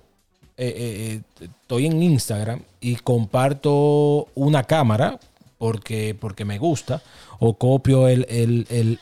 eh, 0.57 0.73
eh, 0.77 1.21
eh, 1.41 1.47
estoy 1.61 1.85
en 1.85 2.01
Instagram 2.01 2.61
y 2.79 2.95
comparto 2.95 4.29
una 4.35 4.63
cámara 4.63 5.19
porque, 5.57 6.15
porque 6.17 6.45
me 6.45 6.57
gusta 6.57 7.01
o 7.39 7.55
copio 7.55 8.07
el, 8.07 8.25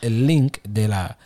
link 0.01 0.57
de 0.63 0.87
la, 0.87 1.19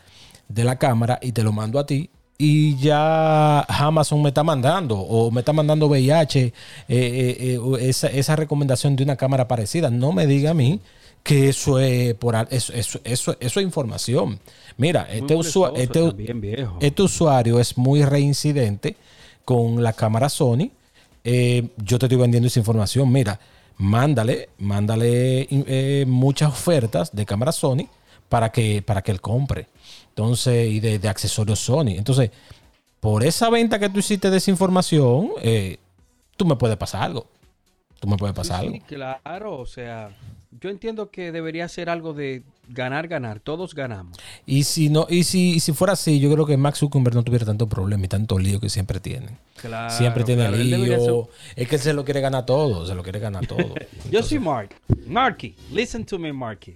de 0.49 0.63
la 0.65 0.77
cámara 0.77 1.17
y 1.21 1.31
te 1.31 1.43
lo 1.43 1.53
mando 1.53 1.79
a 1.79 1.85
ti 1.85 2.09
y 2.37 2.75
ya 2.75 3.61
Amazon 3.61 4.21
me 4.21 4.29
está 4.29 4.43
mandando 4.43 4.99
o 4.99 5.31
me 5.31 5.39
está 5.39 5.53
mandando 5.53 5.87
VIH 5.87 6.53
esa, 6.89 8.07
esa, 8.07 8.35
recomendación 8.35 8.97
de 8.97 9.03
una 9.03 9.15
cámara 9.15 9.47
parecida. 9.47 9.89
No 9.89 10.11
me 10.11 10.27
diga 10.27 10.51
a 10.51 10.53
mí 10.53 10.81
que 11.23 11.49
eso 11.49 11.79
es 11.79 12.13
por 12.15 12.35
eso, 12.49 12.73
eso, 12.73 12.99
eso, 13.03 13.35
es 13.39 13.57
información. 13.57 14.39
Mira, 14.77 15.07
este, 15.11 15.37
este, 15.75 16.13
este 16.79 17.01
usuario 17.01 17.59
es 17.59 17.77
muy 17.77 18.05
reincidente 18.05 18.95
con 19.43 19.83
la 19.83 19.93
cámara 19.93 20.29
Sony. 20.29 20.71
Eh, 21.23 21.69
yo 21.77 21.99
te 21.99 22.05
estoy 22.05 22.17
vendiendo 22.17 22.47
esa 22.47 22.59
información. 22.59 23.11
Mira, 23.11 23.39
mándale, 23.77 24.49
mándale 24.59 25.47
eh, 25.49 26.05
muchas 26.07 26.49
ofertas 26.49 27.15
de 27.15 27.25
cámara 27.25 27.51
Sony 27.51 27.87
para 28.29 28.51
que, 28.51 28.81
para 28.81 29.01
que 29.01 29.11
él 29.11 29.21
compre. 29.21 29.67
Entonces, 30.09 30.71
y 30.71 30.79
de, 30.79 31.07
accesorios 31.09 31.59
Sony. 31.59 31.95
Entonces, 31.97 32.31
por 32.99 33.23
esa 33.23 33.49
venta 33.49 33.79
que 33.79 33.89
tú 33.89 33.99
hiciste 33.99 34.29
de 34.29 34.37
esa 34.37 34.51
información, 34.51 35.31
eh, 35.41 35.77
tú 36.35 36.45
me 36.45 36.55
puedes 36.55 36.77
pasar 36.77 37.03
algo. 37.03 37.27
Tú 37.99 38.07
me 38.07 38.17
puedes 38.17 38.35
pasar 38.35 38.61
algo. 38.61 38.77
claro, 38.87 39.59
o 39.59 39.65
sea, 39.65 40.09
yo 40.59 40.69
entiendo 40.69 41.11
que 41.11 41.31
debería 41.31 41.67
ser 41.67 41.89
algo 41.89 42.13
de 42.13 42.43
ganar, 42.69 43.07
ganar. 43.07 43.39
Todos 43.39 43.73
ganamos. 43.73 44.17
Y 44.45 44.63
si 44.63 44.89
no, 44.89 45.07
y 45.09 45.23
si, 45.23 45.59
si 45.59 45.73
fuera 45.73 45.93
así, 45.93 46.19
yo 46.19 46.31
creo 46.31 46.45
que 46.45 46.57
Max 46.57 46.79
Zuckerberg 46.79 47.15
no 47.15 47.23
tuviera 47.23 47.45
tanto 47.45 47.67
problema 47.67 48.05
y 48.05 48.07
tanto 48.07 48.39
lío 48.39 48.59
que 48.59 48.69
siempre 48.69 48.99
tiene. 48.99 49.37
Claro, 49.55 49.93
siempre 49.93 50.23
tiene 50.23 50.49
lío. 50.51 51.29
Es 51.55 51.67
que 51.67 51.77
se 51.77 51.93
lo 51.93 52.03
quiere 52.05 52.21
ganar 52.21 52.45
todo, 52.45 52.85
se 52.85 52.95
lo 52.95 53.03
quiere 53.03 53.19
ganar 53.19 53.45
todo. 53.47 53.73
yo 54.11 54.23
soy 54.23 54.39
Mark. 54.39 54.75
Marky, 55.07 55.55
listen 55.71 56.05
to 56.05 56.17
me, 56.17 56.31
Marky. 56.31 56.75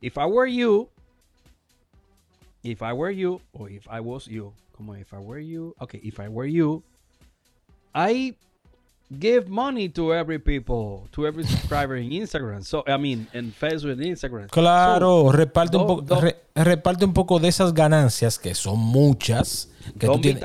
If 0.00 0.16
I 0.16 0.26
were 0.26 0.50
you, 0.50 0.88
if 2.62 2.82
I 2.82 2.92
were 2.92 3.14
you, 3.14 3.40
or 3.52 3.70
if 3.70 3.86
I 3.88 4.00
was 4.00 4.26
you, 4.26 4.52
como 4.76 4.94
if 4.94 5.12
I 5.12 5.18
were 5.18 5.42
you, 5.42 5.74
okay, 5.80 6.00
if 6.02 6.20
I 6.20 6.28
were 6.28 6.48
you, 6.48 6.82
I 7.94 8.34
give 9.10 9.48
money 9.48 9.88
to 9.88 10.14
every 10.14 10.38
people, 10.38 11.08
to 11.12 11.26
every 11.26 11.44
subscriber 11.44 11.96
in 11.96 12.10
Instagram. 12.10 12.64
So, 12.64 12.84
I 12.86 12.96
mean, 12.98 13.26
en 13.32 13.52
Facebook 13.52 13.92
and 13.92 14.02
Instagram. 14.02 14.48
Claro, 14.48 15.32
reparte, 15.32 15.76
un 15.76 15.86
poco, 15.86 16.20
reparte 16.54 17.04
un 17.04 17.12
poco 17.12 17.38
de 17.38 17.48
esas 17.48 17.72
ganancias, 17.72 18.38
que 18.38 18.54
son 18.54 18.78
muchas. 18.78 19.70
Que 19.98 20.06
tú 20.06 20.20
tienes, 20.20 20.44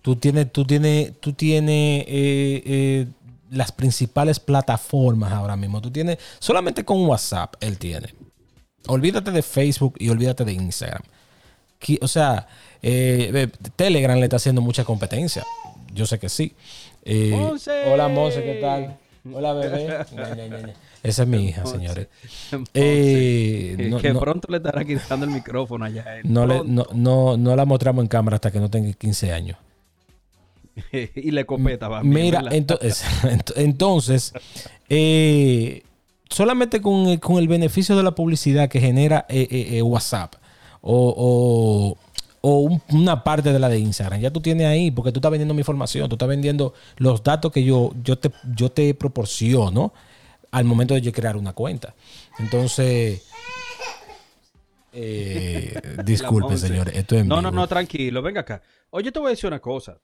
tú 0.00 0.16
tienes, 0.16 0.52
tú 0.52 0.64
tienes, 0.64 1.20
tú 1.20 1.32
tienes 1.32 2.04
eh, 2.08 2.62
eh, 2.64 3.06
las 3.50 3.72
principales 3.72 4.40
plataformas 4.40 5.32
ahora 5.32 5.56
mismo. 5.56 5.80
Tú 5.80 5.90
tienes, 5.90 6.18
solamente 6.38 6.84
con 6.84 7.04
WhatsApp, 7.06 7.54
él 7.60 7.78
tiene. 7.78 8.14
Olvídate 8.86 9.30
de 9.30 9.42
Facebook 9.42 9.96
y 9.98 10.08
olvídate 10.08 10.44
de 10.44 10.52
Instagram. 10.54 11.02
O 12.00 12.08
sea, 12.08 12.48
eh, 12.82 13.48
Telegram 13.76 14.18
le 14.18 14.24
está 14.24 14.36
haciendo 14.36 14.62
mucha 14.62 14.84
competencia. 14.84 15.44
Yo 15.92 16.06
sé 16.06 16.18
que 16.18 16.28
sí. 16.28 16.54
Eh, 17.04 17.32
hola, 17.92 18.08
Monse, 18.08 18.42
¿qué 18.42 18.54
tal? 18.54 18.98
Hola, 19.32 19.52
bebé. 19.52 20.04
Esa 21.02 21.22
es 21.22 21.28
mi 21.28 21.44
hija, 21.46 21.64
señores. 21.66 22.08
Eh, 22.74 23.92
que 24.00 24.14
pronto 24.14 24.48
le 24.50 24.58
estará 24.58 24.84
quitando 24.84 25.26
el 25.26 25.32
micrófono 25.32 25.84
allá. 25.84 26.04
No, 26.24 26.46
no, 26.46 27.36
no, 27.36 27.56
la 27.56 27.64
mostramos 27.64 28.02
en 28.02 28.08
cámara 28.08 28.36
hasta 28.36 28.50
que 28.50 28.60
no 28.60 28.70
tenga 28.70 28.92
15 28.92 29.32
años. 29.32 29.56
y 30.92 31.30
le 31.30 31.44
copeta, 31.44 31.88
va. 31.88 32.02
Mira, 32.02 32.42
entonces, 32.50 33.04
entonces 33.56 34.32
eh, 34.88 35.82
solamente 36.28 36.80
con, 36.80 37.16
con, 37.18 37.38
el 37.38 37.48
beneficio 37.48 37.96
de 37.96 38.02
la 38.02 38.12
publicidad 38.12 38.68
que 38.68 38.80
genera 38.80 39.26
WhatsApp 39.82 40.34
o, 40.80 41.14
o 41.16 41.98
una 42.42 43.24
parte 43.24 43.52
de 43.52 43.58
la 43.58 43.68
de 43.68 43.78
Instagram. 43.78 44.20
Ya 44.20 44.30
tú 44.30 44.40
tienes 44.40 44.66
ahí, 44.66 44.90
porque 44.90 45.12
tú 45.12 45.18
estás 45.18 45.30
vendiendo 45.30 45.54
mi 45.54 45.60
información, 45.60 46.08
tú 46.08 46.14
estás 46.14 46.28
vendiendo 46.28 46.74
los 46.96 47.22
datos 47.22 47.52
que 47.52 47.64
yo, 47.64 47.92
yo, 48.02 48.18
te, 48.18 48.30
yo 48.54 48.70
te 48.70 48.94
proporciono 48.94 49.92
al 50.50 50.64
momento 50.64 50.94
de 50.94 51.00
yo 51.00 51.12
crear 51.12 51.36
una 51.36 51.52
cuenta. 51.52 51.94
Entonces, 52.38 53.22
eh, 54.92 55.80
disculpe. 56.04 56.54
Esto 56.54 57.16
es 57.16 57.26
no, 57.26 57.42
no, 57.42 57.50
no, 57.50 57.66
tranquilo. 57.66 58.22
Venga 58.22 58.40
acá. 58.40 58.62
Oye, 58.90 59.12
te 59.12 59.18
voy 59.18 59.28
a 59.28 59.30
decir 59.30 59.48
una 59.48 59.60
cosa. 59.60 59.98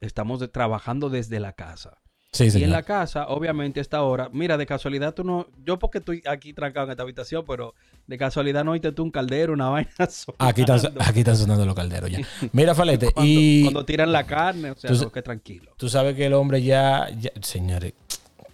Estamos 0.00 0.50
trabajando 0.52 1.10
desde 1.10 1.40
la 1.40 1.52
casa. 1.52 1.98
Y 2.40 2.62
en 2.62 2.70
la 2.70 2.82
casa, 2.82 3.28
obviamente, 3.28 3.80
a 3.80 3.82
esta 3.82 4.02
hora, 4.02 4.28
mira, 4.32 4.56
de 4.56 4.66
casualidad 4.66 5.14
tú 5.14 5.24
no, 5.24 5.46
yo 5.64 5.78
porque 5.78 5.98
estoy 5.98 6.22
aquí 6.26 6.52
trancado 6.52 6.86
en 6.86 6.92
esta 6.92 7.02
habitación, 7.02 7.44
pero 7.46 7.74
de 8.06 8.18
casualidad 8.18 8.64
no 8.64 8.72
oíste 8.72 8.92
tú 8.92 9.02
un 9.02 9.10
caldero, 9.10 9.52
una 9.52 9.68
vaina. 9.70 9.90
Aquí 10.38 10.62
están, 10.62 10.80
aquí 11.00 11.20
están 11.20 11.36
sonando 11.36 11.64
los 11.64 11.74
calderos 11.74 12.10
ya. 12.10 12.20
Mira, 12.52 12.74
Falete, 12.74 13.10
cuando, 13.14 13.30
y... 13.30 13.62
Cuando 13.64 13.84
tiran 13.84 14.12
la 14.12 14.24
carne, 14.24 14.72
o 14.72 14.76
sea, 14.76 14.90
tú, 14.90 15.10
que 15.10 15.22
tranquilo. 15.22 15.72
Tú 15.76 15.88
sabes 15.88 16.14
que 16.14 16.26
el 16.26 16.34
hombre 16.34 16.62
ya, 16.62 17.08
señores, 17.42 17.94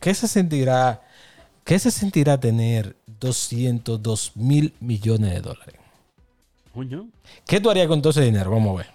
¿qué 0.00 0.14
se 0.14 0.28
sentirá, 0.28 1.02
qué 1.64 1.78
se 1.78 1.90
sentirá 1.90 2.38
tener 2.38 2.96
202 3.20 4.32
mil 4.36 4.74
millones 4.80 5.34
de 5.34 5.40
dólares? 5.40 5.74
¿Qué 7.46 7.60
tú 7.60 7.70
harías 7.70 7.86
con 7.86 8.02
todo 8.02 8.10
ese 8.10 8.22
dinero? 8.22 8.50
Vamos 8.50 8.74
a 8.74 8.78
ver. 8.78 8.86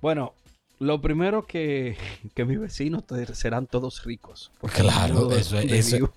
Bueno, 0.00 0.34
lo 0.80 1.00
primero 1.00 1.46
que, 1.46 1.96
que 2.34 2.44
mis 2.44 2.58
vecinos 2.58 3.04
serán 3.34 3.66
todos 3.66 4.02
ricos. 4.04 4.50
Claro, 4.74 5.30
eso 5.30 5.58
es, 5.58 5.92
eso, 5.92 6.10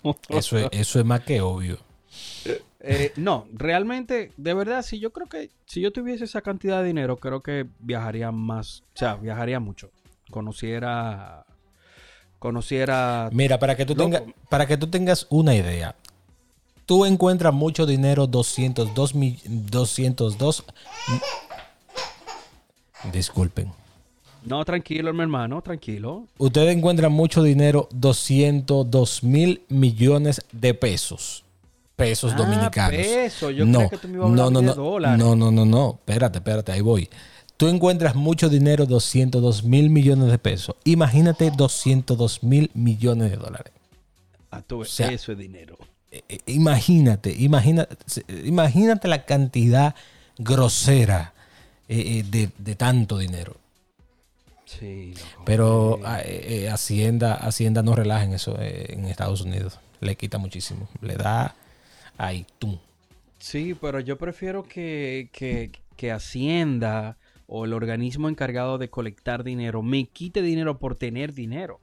eso, 0.71 0.99
es, 0.99 1.05
más 1.05 1.21
que 1.21 1.41
obvio. 1.41 1.77
Eh, 2.85 3.13
no, 3.15 3.47
realmente, 3.53 4.33
de 4.35 4.53
verdad, 4.53 4.81
si 4.81 4.99
yo 4.99 5.13
creo 5.13 5.29
que 5.29 5.51
si 5.65 5.79
yo 5.79 5.93
tuviese 5.93 6.25
esa 6.25 6.41
cantidad 6.41 6.81
de 6.81 6.87
dinero, 6.87 7.15
creo 7.15 7.41
que 7.41 7.65
viajaría 7.79 8.29
más, 8.33 8.83
o 8.93 8.97
sea, 8.97 9.15
viajaría 9.15 9.61
mucho. 9.61 9.89
Conociera, 10.29 11.45
conociera. 12.39 13.29
Mira, 13.31 13.57
para 13.57 13.77
que 13.77 13.85
tú 13.85 13.95
tengas, 13.95 14.23
para 14.49 14.67
que 14.67 14.75
tú 14.75 14.87
tengas 14.87 15.27
una 15.29 15.55
idea, 15.55 15.95
tú 16.85 17.05
encuentras 17.05 17.53
mucho 17.53 17.85
dinero, 17.85 18.27
202 18.27 19.15
mil, 19.15 19.39
202. 19.45 20.65
Disculpen. 23.13 23.71
No, 24.45 24.63
tranquilo, 24.65 25.13
mi 25.13 25.21
hermano, 25.21 25.61
tranquilo. 25.61 26.27
Ustedes 26.37 26.75
encuentran 26.75 27.11
mucho 27.11 27.43
dinero, 27.43 27.87
202 27.91 29.23
mil 29.23 29.61
millones 29.69 30.41
de 30.51 30.73
pesos. 30.73 31.43
Pesos 31.95 32.33
ah, 32.33 32.37
dominicanos. 32.37 33.39
Yo 33.39 33.65
no, 33.65 33.89
que 33.89 33.97
tú 33.97 34.07
me 34.07 34.15
ibas 34.15 34.31
a 34.31 34.35
no, 34.35 34.49
no, 34.49 34.61
no, 34.61 34.73
dólares. 34.73 35.17
no, 35.17 35.35
no, 35.35 35.51
no, 35.51 35.65
no. 35.65 35.99
Espérate, 35.99 36.39
espérate, 36.39 36.71
ahí 36.71 36.81
voy. 36.81 37.09
Tú 37.55 37.67
encuentras 37.67 38.15
mucho 38.15 38.49
dinero, 38.49 38.85
202 38.85 39.63
mil 39.63 39.89
millones 39.89 40.31
de 40.31 40.39
pesos. 40.39 40.75
Imagínate 40.83 41.51
202 41.51 42.43
mil 42.43 42.71
millones 42.73 43.31
de 43.31 43.37
dólares. 43.37 43.73
Ah, 44.51 44.61
tú, 44.65 44.83
eso 44.83 45.03
es 45.31 45.37
dinero. 45.37 45.77
Eh, 46.11 46.21
eh, 46.29 46.39
imagínate, 46.47 47.33
imagínate, 47.33 47.95
imagínate 48.43 49.07
la 49.07 49.25
cantidad 49.25 49.95
grosera 50.37 51.33
eh, 51.87 52.23
de, 52.29 52.49
de 52.57 52.75
tanto 52.75 53.17
dinero. 53.17 53.55
Pero 55.45 55.99
ah, 56.03 56.21
eh, 56.21 56.65
eh, 56.65 56.69
Hacienda, 56.69 57.33
Hacienda 57.35 57.83
no 57.83 57.95
relaja 57.95 58.23
en 58.23 58.33
eso 58.33 58.57
eh, 58.59 58.87
en 58.89 59.05
Estados 59.05 59.41
Unidos. 59.41 59.79
Le 59.99 60.15
quita 60.15 60.37
muchísimo. 60.37 60.89
Le 61.01 61.15
da 61.15 61.55
ahí, 62.17 62.45
tú. 62.59 62.79
Sí, 63.39 63.75
pero 63.79 63.99
yo 63.99 64.17
prefiero 64.17 64.63
que, 64.63 65.29
que, 65.31 65.71
Hacienda 66.11 67.15
o 67.47 67.63
el 67.63 67.71
organismo 67.71 68.27
encargado 68.27 68.77
de 68.77 68.89
colectar 68.89 69.45
dinero 69.45 69.81
me 69.81 70.03
quite 70.05 70.41
dinero 70.41 70.79
por 70.79 70.95
tener 70.95 71.33
dinero. 71.33 71.79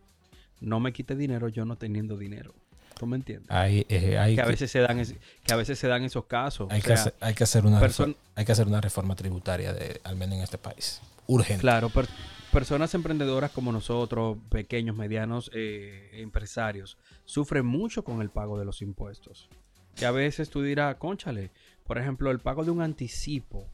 No 0.61 0.79
me 0.79 0.93
quite 0.93 1.17
dinero 1.17 1.49
yo 1.49 1.65
no 1.65 1.77
teniendo 1.77 2.19
dinero. 2.19 2.53
¿Tú 2.99 3.07
me 3.07 3.17
entiendes? 3.17 3.49
que, 3.49 4.19
a 4.19 4.45
veces 4.45 4.71
se 4.71 4.81
dan 4.81 5.03
que 5.03 5.55
a 5.55 5.57
veces 5.57 5.79
se 5.79 5.89
dan 5.89 6.05
esos 6.05 6.27
casos. 6.27 6.71
Hay, 6.71 6.83
que, 6.83 6.93
hacer, 6.93 7.15
hay, 7.21 7.33
que, 7.33 7.45
hacer, 7.45 7.65
una 7.65 7.81
reforma, 7.81 8.15
hay 8.35 8.45
que 8.45 8.53
hacer 8.53 8.67
una 8.67 8.83
reforma 8.83 9.17
tributaria, 9.17 9.73
de, 9.73 10.03
al 10.05 10.17
menos 10.17 10.37
en 10.37 10.43
este 10.43 10.59
país. 10.59 11.01
Urgente. 11.27 11.63
Claro, 11.63 11.89
pero 11.89 12.09
personas 12.51 12.95
emprendedoras 12.95 13.51
como 13.51 13.73
nosotros, 13.73 14.39
pequeños, 14.51 14.97
medianos 14.97 15.51
eh, 15.55 16.11
empresarios, 16.15 16.99
sufren 17.25 17.65
mucho 17.65 18.05
con 18.05 18.21
el 18.21 18.31
pago 18.31 18.59
de 18.59 18.65
los 18.65 18.83
impuestos. 18.83 19.49
Que 19.97 20.07
a 20.07 20.11
veces 20.11 20.51
tú 20.51 20.63
dirás, 20.63 20.97
conchale, 20.97 21.51
por 21.85 21.99
ejemplo, 21.99 22.31
el 22.31 22.41
pago 22.41 22.65
de 22.65 22.71
un 22.71 22.83
anticipo 22.83 23.67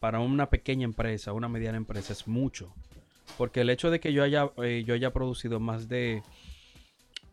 para 0.00 0.20
una 0.20 0.50
pequeña 0.50 0.84
empresa, 0.84 1.32
una 1.32 1.48
mediana 1.48 1.76
empresa, 1.76 2.12
es 2.12 2.26
mucho. 2.28 2.74
Porque 3.38 3.62
el 3.62 3.70
hecho 3.70 3.90
de 3.90 4.00
que 4.00 4.12
yo 4.12 4.22
haya, 4.22 4.50
eh, 4.62 4.84
yo 4.86 4.94
haya 4.94 5.12
producido 5.12 5.58
más 5.58 5.88
de 5.88 6.22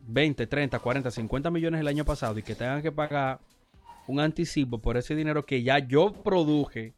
20, 0.07 0.47
30, 0.47 0.79
40, 0.79 1.11
50 1.11 1.51
millones 1.51 1.81
el 1.81 1.87
año 1.87 2.05
pasado 2.05 2.37
y 2.39 2.43
que 2.43 2.55
tengan 2.55 2.81
que 2.81 2.91
pagar 2.91 3.39
un 4.07 4.19
anticipo 4.19 4.79
por 4.79 4.97
ese 4.97 5.15
dinero 5.15 5.45
que 5.45 5.63
ya 5.63 5.79
yo 5.79 6.11
produje, 6.11 6.93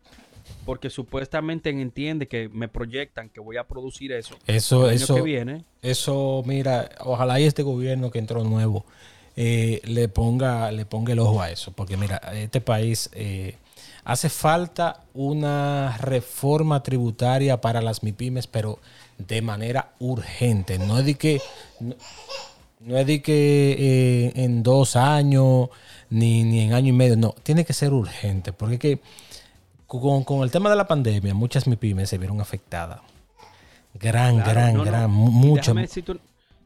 porque 0.65 0.89
supuestamente 0.89 1.69
entiende 1.69 2.27
que 2.27 2.49
me 2.49 2.67
proyectan 2.67 3.29
que 3.29 3.39
voy 3.39 3.57
a 3.57 3.67
producir 3.67 4.11
eso. 4.11 4.35
Eso, 4.47 4.85
el 4.85 4.95
año 4.95 5.03
eso, 5.03 5.15
que 5.15 5.21
viene. 5.21 5.65
eso, 5.81 6.43
mira, 6.45 6.89
ojalá 6.99 7.39
y 7.39 7.43
este 7.43 7.63
gobierno 7.63 8.11
que 8.11 8.19
entró 8.19 8.43
nuevo 8.43 8.85
eh, 9.35 9.81
le 9.83 10.07
ponga, 10.07 10.71
le 10.71 10.85
ponga 10.85 11.13
el 11.13 11.19
ojo 11.19 11.41
a 11.41 11.51
eso, 11.51 11.71
porque 11.71 11.97
mira, 11.97 12.21
este 12.33 12.61
país 12.61 13.09
eh, 13.13 13.57
hace 14.05 14.29
falta 14.29 15.03
una 15.13 15.97
reforma 15.97 16.81
tributaria 16.81 17.59
para 17.59 17.81
las 17.81 18.01
MIPIMES, 18.01 18.47
pero 18.47 18.79
de 19.17 19.41
manera 19.41 19.91
urgente. 19.99 20.79
No 20.79 20.99
es 20.99 21.05
de 21.05 21.15
que, 21.15 21.41
no, 21.79 21.95
no 22.79 22.97
es 22.97 23.05
de 23.05 23.21
que 23.21 23.75
eh, 23.77 24.43
en 24.43 24.63
dos 24.63 24.95
años 24.95 25.69
ni, 26.09 26.43
ni 26.43 26.61
en 26.61 26.73
año 26.73 26.89
y 26.89 26.93
medio, 26.93 27.17
no, 27.17 27.35
tiene 27.43 27.65
que 27.65 27.73
ser 27.73 27.93
urgente, 27.93 28.53
porque 28.53 28.75
es 28.75 28.79
que 28.79 28.99
con, 29.87 30.23
con 30.23 30.41
el 30.43 30.51
tema 30.51 30.69
de 30.69 30.75
la 30.75 30.87
pandemia, 30.87 31.33
muchas 31.33 31.67
MIPIMES 31.67 32.09
se 32.09 32.17
vieron 32.17 32.41
afectadas. 32.41 33.01
Gran, 33.93 34.35
Claro, 34.35 34.51
gran, 34.51 34.73
no, 34.73 34.79
no. 34.79 34.85
gran, 34.85 35.03
Y 35.11 35.13
mucho. 35.13 35.55
Déjame 35.61 35.81
decirte, 35.81 36.17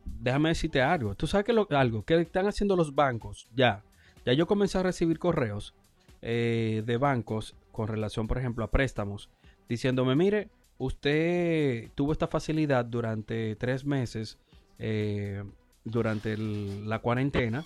déjame 0.06 0.50
decirte 0.50 0.82
algo. 0.82 1.16
Tú 1.16 1.28
sabes 1.28 1.46
que 1.46 1.54
lo- 1.54 1.68
algo 1.72 2.04
que 2.04 2.20
están 2.22 2.48
haciendo 2.48 2.76
los 2.76 2.96
bancos 2.96 3.48
ya. 3.56 3.84
Ya 4.26 4.34
yo 4.34 4.48
comencé 4.48 4.78
a 4.78 4.84
recibir 4.84 5.20
correos 5.20 5.74
eh, 6.22 6.84
de 6.86 6.98
bancos 6.98 7.56
con 7.72 7.88
relación, 7.88 8.28
por 8.28 8.38
ejemplo, 8.38 8.66
a 8.66 8.72
préstamos, 8.72 9.30
diciéndome, 9.70 10.16
mire, 10.16 10.50
usted 10.78 11.90
tuvo 11.96 12.12
esta 12.12 12.28
facilidad 12.28 12.84
durante 12.86 13.56
tres 13.56 13.86
meses, 13.86 14.38
eh, 14.80 15.44
durante 15.86 16.34
el- 16.34 16.90
la 16.90 17.00
cuarentena, 17.00 17.64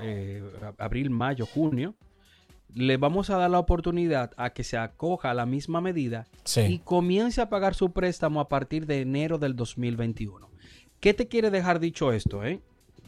eh, 0.00 0.42
abril, 0.78 1.10
mayo, 1.10 1.44
junio. 1.46 1.94
Le 2.74 2.96
vamos 2.96 3.28
a 3.30 3.36
dar 3.36 3.50
la 3.50 3.58
oportunidad 3.58 4.30
a 4.36 4.50
que 4.50 4.64
se 4.64 4.76
acoja 4.78 5.30
a 5.30 5.34
la 5.34 5.44
misma 5.46 5.80
medida 5.80 6.26
y 6.68 6.78
comience 6.78 7.40
a 7.40 7.48
pagar 7.50 7.74
su 7.74 7.92
préstamo 7.92 8.40
a 8.40 8.48
partir 8.48 8.86
de 8.86 9.00
enero 9.02 9.38
del 9.38 9.54
2021. 9.56 10.48
¿Qué 11.00 11.12
te 11.14 11.28
quiere 11.28 11.50
dejar 11.50 11.80
dicho 11.80 12.12
esto? 12.12 12.44
Eh? 12.44 12.60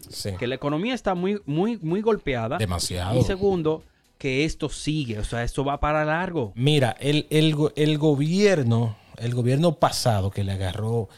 sí. 0.09 0.31
Que 0.39 0.47
la 0.47 0.55
economía 0.57 0.95
está 0.95 1.15
muy, 1.15 1.41
muy, 1.47 1.79
muy 1.79 2.03
golpeada. 2.03 2.59
Demasiado. 2.59 3.19
Y 3.19 3.23
segundo, 3.23 3.83
que 4.19 4.45
esto 4.45 4.69
sigue, 4.69 5.19
o 5.19 5.25
sea, 5.25 5.43
esto 5.45 5.65
va 5.65 5.81
para 5.81 6.05
largo. 6.05 6.53
Mira, 6.57 6.95
el, 7.01 7.27
el 7.31 7.55
el 7.77 7.99
gobierno, 7.99 8.97
el 9.17 9.35
gobierno 9.35 9.77
pasado 9.77 10.31
que 10.31 10.45
le 10.45 10.53
agarró 10.53 11.09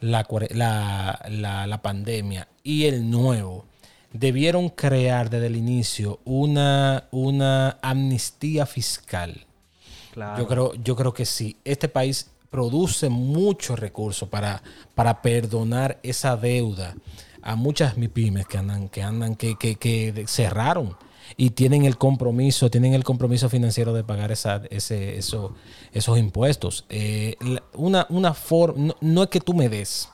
la, 0.00 0.26
la- 1.30 1.66
la 1.66 1.82
pandemia 1.82 2.48
y 2.64 2.84
el 2.86 3.10
nuevo, 3.10 3.66
debieron 4.12 4.68
crear 4.68 5.30
desde 5.30 5.46
el 5.46 5.56
inicio 5.56 6.20
una, 6.24 7.04
una 7.10 7.78
amnistía 7.82 8.66
fiscal. 8.66 9.46
Claro. 10.12 10.42
Yo 10.42 10.48
creo, 10.48 10.74
yo 10.74 10.96
creo 10.96 11.14
que 11.14 11.24
sí. 11.24 11.56
Este 11.64 11.88
país 11.88 12.30
produce 12.50 13.08
muchos 13.08 13.78
recursos 13.78 14.28
para, 14.28 14.62
para 14.94 15.22
perdonar 15.22 15.98
esa 16.02 16.36
deuda 16.36 16.94
a 17.40 17.56
muchas 17.56 17.96
MIPIMES 17.96 18.46
que 18.46 18.58
andan, 18.58 18.88
que 18.88 19.02
andan, 19.02 19.34
que, 19.34 19.56
que, 19.56 19.76
que 19.76 20.24
cerraron 20.28 20.94
y 21.36 21.50
tienen 21.50 21.84
el 21.84 21.96
compromiso, 21.96 22.70
tienen 22.70 22.94
el 22.94 23.04
compromiso 23.04 23.48
financiero 23.48 23.92
de 23.94 24.04
pagar 24.04 24.30
esa, 24.32 24.62
ese, 24.70 25.16
eso, 25.16 25.54
esos 25.92 26.18
impuestos. 26.18 26.84
Eh, 26.88 27.36
una, 27.74 28.06
una 28.10 28.34
forma, 28.34 28.84
no, 28.84 28.96
no 29.00 29.22
es 29.22 29.28
que 29.30 29.40
tú 29.40 29.54
me 29.54 29.68
des, 29.68 30.08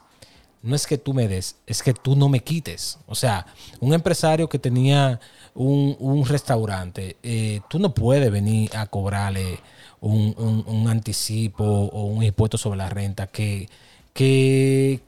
no 0.69 0.77
es 0.77 0.87
que 0.87 0.99
tú 0.99 1.15
me 1.15 1.27
des, 1.29 1.57
es 1.67 1.83
que 1.83 1.95
tú 1.95 2.15
no 2.15 2.29
me 2.29 2.41
quites. 2.41 2.99
O 3.07 3.15
sea, 3.15 3.47
un 3.81 3.95
empresario 3.95 4.49
que 4.49 4.59
tenía 4.59 5.19
un, 5.55 6.25
restaurante, 6.27 7.17
eh, 7.23 7.61
tú 7.69 7.79
no 7.79 7.93
puedes 7.95 8.31
venir 8.31 8.77
a 8.77 8.87
cobrarle 8.87 9.59
un, 10.01 10.87
anticipo 10.89 11.65
o 11.65 12.05
un 12.05 12.23
impuesto 12.23 12.57
sobre 12.59 12.79
la 12.79 12.89
renta 12.89 13.27
que, 13.27 13.69
que- 14.13 15.01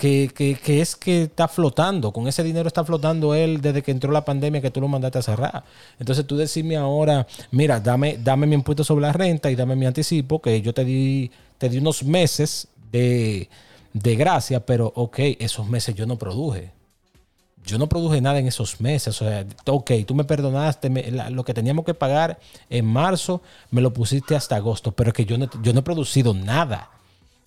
que 0.62 0.80
es 0.80 0.96
que 0.96 1.22
está 1.24 1.48
flotando. 1.48 2.12
Con 2.12 2.26
ese 2.28 2.42
dinero 2.42 2.68
está 2.68 2.84
flotando 2.84 3.34
él 3.34 3.60
desde 3.60 3.82
que 3.82 3.90
entró 3.90 4.10
la 4.12 4.24
pandemia 4.24 4.60
que 4.60 4.70
tú 4.70 4.80
lo 4.80 4.88
mandaste 4.88 5.18
a 5.18 5.22
cerrar. 5.22 5.64
Entonces 5.98 6.26
tú 6.26 6.36
decirme 6.36 6.76
ahora, 6.76 7.26
mira, 7.50 7.80
dame, 7.80 8.18
dame 8.18 8.46
mi 8.46 8.54
impuesto 8.54 8.84
sobre 8.84 9.02
la 9.02 9.12
renta 9.12 9.50
y 9.50 9.56
dame 9.56 9.76
mi 9.76 9.86
anticipo, 9.86 10.40
que 10.40 10.62
yo 10.62 10.72
te 10.72 10.84
di, 10.84 11.30
te 11.58 11.68
di 11.68 11.78
unos 11.78 12.02
meses 12.04 12.68
de, 12.92 13.48
de 13.92 14.16
gracia, 14.16 14.64
pero 14.64 14.92
ok, 14.94 15.18
esos 15.38 15.66
meses 15.68 15.94
yo 15.94 16.06
no 16.06 16.16
produje. 16.16 16.70
Yo 17.66 17.76
no 17.78 17.88
produje 17.88 18.20
nada 18.20 18.38
en 18.38 18.46
esos 18.46 18.80
meses. 18.80 19.20
O 19.20 19.24
sea, 19.26 19.44
ok, 19.66 19.90
tú 20.06 20.14
me 20.14 20.24
perdonaste 20.24 20.88
me- 20.88 21.10
la- 21.10 21.28
lo 21.30 21.44
que 21.44 21.52
teníamos 21.54 21.84
que 21.84 21.92
pagar 21.94 22.38
en 22.70 22.86
marzo, 22.86 23.42
me 23.70 23.80
lo 23.82 23.92
pusiste 23.92 24.34
hasta 24.34 24.56
agosto, 24.56 24.92
pero 24.92 25.10
es 25.10 25.14
que 25.14 25.26
yo 25.26 25.36
no, 25.36 25.48
yo 25.62 25.72
no 25.72 25.80
he 25.80 25.82
producido 25.82 26.32
nada. 26.32 26.90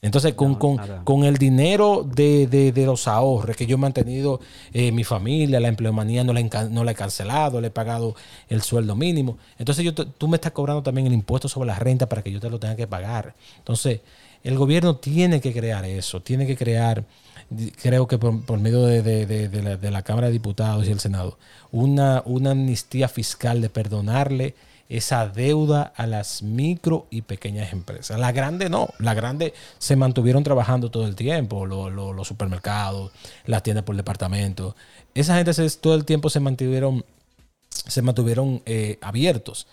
Entonces, 0.03 0.33
con, 0.33 0.51
No, 0.51 0.59
con- 0.59 0.77
con 1.05 1.23
el 1.23 1.37
dinero 1.37 2.05
de, 2.05 2.45
de- 2.47 2.73
de 2.73 2.85
los 2.85 3.07
ahorros 3.07 3.55
que 3.55 3.65
yo 3.65 3.75
he 3.75 3.79
mantenido 3.79 4.41
eh, 4.73 4.91
mi 4.91 5.05
familia, 5.05 5.61
la 5.61 5.69
empleomanía 5.69 6.25
no 6.25 6.33
la, 6.33 6.41
no 6.69 6.83
la 6.83 6.91
he 6.91 6.95
cancelado, 6.95 7.61
le 7.61 7.67
he 7.67 7.71
pagado 7.71 8.13
el 8.49 8.61
sueldo 8.61 8.95
mínimo. 8.97 9.37
Entonces, 9.57 9.83
yo 9.85 9.93
tú 9.95 10.27
me 10.27 10.35
estás 10.37 10.51
cobrando 10.51 10.83
también 10.83 11.07
el 11.07 11.13
impuesto 11.13 11.47
sobre 11.47 11.67
la 11.67 11.79
renta 11.79 12.07
para 12.09 12.21
que 12.21 12.31
yo 12.33 12.39
te 12.41 12.49
lo 12.49 12.59
tenga 12.59 12.75
que 12.75 12.85
pagar. 12.85 13.33
Entonces, 13.59 14.01
el 14.43 14.57
gobierno 14.57 14.97
tiene 14.97 15.39
que 15.41 15.53
crear 15.53 15.85
eso, 15.85 16.21
tiene 16.21 16.45
que 16.45 16.57
crear, 16.57 17.05
creo 17.81 18.07
que 18.07 18.17
por, 18.17 18.59
medio 18.59 18.85
de, 18.85 19.01
la, 19.91 20.01
Cámara 20.03 20.27
de 20.27 20.33
Diputados 20.33 20.87
y 20.87 20.91
el 20.91 20.99
Senado, 20.99 21.37
una, 21.71 22.21
una 22.25 22.51
amnistía 22.51 23.07
fiscal 23.07 23.61
de 23.61 23.69
perdonarle 23.69 24.55
esa 24.89 25.27
deuda 25.27 25.93
a 25.95 26.05
las 26.05 26.43
micro 26.43 27.07
y 27.09 27.21
pequeñas 27.23 27.71
empresas. 27.73 28.19
La 28.19 28.31
grande 28.31 28.69
no, 28.69 28.89
la 28.99 29.13
grande 29.13 29.53
se 29.79 29.95
mantuvieron 29.95 30.43
trabajando 30.43 30.91
todo 30.91 31.07
el 31.07 31.15
tiempo, 31.15 31.65
lo- 31.65 31.89
lo- 31.89 32.13
los 32.13 32.27
supermercados, 32.27 33.11
las 33.45 33.63
tiendas 33.63 33.85
por 33.85 33.95
departamento. 33.95 34.75
Esa 35.15 35.35
gente 35.37 35.51
todo 35.81 35.95
el 35.95 36.05
tiempo 36.05 36.29
se 36.29 36.41
mantuvieron, 36.41 37.05
se 37.69 38.01
mantuvieron 38.01 38.61
eh, 38.65 38.99
abiertos. 39.01 39.67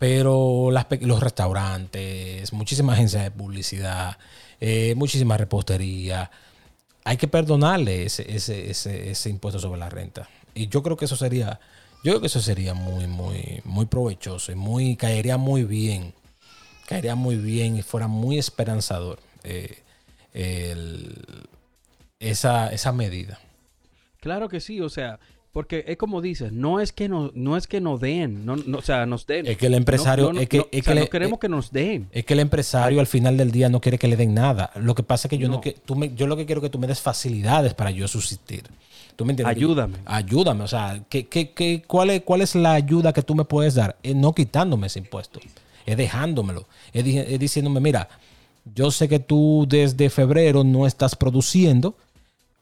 Pero 0.00 0.70
los 0.70 1.20
restaurantes, 1.20 2.54
muchísimas 2.54 2.94
agencias 2.94 3.22
de 3.22 3.30
publicidad, 3.30 4.16
eh, 4.58 4.94
muchísima 4.96 5.36
repostería, 5.36 6.30
hay 7.04 7.18
que 7.18 7.28
perdonarle 7.28 8.04
ese, 8.04 8.34
ese, 8.34 8.70
ese, 8.70 9.10
ese 9.10 9.28
impuesto 9.28 9.60
sobre 9.60 9.78
la 9.78 9.90
renta. 9.90 10.26
Y 10.54 10.68
yo 10.68 10.82
creo 10.82 10.96
que 10.96 11.04
eso 11.04 11.16
sería, 11.16 11.60
yo 12.02 12.12
creo 12.12 12.20
que 12.22 12.28
eso 12.28 12.40
sería 12.40 12.72
muy, 12.72 13.06
muy, 13.08 13.60
muy 13.64 13.84
provechoso 13.84 14.50
y 14.50 14.54
muy, 14.54 14.96
caería 14.96 15.36
muy 15.36 15.64
bien. 15.64 16.14
Caería 16.86 17.14
muy 17.14 17.36
bien 17.36 17.76
y 17.76 17.82
fuera 17.82 18.08
muy 18.08 18.38
esperanzador 18.38 19.20
eh, 19.44 19.82
esa, 22.18 22.72
esa 22.72 22.92
medida. 22.92 23.38
Claro 24.20 24.48
que 24.48 24.60
sí, 24.60 24.80
o 24.80 24.88
sea, 24.88 25.20
porque 25.52 25.84
es 25.88 25.96
como 25.96 26.20
dices, 26.20 26.52
no 26.52 26.78
es 26.80 26.92
que 26.92 27.08
no, 27.08 27.30
no 27.34 27.56
es 27.56 27.66
que 27.66 27.80
nos 27.80 28.00
den, 28.00 28.46
no, 28.46 28.56
no, 28.56 28.78
o 28.78 28.82
sea, 28.82 29.04
nos 29.06 29.26
den. 29.26 29.46
Es 29.46 29.56
que 29.56 29.66
el 29.66 29.74
empresario- 29.74 30.26
No, 30.26 30.32
no, 30.34 30.40
es 30.40 30.48
que- 30.48 30.58
no, 30.58 30.66
es 30.70 30.80
o 30.80 30.84
sea, 30.84 30.94
que 30.94 31.00
le- 31.00 31.08
queremos 31.08 31.36
eh, 31.36 31.40
que 31.40 31.48
nos 31.48 31.72
den. 31.72 32.08
Es 32.12 32.24
que 32.24 32.34
el 32.34 32.40
empresario 32.40 33.00
al 33.00 33.06
final 33.06 33.36
del 33.36 33.50
día 33.50 33.68
no 33.68 33.80
quiere 33.80 33.98
que 33.98 34.06
le 34.08 34.16
den 34.16 34.32
nada. 34.34 34.70
Lo 34.76 34.94
que 34.94 35.02
pasa 35.02 35.26
es 35.26 35.30
que 35.30 35.38
yo 35.38 35.48
no, 35.48 35.60
que 35.60 35.72
tú 35.72 35.96
me, 35.96 36.14
yo 36.14 36.26
lo 36.26 36.36
que 36.36 36.46
quiero 36.46 36.60
es 36.60 36.66
que 36.66 36.70
tú 36.70 36.78
me 36.78 36.86
des 36.86 37.00
facilidades 37.00 37.74
para 37.74 37.90
yo 37.90 38.06
subsistir. 38.06 38.62
¿Tú 39.16 39.24
me 39.24 39.32
entiendes? 39.32 39.56
Ayúdame. 39.56 39.98
Ayúdame. 40.06 40.64
O 40.64 40.68
sea, 40.68 41.02
¿qué, 41.08 41.26
qué, 41.26 41.50
qué- 41.50 41.82
cuál, 41.86 42.10
es, 42.10 42.22
¿cuál 42.22 42.40
es 42.42 42.54
la 42.54 42.72
ayuda 42.74 43.12
que 43.12 43.22
tú 43.22 43.34
me 43.34 43.44
puedes 43.44 43.74
dar? 43.74 43.96
Es 44.02 44.14
no 44.14 44.32
quitándome 44.34 44.86
ese 44.86 45.00
impuesto. 45.00 45.40
Es 45.84 45.96
dejándomelo. 45.96 46.66
Es, 46.92 47.04
es 47.04 47.38
diciéndome, 47.38 47.80
mira, 47.80 48.08
yo 48.74 48.90
sé 48.90 49.08
que 49.08 49.18
tú 49.18 49.66
desde 49.68 50.10
febrero 50.10 50.62
no 50.64 50.86
estás 50.86 51.16
produciendo. 51.16 51.96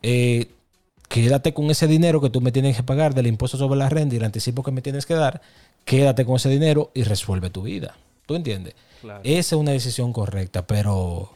eh, 0.02 0.46
quédate 1.08 1.54
con 1.54 1.70
ese 1.70 1.86
dinero 1.86 2.20
que 2.20 2.30
tú 2.30 2.40
me 2.40 2.52
tienes 2.52 2.76
que 2.76 2.82
pagar 2.82 3.14
del 3.14 3.26
impuesto 3.26 3.58
sobre 3.58 3.78
la 3.78 3.88
renta 3.88 4.14
y 4.14 4.18
el 4.18 4.24
anticipo 4.24 4.62
que 4.62 4.70
me 4.70 4.82
tienes 4.82 5.06
que 5.06 5.14
dar. 5.14 5.40
Quédate 5.84 6.24
con 6.24 6.36
ese 6.36 6.48
dinero 6.48 6.90
y 6.94 7.02
resuelve 7.02 7.50
tu 7.50 7.62
vida. 7.62 7.96
¿Tú 8.26 8.34
entiendes? 8.34 8.74
Claro. 9.00 9.20
Esa 9.24 9.56
es 9.56 9.60
una 9.60 9.72
decisión 9.72 10.12
correcta, 10.12 10.66
pero 10.66 11.30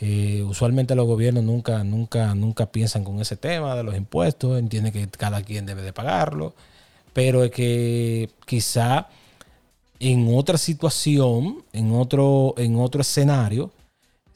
eh, 0.00 0.44
usualmente 0.46 0.94
los 0.94 1.06
gobiernos 1.06 1.42
nunca, 1.44 1.82
nunca, 1.82 2.34
nunca 2.34 2.66
piensan 2.66 3.04
con 3.04 3.20
ese 3.20 3.36
tema 3.36 3.74
de 3.74 3.82
los 3.82 3.96
impuestos, 3.96 4.58
entienden 4.58 4.92
que 4.92 5.08
cada 5.08 5.42
quien 5.42 5.64
debe 5.64 5.80
de 5.80 5.94
pagarlo, 5.94 6.54
pero 7.14 7.42
es 7.42 7.50
que 7.50 8.28
quizá 8.44 9.08
en 9.98 10.34
otra 10.36 10.58
situación, 10.58 11.64
en 11.72 11.94
otro, 11.94 12.54
en 12.58 12.78
otro 12.78 13.00
escenario, 13.00 13.70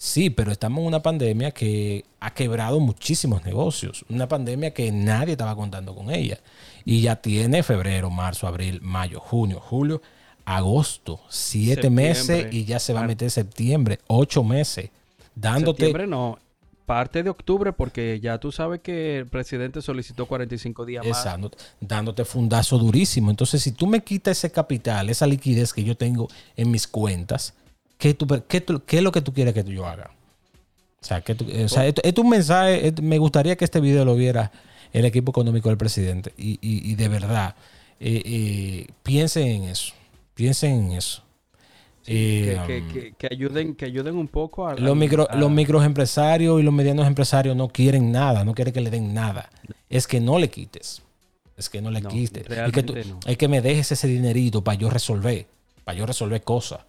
sí, 0.00 0.30
pero 0.30 0.50
estamos 0.50 0.80
en 0.80 0.86
una 0.86 1.02
pandemia 1.02 1.50
que 1.50 2.06
ha 2.20 2.32
quebrado 2.32 2.80
muchísimos 2.80 3.44
negocios, 3.44 4.02
una 4.08 4.26
pandemia 4.26 4.72
que 4.72 4.90
nadie 4.90 5.32
estaba 5.32 5.54
contando 5.54 5.94
con 5.94 6.10
ella, 6.10 6.38
y 6.86 7.02
ya 7.02 7.16
tiene 7.16 7.62
febrero, 7.62 8.08
marzo, 8.08 8.46
abril, 8.46 8.80
mayo, 8.80 9.20
junio, 9.20 9.60
julio, 9.60 10.00
agosto, 10.46 11.20
siete 11.28 11.82
Septiembre. 11.82 12.08
meses 12.08 12.46
y 12.50 12.64
ya 12.64 12.78
se 12.78 12.94
va 12.94 13.02
a 13.02 13.06
meter 13.06 13.30
septiembre, 13.30 13.98
ocho 14.06 14.42
meses, 14.42 14.88
dándote... 15.34 15.82
Septiembre 15.82 16.06
no, 16.06 16.38
parte 16.86 17.22
de 17.22 17.28
octubre, 17.28 17.74
porque 17.74 18.20
ya 18.20 18.38
tú 18.38 18.52
sabes 18.52 18.80
que 18.80 19.18
el 19.18 19.26
presidente 19.26 19.82
solicitó 19.82 20.24
45 20.24 20.86
días 20.86 21.06
más. 21.06 21.18
Exacto, 21.18 21.50
dándote 21.78 22.24
fundazo 22.24 22.78
durísimo. 22.78 23.28
Entonces, 23.28 23.62
si 23.62 23.72
tú 23.72 23.86
me 23.86 24.02
quitas 24.02 24.38
ese 24.38 24.50
capital, 24.50 25.10
esa 25.10 25.26
liquidez 25.26 25.74
que 25.74 25.84
yo 25.84 25.94
tengo 25.94 26.28
en 26.56 26.70
mis 26.70 26.88
cuentas, 26.88 27.52
¿qué, 28.00 28.14
tú- 28.14 28.26
qué 28.48 28.60
tú- 28.60 28.82
qué 28.84 28.96
es 28.98 29.02
lo 29.04 29.12
que 29.12 29.20
tú 29.20 29.32
quieres 29.32 29.54
que 29.54 29.62
yo 29.62 29.86
haga? 29.86 30.10
O 31.00 31.04
sea, 31.04 31.20
que 31.20 31.34
tú- 31.36 31.46
o 31.64 31.68
sea, 31.68 31.86
esto, 31.86 32.02
esto 32.04 32.20
es 32.20 32.24
un 32.24 32.30
mensaje. 32.30 32.92
me 33.00 33.18
gustaría 33.18 33.54
que 33.56 33.64
este 33.64 33.80
video 33.80 34.04
lo 34.04 34.16
viera 34.16 34.50
el 34.92 35.04
equipo 35.04 35.30
económico 35.30 35.68
del 35.68 35.78
presidente. 35.78 36.32
Y, 36.36 36.52
y- 36.60 36.90
y 36.90 36.94
de 36.96 37.08
verdad, 37.08 37.54
eh, 38.00 38.22
eh, 38.24 38.86
piensen 39.04 39.46
en 39.46 39.62
eso. 39.64 39.92
Piensen 40.34 40.72
en 40.86 40.92
eso. 40.92 41.22
Eh, 42.06 42.58
que- 42.66 42.78
um, 42.80 42.92
que- 42.92 43.12
que 43.16 43.28
ayuden, 43.30 43.74
que 43.74 43.84
ayuden 43.84 44.16
un 44.16 44.26
poco 44.26 44.66
a... 44.66 44.74
los, 44.74 44.96
micro, 44.96 45.30
a- 45.30 45.36
los 45.36 45.50
microempresarios 45.50 46.58
y 46.60 46.62
los 46.64 46.72
medianos 46.74 47.06
empresarios 47.06 47.54
no 47.56 47.68
quieren 47.68 48.10
nada, 48.10 48.44
no 48.44 48.54
quieren 48.54 48.72
que 48.74 48.80
le 48.80 48.90
den 48.90 49.14
nada. 49.14 49.50
Es 49.88 50.06
que 50.06 50.18
no 50.20 50.38
le 50.38 50.48
quites. 50.48 51.02
Es 51.56 51.68
que 51.68 51.80
no 51.82 51.90
le 51.90 52.00
No, 52.00 52.08
quites. 52.08 52.42
Es 52.42 52.48
que, 52.48 52.54
realmente 52.54 52.82
tú- 52.82 52.94
no. 53.08 53.20
es 53.26 53.36
que 53.36 53.48
me 53.48 53.60
dejes 53.60 53.92
ese 53.92 54.08
dinerito 54.08 54.64
para 54.64 54.78
yo 54.78 54.88
resolver, 54.90 55.46
para 55.84 55.96
yo 55.98 56.06
resolver 56.06 56.42
cosas. 56.42 56.80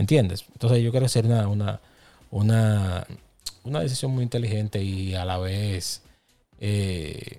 ¿Entiendes? 0.00 0.46
Entonces 0.52 0.82
yo 0.82 0.90
quiero 0.92 1.04
hacer 1.04 1.26
una, 1.26 1.46
una, 1.46 1.78
una, 2.30 3.06
una 3.64 3.80
decisión 3.80 4.12
muy 4.12 4.22
inteligente 4.22 4.82
y 4.82 5.14
a 5.14 5.26
la 5.26 5.36
vez 5.36 6.02
eh, 6.58 7.38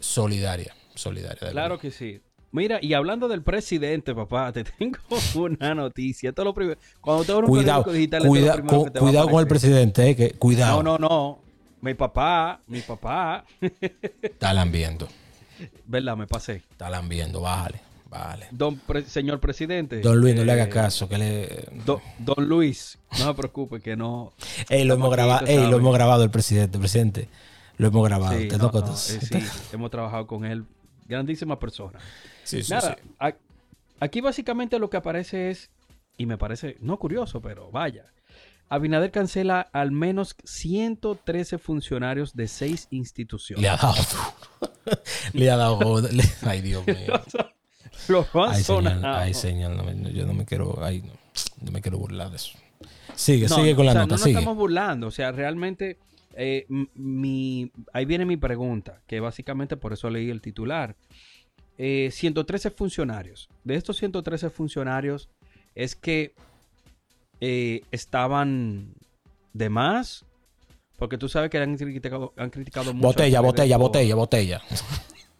solidaria. 0.00 0.74
Solidaria. 0.96 1.50
Claro 1.52 1.78
que 1.78 1.92
sí. 1.92 2.20
Mira, 2.50 2.80
y 2.82 2.94
hablando 2.94 3.28
del 3.28 3.42
presidente, 3.42 4.16
papá, 4.16 4.52
te 4.52 4.64
tengo 4.78 4.98
una 5.36 5.76
noticia. 5.76 6.30
Esto 6.30 6.42
es 6.42 6.46
lo 6.46 6.54
primero. 6.54 6.80
Cuando 7.00 7.22
te 7.24 7.46
Cuidado, 7.46 7.84
digital, 7.92 8.22
es 8.22 8.28
cuida- 8.28 8.54
que 8.56 8.98
a 8.98 9.00
cuidado 9.00 9.28
con 9.28 9.40
el 9.40 9.46
presidente, 9.46 10.10
eh, 10.10 10.16
que, 10.16 10.32
cuidado. 10.32 10.82
No, 10.82 10.98
no, 10.98 11.08
no. 11.08 11.38
Mi 11.82 11.94
papá, 11.94 12.60
mi 12.66 12.80
papá, 12.80 13.44
Está 14.20 14.52
lambiendo. 14.52 15.06
¿verdad? 15.86 16.16
Me 16.16 16.26
pasé. 16.26 16.62
Está 16.68 16.90
lambiendo. 16.90 17.40
Bájale, 17.42 17.80
bájale. 18.12 18.46
Don 18.52 18.76
pre- 18.76 19.04
señor 19.04 19.40
presidente. 19.40 20.00
Don 20.00 20.18
Luis, 20.20 20.36
no 20.36 20.44
le 20.44 20.52
haga 20.52 20.64
eh, 20.64 20.68
caso. 20.68 21.08
Que 21.08 21.18
le... 21.18 21.68
do- 21.84 22.00
don 22.18 22.46
Luis, 22.48 22.98
no 23.18 23.26
se 23.26 23.34
preocupe 23.34 23.80
que 23.80 23.96
no. 23.96 24.32
Ey, 24.68 24.84
lo 24.84 24.94
hemos 24.94 25.10
grabado, 25.10 25.46
ey, 25.46 25.68
lo 25.68 25.76
hemos 25.78 25.94
grabado 25.94 26.22
el 26.22 26.30
presidente, 26.30 26.78
presidente. 26.78 27.28
Lo 27.78 27.88
hemos 27.88 28.04
grabado. 28.06 28.38
Sí, 28.38 28.48
no, 28.48 28.70
no 28.70 28.92
eh, 28.92 28.96
sí, 28.96 29.38
hemos 29.72 29.90
trabajado 29.90 30.26
con 30.26 30.44
él. 30.44 30.64
Grandísima 31.08 31.58
persona. 31.58 31.98
Sí, 32.44 32.62
sí, 32.62 32.72
Nada, 32.72 32.96
a- 33.18 33.34
aquí 33.98 34.20
básicamente 34.20 34.78
lo 34.78 34.88
que 34.88 34.98
aparece 34.98 35.50
es, 35.50 35.70
y 36.16 36.26
me 36.26 36.38
parece, 36.38 36.76
no 36.80 36.98
curioso, 36.98 37.40
pero 37.40 37.70
vaya, 37.70 38.12
Abinader 38.72 39.10
cancela 39.10 39.60
al 39.60 39.92
menos 39.92 40.34
113 40.44 41.58
funcionarios 41.58 42.34
de 42.34 42.48
seis 42.48 42.88
instituciones. 42.90 43.60
Le 43.62 43.68
ha 43.68 43.76
dado. 43.76 43.94
Le 45.34 45.50
ha 45.50 45.56
dado 45.58 46.00
Ay, 46.46 46.62
Dios 46.62 46.86
mío. 46.86 47.20
Lo 48.08 48.26
han 48.34 48.54
Ay, 48.54 48.62
señor. 48.62 49.04
Ay, 49.04 49.34
señor. 49.34 49.76
no 49.76 49.82
no, 49.82 50.08
yo 50.08 50.26
no 50.26 50.34
me 50.34 50.44
quiero. 50.44 50.82
Ay, 50.82 51.02
no, 51.02 51.12
no 51.62 51.72
me 51.72 51.80
quiero 51.80 51.98
burlar 51.98 52.30
de 52.30 52.36
eso. 52.36 52.58
Sigue, 53.14 53.46
No, 53.48 53.56
sigue 53.56 53.74
con 53.74 53.86
la 53.86 53.92
o 53.92 53.94
sea, 53.94 54.02
nota. 54.02 54.14
No 54.14 54.18
sigue. 54.18 54.38
estamos 54.38 54.56
burlando, 54.56 55.06
o 55.06 55.10
sea, 55.10 55.32
realmente, 55.32 55.98
eh, 56.34 56.66
mi, 56.94 57.70
ahí 57.92 58.04
viene 58.04 58.24
mi 58.24 58.36
pregunta, 58.36 59.00
que 59.06 59.20
básicamente 59.20 59.76
por 59.76 59.92
eso 59.92 60.10
leí 60.10 60.30
el 60.30 60.40
titular. 60.40 60.96
Eh, 61.78 62.10
113 62.10 62.70
funcionarios. 62.70 63.48
De 63.64 63.74
estos 63.76 63.96
113 63.98 64.50
funcionarios, 64.50 65.28
es 65.74 65.94
que 65.94 66.34
eh, 67.40 67.82
estaban 67.90 68.94
de 69.52 69.68
más, 69.68 70.24
porque 70.96 71.18
tú 71.18 71.28
sabes 71.28 71.50
que 71.50 71.58
han 71.58 71.76
criticado, 71.76 72.32
han 72.36 72.50
criticado 72.50 72.92
mucho. 72.94 73.06
Botella, 73.08 73.40
botella, 73.40 73.76
botella, 73.76 74.14
botella. 74.14 74.62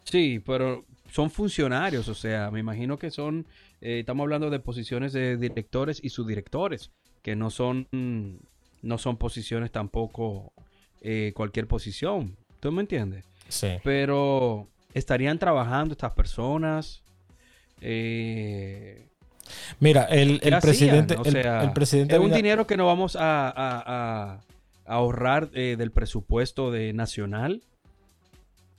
Sí, 0.04 0.42
pero 0.44 0.84
son 1.12 1.30
funcionarios, 1.30 2.08
o 2.08 2.14
sea, 2.14 2.50
me 2.50 2.60
imagino 2.60 2.98
que 2.98 3.10
son, 3.10 3.46
eh, 3.82 4.00
estamos 4.00 4.24
hablando 4.24 4.48
de 4.48 4.58
posiciones 4.60 5.12
de 5.12 5.36
directores 5.36 6.00
y 6.02 6.08
subdirectores, 6.08 6.90
que 7.22 7.36
no 7.36 7.50
son, 7.50 7.86
no 8.82 8.96
son 8.98 9.18
posiciones 9.18 9.70
tampoco 9.70 10.52
eh, 11.02 11.32
cualquier 11.36 11.66
posición. 11.68 12.36
¿Tú 12.60 12.72
me 12.72 12.80
entiendes? 12.80 13.26
Sí. 13.48 13.68
Pero 13.84 14.68
estarían 14.94 15.38
trabajando 15.38 15.92
estas 15.92 16.12
personas. 16.14 17.02
Eh, 17.80 19.08
Mira, 19.80 20.04
el, 20.04 20.40
¿qué 20.40 20.48
el 20.48 20.58
presidente. 20.60 21.16
O 21.16 21.24
el, 21.24 21.32
sea, 21.32 21.62
el 21.62 21.72
presidente. 21.72 22.14
es 22.14 22.20
un 22.20 22.32
dinero 22.32 22.66
que 22.66 22.76
no 22.76 22.86
vamos 22.86 23.16
a, 23.16 23.48
a- 23.48 23.82
a- 24.34 24.40
ahorrar 24.86 25.50
del 25.50 25.90
presupuesto 25.92 26.70
de 26.70 26.92
nacional. 26.92 27.62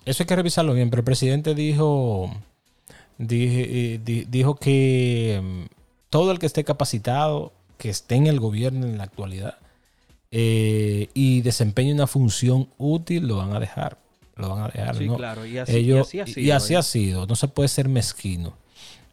Eso 0.06 0.24
hay 0.24 0.28
que 0.28 0.36
revisarlo 0.36 0.74
bien, 0.74 0.90
pero 0.90 1.02
el 1.02 1.06
presidente 1.06 1.56
dijo, 1.56 2.30
eh, 3.20 4.00
di- 4.04 4.26
dijo 4.26 4.56
que 4.56 5.40
mm, 5.44 5.66
todo 6.10 6.32
el 6.32 6.40
que 6.40 6.46
esté 6.46 6.64
capacitado, 6.64 7.54
que 7.78 7.90
esté 7.90 8.16
en 8.16 8.28
el 8.28 8.40
gobierno 8.40 8.86
en 8.86 8.98
la 8.98 9.04
actualidad 9.06 9.58
eh, 10.32 11.10
y 11.14 11.42
desempeñe 11.42 11.94
una 11.94 12.08
función 12.08 12.68
útil, 12.78 13.28
lo 13.28 13.38
van 13.38 13.54
a 13.54 13.60
dejar. 13.60 13.98
Lo 14.36 14.50
van 14.50 14.64
a 14.64 14.68
dejar. 14.68 14.96
Sí, 14.98 15.06
¿no? 15.08 15.16
claro. 15.16 15.46
Y 15.46 15.58
así, 15.60 15.74
y 15.74 15.76
Ellos- 15.78 16.08
así 16.08 16.20
ha 16.20 16.26
sido, 16.26 16.42
y 16.42 16.52
así 16.52 16.74
¿eh? 16.74 16.78
ha 16.78 16.84
sido. 16.84 17.26
No 17.28 17.36
se 17.36 17.48
puede 17.48 17.70
ser 17.70 17.88
mezquino. 17.88 18.54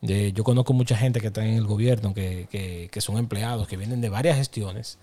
Eh, 0.02 0.32
yo 0.34 0.44
conozco 0.44 0.72
mucha 0.72 0.96
gente 0.96 1.20
que 1.20 1.26
está 1.26 1.44
en 1.46 1.54
el 1.54 1.66
gobierno, 1.66 2.14
que, 2.14 2.48
que- 2.50 2.88
que 2.90 3.00
son 3.02 3.18
empleados, 3.18 3.68
que 3.68 3.76
vienen 3.76 4.00
de 4.00 4.08
varias 4.08 4.36
gestiones, 4.38 4.98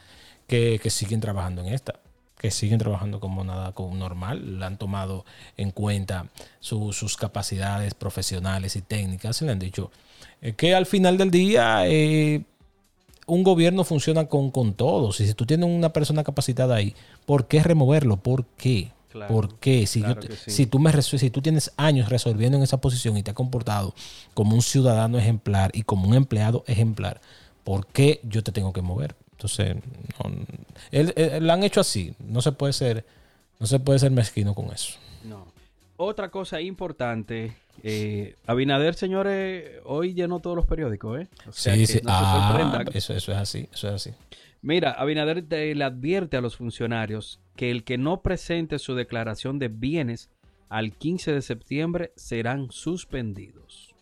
que, 0.48 0.80
que 0.82 0.90
siguen 0.90 1.20
trabajando 1.22 1.62
en 1.62 1.72
esta, 1.74 2.00
que 2.38 2.52
siguen 2.52 2.80
trabajando 2.80 3.20
como 3.20 3.44
nada 3.44 3.72
como 3.74 3.96
normal, 3.96 4.62
han 4.62 4.78
tomado 4.78 5.26
en 5.58 5.72
cuenta 5.72 6.28
su- 6.60 6.94
sus 6.94 7.18
capacidades 7.18 7.94
profesionales 7.94 8.76
y 8.76 8.82
técnicas, 8.82 9.42
y 9.42 9.46
le 9.46 9.52
han 9.52 9.60
dicho 9.60 9.92
eh, 10.42 10.54
que 10.54 10.76
al 10.76 10.86
final 10.86 11.18
del 11.18 11.32
día 11.32 11.88
eh, 11.88 12.44
un 13.26 13.44
gobierno 13.44 13.84
funciona 13.84 14.26
con, 14.28 14.52
con 14.52 14.74
todos. 14.74 15.20
Y 15.20 15.28
si 15.28 15.34
tú 15.34 15.46
tienes 15.46 15.68
una 15.70 15.92
persona 15.94 16.24
capacitada 16.24 16.76
ahí, 16.76 16.96
¿por 17.26 17.48
qué 17.48 17.62
removerlo? 17.62 18.18
¿Por 18.18 18.46
qué? 18.58 18.92
Claro, 19.12 19.34
¿Por 19.34 19.56
qué? 19.56 19.88
Si, 19.88 20.02
claro 20.02 20.22
sí. 20.46 20.66
tú 20.68 20.80
me 20.80 21.02
si 21.02 21.30
tú 21.30 21.42
tienes 21.42 21.72
años 21.78 22.10
resolviendo 22.10 22.58
en 22.58 22.64
esa 22.64 22.80
posición 22.80 23.18
y 23.18 23.24
te 23.24 23.32
has 23.32 23.36
comportado 23.36 23.94
como 24.34 24.54
un 24.54 24.62
ciudadano 24.62 25.18
ejemplar 25.18 25.72
y 25.74 25.84
como 25.84 26.08
un 26.08 26.14
empleado 26.14 26.64
ejemplar, 26.68 27.20
¿por 27.64 27.88
qué 27.88 28.20
yo 28.24 28.44
te 28.44 28.52
tengo 28.52 28.74
que 28.74 28.82
mover? 28.82 29.16
Entonces, 29.38 29.76
no, 29.76 30.32
él, 30.92 31.14
él- 31.16 31.46
lo 31.46 31.54
han 31.54 31.64
hecho 31.64 31.80
así. 31.82 32.16
No 32.20 32.42
se 32.42 32.52
puede 32.52 32.74
ser, 32.74 33.06
no 33.60 33.68
se 33.68 33.80
puede 33.80 34.00
ser 34.00 34.10
mezquino 34.12 34.56
con 34.56 34.72
eso. 34.72 34.94
No. 35.24 35.46
Otra 35.98 36.30
cosa 36.30 36.60
importante, 36.62 37.54
eh, 37.84 38.36
Abinader, 38.48 38.96
señores, 38.96 39.80
hoy 39.86 40.14
llenó 40.16 40.40
todos 40.40 40.56
los 40.56 40.66
periódicos, 40.66 41.22
¿eh? 41.22 41.28
O 41.48 41.52
sea, 41.52 41.74
sí, 41.76 41.82
que 41.82 41.88
sí. 41.88 42.00
no 42.04 42.12
Ah, 42.12 42.84
eso, 42.94 43.14
eso 43.14 43.32
es 43.32 43.38
así. 43.38 43.68
Eso 43.74 43.88
es 43.90 43.94
así. 43.94 44.12
Mira, 44.64 44.92
Abinader 44.92 45.44
te- 45.48 45.74
le 45.76 45.84
advierte 45.84 46.36
a 46.38 46.42
los 46.42 46.56
funcionarios 46.58 47.40
que 47.56 47.70
el 47.72 47.84
que 47.84 47.98
no 48.00 48.22
presente 48.22 48.80
su 48.80 48.96
declaración 48.96 49.60
de 49.60 49.68
bienes 49.68 50.30
al 50.70 50.94
15 50.94 51.32
de 51.32 51.42
septiembre 51.44 52.12
serán 52.16 52.72
suspendidos. 52.72 53.94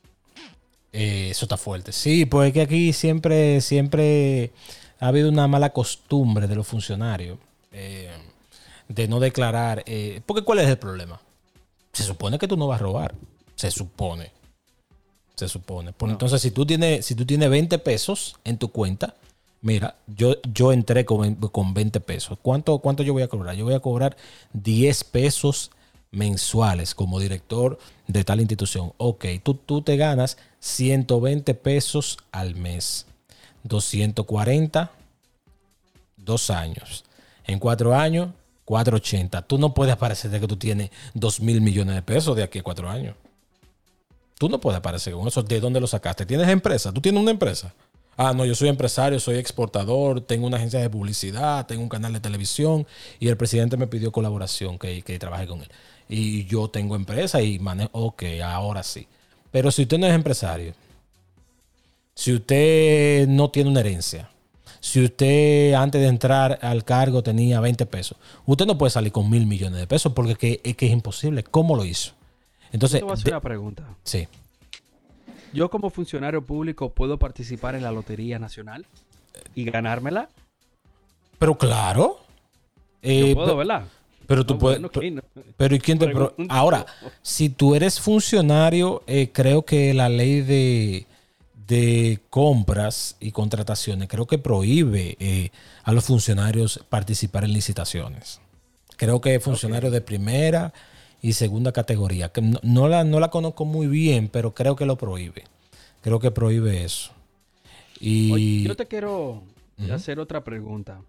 Eh, 0.93 1.27
eso 1.31 1.43
está 1.45 1.57
fuerte. 1.57 1.91
Sí, 1.91 2.25
pues 2.25 2.47
es 2.47 2.53
que 2.53 2.61
aquí 2.61 2.93
siempre, 2.93 3.59
siempre 3.61 4.51
ha 4.99 5.07
habido 5.07 5.29
una 5.29 5.47
mala 5.47 5.71
costumbre 5.71 6.47
de 6.47 6.55
los 6.55 6.67
funcionarios 6.67 7.37
eh, 7.71 8.11
de 8.87 9.07
no 9.07 9.19
declarar. 9.19 9.83
eh, 9.85 10.21
porque 10.25 10.43
¿cuál 10.43 10.59
es 10.59 10.69
el 10.69 10.77
problema? 10.77 11.19
Se 11.93 12.03
supone 12.03 12.37
que 12.37 12.47
tú 12.47 12.57
no 12.57 12.67
vas 12.67 12.79
a 12.79 12.83
robar. 12.83 13.15
Se 13.55 13.71
supone. 13.71 14.31
Se 15.35 15.47
supone. 15.47 15.93
Pues 15.93 16.09
No. 16.09 16.13
Entonces, 16.13 16.41
si 16.41 16.51
tú, 16.51 16.65
tienes, 16.65 17.05
si 17.05 17.15
tú 17.15 17.25
tienes 17.25 17.49
20 17.49 17.77
pesos 17.79 18.35
en 18.43 18.57
tu 18.57 18.69
cuenta, 18.69 19.15
mira, 19.61 19.95
yo, 20.07 20.35
yo 20.53 20.71
entré 20.71 21.05
con, 21.05 21.35
con 21.35 21.73
20 21.73 21.99
pesos. 22.01 22.37
¿Cuánto, 22.41 22.79
¿Cuánto 22.79 23.03
yo 23.03 23.13
voy 23.13 23.23
a 23.23 23.27
cobrar? 23.27 23.55
Yo 23.55 23.65
voy 23.65 23.73
a 23.73 23.79
cobrar 23.79 24.17
10 24.53 25.03
pesos 25.05 25.71
mensuales 26.11 26.95
como 26.95 27.19
director 27.19 27.77
de 28.07 28.23
tal 28.23 28.39
institución. 28.39 28.93
Ok, 28.97 29.25
tú, 29.43 29.55
tú 29.55 29.81
te 29.81 29.97
ganas 29.97 30.37
120 30.59 31.53
pesos 31.55 32.17
al 32.31 32.55
mes. 32.55 33.05
240, 33.65 34.91
dos 36.17 36.49
años. 36.49 37.03
En 37.45 37.59
cuatro 37.59 37.95
años, 37.95 38.29
480. 38.65 39.41
Tú 39.43 39.57
no 39.57 39.73
puedes 39.73 39.93
aparecer 39.93 40.31
de 40.31 40.39
que 40.39 40.47
tú 40.47 40.57
tienes 40.57 40.89
2 41.13 41.39
mil 41.41 41.61
millones 41.61 41.95
de 41.95 42.01
pesos 42.01 42.35
de 42.35 42.43
aquí 42.43 42.59
a 42.59 42.63
cuatro 42.63 42.89
años. 42.89 43.15
Tú 44.37 44.49
no 44.49 44.59
puedes 44.59 44.77
aparecer 44.77 45.13
con 45.13 45.27
eso. 45.27 45.43
¿De 45.43 45.59
dónde 45.59 45.79
lo 45.79 45.87
sacaste? 45.87 46.25
¿Tienes 46.25 46.49
empresa? 46.49 46.91
¿Tú 46.91 46.99
tienes 47.01 47.21
una 47.21 47.31
empresa? 47.31 47.73
Ah, 48.17 48.33
no, 48.33 48.45
yo 48.45 48.55
soy 48.55 48.69
empresario, 48.69 49.19
soy 49.19 49.35
exportador, 49.35 50.21
tengo 50.21 50.47
una 50.47 50.55
agencia 50.55 50.79
de 50.79 50.89
publicidad, 50.89 51.65
tengo 51.65 51.83
un 51.83 51.89
canal 51.89 52.13
de 52.13 52.21
televisión 52.21 52.87
y 53.19 53.27
el 53.27 53.35
presidente 53.35 53.75
me 53.75 53.87
pidió 53.87 54.11
colaboración, 54.11 54.79
que, 54.79 55.01
que 55.01 55.19
trabaje 55.19 55.47
con 55.47 55.61
él. 55.61 55.69
Y 56.07 56.45
yo 56.45 56.69
tengo 56.69 56.95
empresa 56.95 57.41
y 57.41 57.59
manejo, 57.59 57.89
ok, 57.91 58.23
ahora 58.43 58.83
sí. 58.83 59.07
Pero 59.51 59.69
si 59.69 59.81
usted 59.81 59.97
no 59.97 60.07
es 60.07 60.13
empresario, 60.13 60.73
si 62.15 62.33
usted 62.33 63.27
no 63.27 63.49
tiene 63.51 63.69
una 63.69 63.81
herencia, 63.81 64.29
Si 64.79 65.03
usted 65.03 65.73
antes 65.73 65.99
de 65.99 66.07
entrar 66.07 66.59
al 66.61 66.83
cargo 66.83 67.23
tenía 67.23 67.59
20 67.59 67.85
pesos, 67.87 68.17
usted 68.45 68.65
no 68.67 68.77
puede 68.77 68.91
salir 68.91 69.11
con 69.11 69.27
mil 69.29 69.47
millones 69.47 69.79
de 69.79 69.87
pesos 69.87 70.13
porque 70.13 70.33
es 70.33 70.37
que, 70.37 70.61
es, 70.63 70.75
que 70.77 70.85
es 70.85 70.91
imposible. 70.91 71.43
¿Cómo 71.43 71.75
lo 71.75 71.83
hizo? 71.83 72.13
Entonces, 72.71 72.99
Yo 73.01 73.05
te 73.05 73.05
voy 73.05 73.11
a 73.11 73.13
hacer 73.15 73.33
una 73.33 73.41
pregunta. 73.41 73.83
sí. 74.03 74.27
Yo 75.53 75.69
como 75.69 75.89
funcionario 75.89 76.41
público 76.45 76.89
puedo 76.89 77.17
participar 77.17 77.75
en 77.75 77.83
la 77.83 77.91
Lotería 77.91 78.37
Nacional 78.39 78.85
y 79.55 79.63
ganármela. 79.63 80.27
Pero 81.39 81.57
claro. 81.57 82.19
eh, 83.01 83.29
Yo 83.29 83.35
puedo, 83.35 83.55
¿verdad? 83.57 83.85
pero 84.27 84.45
tú 84.45 84.57
puedes. 84.57 84.81
bueno. 84.81 85.21
Pero 85.57 85.75
¿y 85.75 85.79
quién 85.79 85.97
te. 85.97 86.11
Ahora, 86.49 86.85
si 87.21 87.49
tú 87.49 87.73
eres 87.73 87.99
funcionario, 88.01 89.01
eh, 89.07 89.29
creo 89.31 89.63
que 89.63 89.93
la 89.93 90.09
ley 90.09 90.41
de, 90.41 91.05
de 91.67 92.19
compras 92.29 93.17
y 93.19 93.31
contrataciones 93.31 94.07
creo 94.07 94.27
que 94.27 94.37
prohíbe 94.37 95.17
eh, 95.19 95.51
a 95.83 95.91
los 95.91 96.05
funcionarios 96.05 96.83
participar 96.89 97.43
en 97.43 97.53
licitaciones. 97.53 98.41
Creo 98.97 99.19
que 99.21 99.39
funcionarios 99.39 99.91
de 99.91 100.01
primera 100.01 100.73
y 101.21 101.33
segunda 101.33 101.71
categoría. 101.71 102.29
Que 102.29 102.41
no, 102.41 102.59
no 102.63 102.87
la, 102.87 103.03
no 103.03 103.19
la 103.19 103.29
conozco 103.29 103.65
muy 103.65 103.87
bien, 103.87 104.29
pero 104.29 104.53
creo 104.53 104.75
que 104.75 104.85
lo 104.85 104.97
prohíbe. 104.97 105.43
Creo 106.01 106.19
que 106.19 106.31
prohíbe 106.31 106.83
eso. 106.83 107.11
Y 107.99 108.31
Oye, 108.31 108.63
yo 108.63 108.75
te 108.75 108.85
quiero 108.85 109.41
hacer 109.91 110.19
otra 110.19 110.43
pregunta. 110.43 111.01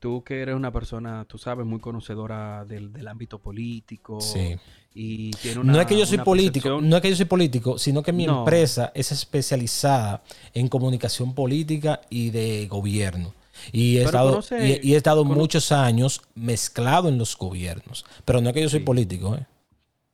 Tú 0.00 0.22
que 0.22 0.42
eres 0.42 0.54
una 0.54 0.70
persona, 0.70 1.24
tú 1.24 1.38
sabes, 1.38 1.64
muy 1.64 1.80
conocedora 1.80 2.64
del, 2.66 2.92
del 2.92 3.08
ámbito 3.08 3.38
político. 3.38 4.20
Sí. 4.20 4.56
Y 4.96 5.32
tiene 5.32 5.60
una, 5.60 5.72
no 5.72 5.80
es 5.80 5.86
que 5.86 5.98
yo 5.98 6.06
soy 6.06 6.18
político, 6.18 6.68
percepción- 6.68 6.88
no 6.88 6.96
es 6.96 7.02
que 7.02 7.10
yo 7.10 7.16
soy 7.16 7.24
político, 7.26 7.78
sino 7.78 8.02
que 8.02 8.12
mi 8.12 8.26
No. 8.26 8.38
empresa 8.40 8.92
es 8.94 9.10
especializada 9.10 10.22
en 10.52 10.68
comunicación 10.68 11.34
política 11.34 12.00
y 12.10 12.30
de 12.30 12.66
gobierno. 12.68 13.34
Y 13.72 13.96
he 13.96 13.98
Pero 13.98 14.06
estado, 14.08 14.30
conoce- 14.40 14.80
y, 14.82 14.88
y 14.90 14.94
he 14.94 14.96
estado 14.96 15.24
muchos 15.24 15.72
años 15.72 16.22
mezclado 16.34 17.08
en 17.08 17.18
los 17.18 17.36
gobiernos. 17.36 18.04
Pero 18.24 18.40
no 18.40 18.48
es 18.50 18.54
que 18.54 18.62
yo 18.62 18.68
soy 18.68 18.80
Sí. 18.80 18.84
político, 18.84 19.34
¿eh? 19.36 19.46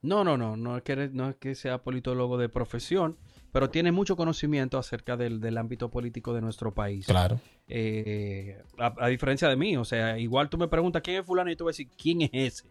No, 0.03 0.25
no, 0.25 0.39
no, 0.39 0.57
no 0.57 0.79
es 0.79 0.83
que, 0.83 0.97
no 1.13 1.29
es 1.31 1.37
que 1.37 1.55
sea 1.55 1.79
politólogo 1.79 2.39
de 2.39 2.49
profesión, 2.49 3.17
pero 3.53 3.69
tiene 3.69 3.93
mucho 3.93 4.17
conocimiento 4.17 4.79
acerca 4.79 5.17
del, 5.19 5.41
del 5.41 5.59
ámbito 5.59 5.91
político 5.91 6.33
de 6.33 6.41
nuestro 6.41 6.73
país. 6.73 7.05
Claro. 7.05 7.39
Eh, 7.69 8.59
a, 8.79 8.95
a 8.99 9.09
diferencia 9.09 9.47
de 9.49 9.57
mí, 9.57 9.77
o 9.77 9.85
sea, 9.85 10.19
igual 10.19 10.49
tú 10.49 10.57
me 10.57 10.69
preguntas 10.69 11.03
quién 11.03 11.21
es 11.21 11.27
fulano 11.27 11.51
y 11.51 11.57
te 11.57 11.63
voy 11.63 11.71
a 11.71 11.73
decir 11.73 11.89
quién 12.01 12.23
es 12.23 12.31
ese. 12.33 12.65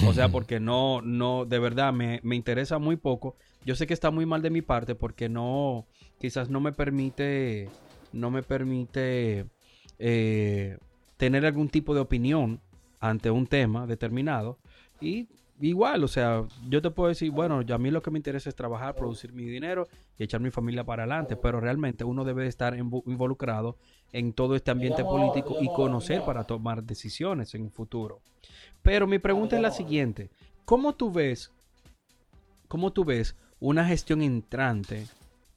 O 0.00 0.12
sea, 0.12 0.30
porque 0.30 0.58
no, 0.60 1.00
no, 1.02 1.44
de 1.44 1.58
verdad 1.58 1.92
me, 1.92 2.20
me 2.22 2.36
interesa 2.36 2.78
muy 2.78 2.96
poco. 2.96 3.36
Yo 3.64 3.76
sé 3.76 3.86
que 3.86 3.94
está 3.94 4.10
muy 4.10 4.26
mal 4.26 4.42
de 4.42 4.50
mi 4.50 4.62
parte 4.62 4.94
porque 4.94 5.28
no, 5.28 5.86
quizás 6.18 6.48
no 6.50 6.60
me 6.60 6.72
permite, 6.72 7.68
no 8.12 8.30
me 8.30 8.42
permite 8.42 9.46
eh, 9.98 10.78
tener 11.16 11.46
algún 11.46 11.68
tipo 11.68 11.94
de 11.94 12.00
opinión 12.00 12.60
ante 13.00 13.30
un 13.30 13.46
tema 13.46 13.86
determinado. 13.86 14.58
Y 15.00 15.28
igual, 15.60 16.02
o 16.04 16.08
sea, 16.08 16.44
yo 16.68 16.82
te 16.82 16.90
puedo 16.90 17.08
decir, 17.08 17.30
bueno, 17.30 17.62
ya 17.62 17.76
a 17.76 17.78
mí 17.78 17.90
lo 17.90 18.02
que 18.02 18.10
me 18.10 18.18
interesa 18.18 18.48
es 18.48 18.56
trabajar, 18.56 18.96
producir 18.96 19.32
mi 19.32 19.44
dinero 19.44 19.88
y 20.18 20.24
echar 20.24 20.40
mi 20.40 20.50
familia 20.50 20.84
para 20.84 21.04
adelante, 21.04 21.36
pero 21.36 21.60
realmente 21.60 22.04
uno 22.04 22.24
debe 22.24 22.42
de 22.42 22.48
estar 22.48 22.74
invo- 22.74 23.02
involucrado 23.06 23.76
en 24.12 24.32
todo 24.32 24.56
este 24.56 24.70
ambiente 24.70 25.04
político 25.04 25.56
y 25.58 25.70
conocer 25.70 26.24
para 26.24 26.44
tomar 26.44 26.82
decisiones 26.82 27.54
en 27.54 27.62
un 27.62 27.70
futuro. 27.70 28.20
Pero 28.82 29.06
mi 29.06 29.18
pregunta 29.18 29.56
es 29.56 29.62
la 29.62 29.70
siguiente, 29.70 30.30
¿cómo 30.64 30.94
tú 30.94 31.12
ves, 31.12 31.52
cómo 32.68 32.92
tú 32.92 33.04
ves 33.04 33.36
una 33.60 33.86
gestión 33.86 34.22
entrante 34.22 35.06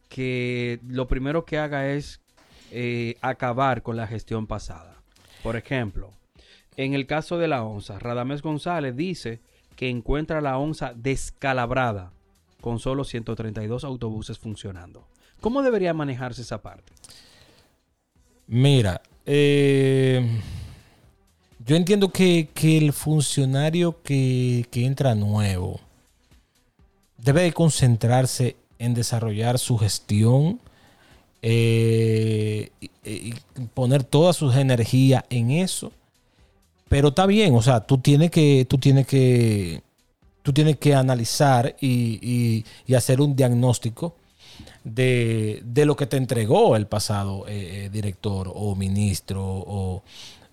que 0.09 0.79
lo 0.87 1.07
primero 1.07 1.45
que 1.45 1.57
haga 1.57 1.89
es 1.89 2.21
eh, 2.71 3.15
acabar 3.21 3.81
con 3.81 3.97
la 3.97 4.07
gestión 4.07 4.45
pasada? 4.45 4.95
Por 5.41 5.55
ejemplo, 5.55 6.11
en 6.77 6.93
el 6.93 7.07
caso 7.07 7.37
de 7.37 7.47
la 7.47 7.63
onza, 7.63 7.99
Radamés 7.99 8.41
González 8.41 8.95
dice 8.95 9.41
que 9.75 9.89
encuentra 9.89 10.41
la 10.41 10.57
onza 10.57 10.93
descalabrada 10.95 12.11
con 12.61 12.79
solo 12.79 13.03
132 13.03 13.83
autobuses 13.83 14.39
funcionando. 14.39 15.07
¿Cómo 15.41 15.61
debería 15.61 15.93
manejarse 15.93 16.41
esa 16.41 16.61
parte? 16.61 16.93
Mira, 18.47 19.01
eh, 19.25 20.41
yo 21.65 21.75
entiendo 21.75 22.09
que, 22.09 22.49
que 22.53 22.77
el 22.77 22.93
funcionario 22.93 24.01
que, 24.03 24.65
que 24.71 24.85
entra 24.85 25.15
nuevo 25.15 25.79
debe 27.17 27.43
de 27.43 27.53
concentrarse 27.53 28.55
en 28.77 28.93
desarrollar 28.93 29.57
su 29.57 29.77
gestión 29.77 30.59
eh, 31.41 32.69
y, 33.03 33.33
poner 33.73 34.03
toda 34.03 34.33
su 34.33 34.51
energía 34.51 35.25
en 35.29 35.51
eso. 35.51 35.91
Pero 36.89 37.09
está 37.09 37.25
bien, 37.25 37.55
o 37.55 37.61
sea, 37.61 37.81
tú 37.81 37.97
tienes 37.97 38.31
que, 38.31 38.65
tú 38.69 38.77
tienes 38.77 39.07
que, 39.07 39.81
tú 40.43 40.53
tienes 40.53 40.77
que 40.77 40.93
analizar 40.95 41.75
y, 41.79 42.19
y- 42.21 42.65
y 42.85 42.93
hacer 42.95 43.21
un 43.21 43.35
diagnóstico 43.35 44.15
de, 44.83 45.61
de 45.65 45.85
lo 45.85 45.95
que 45.95 46.05
te 46.05 46.17
entregó 46.17 46.75
el 46.75 46.85
pasado 46.87 47.47
eh, 47.47 47.85
eh, 47.85 47.89
director 47.91 48.51
o 48.53 48.75
ministro 48.75 49.43
o, 49.45 50.03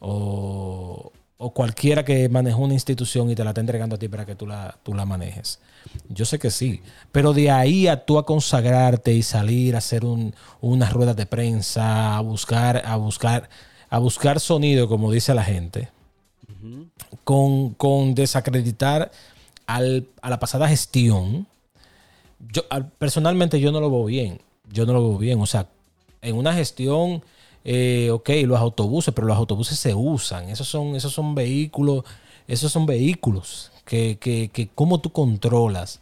o- 0.05 1.13
o 1.39 1.51
cualquiera 1.53 2.05
que 2.05 2.29
manejó 2.29 2.61
una 2.63 2.75
institución 2.75 3.31
y 3.31 3.35
te 3.35 3.43
la 3.45 3.51
está 3.51 3.61
entregando 3.61 3.97
a 3.97 3.99
ti 3.99 4.09
para 4.09 4.25
que 4.27 4.35
tú 4.37 4.47
la, 4.47 4.77
tú 4.83 4.95
la 4.95 5.05
manejes. 5.05 5.59
Yo 6.09 6.25
sé 6.25 6.39
que 6.39 6.51
sí, 6.51 6.81
pero 7.11 7.33
de 7.33 7.51
ahí 7.51 7.89
a 7.89 8.05
tú 8.05 8.19
a 8.19 8.25
consagrarte 8.27 9.13
y 9.13 9.23
salir 9.23 9.75
a 9.75 9.79
hacer 9.79 10.05
un, 10.05 10.35
unas 10.61 10.93
ruedas 10.93 11.17
de 11.17 11.27
prensa, 11.27 12.17
a 12.17 12.21
buscar, 12.21 12.83
a 12.85 12.95
buscar, 12.97 13.49
a 13.91 13.99
buscar 13.99 14.39
sonido, 14.39 14.89
como 14.89 15.11
dice 15.11 15.35
la 15.35 15.43
gente, 15.45 15.89
con, 17.25 17.75
con 17.75 18.15
desacreditar 18.15 19.11
al- 19.67 20.07
a 20.21 20.31
la 20.31 20.39
pasada 20.39 20.69
gestión, 20.69 21.47
yo 22.53 22.63
al- 22.71 22.89
personalmente 22.91 23.61
yo 23.61 23.73
no 23.73 23.81
lo 23.81 23.91
veo 23.91 24.05
bien. 24.05 24.41
Yo 24.71 24.87
no 24.87 24.93
lo 24.93 25.09
veo 25.09 25.19
bien. 25.19 25.41
O 25.41 25.47
sea, 25.47 25.67
en 26.23 26.37
una 26.37 26.53
gestión, 26.55 27.23
eh, 27.65 28.11
ok, 28.11 28.31
los 28.45 28.59
autobuses, 28.59 29.15
pero 29.15 29.27
los 29.27 29.37
autobuses 29.37 29.79
se 29.79 29.95
usan. 29.95 30.49
Esos 30.49 30.69
son, 30.69 30.97
esos 30.97 31.13
son 31.13 31.35
vehículos, 31.35 32.05
esos 32.49 32.73
son 32.73 32.87
vehículos 32.87 33.71
que, 33.85 34.19
que, 34.19 34.51
que 34.53 34.69
cómo 34.69 35.01
tú 35.01 35.11
controlas 35.11 36.01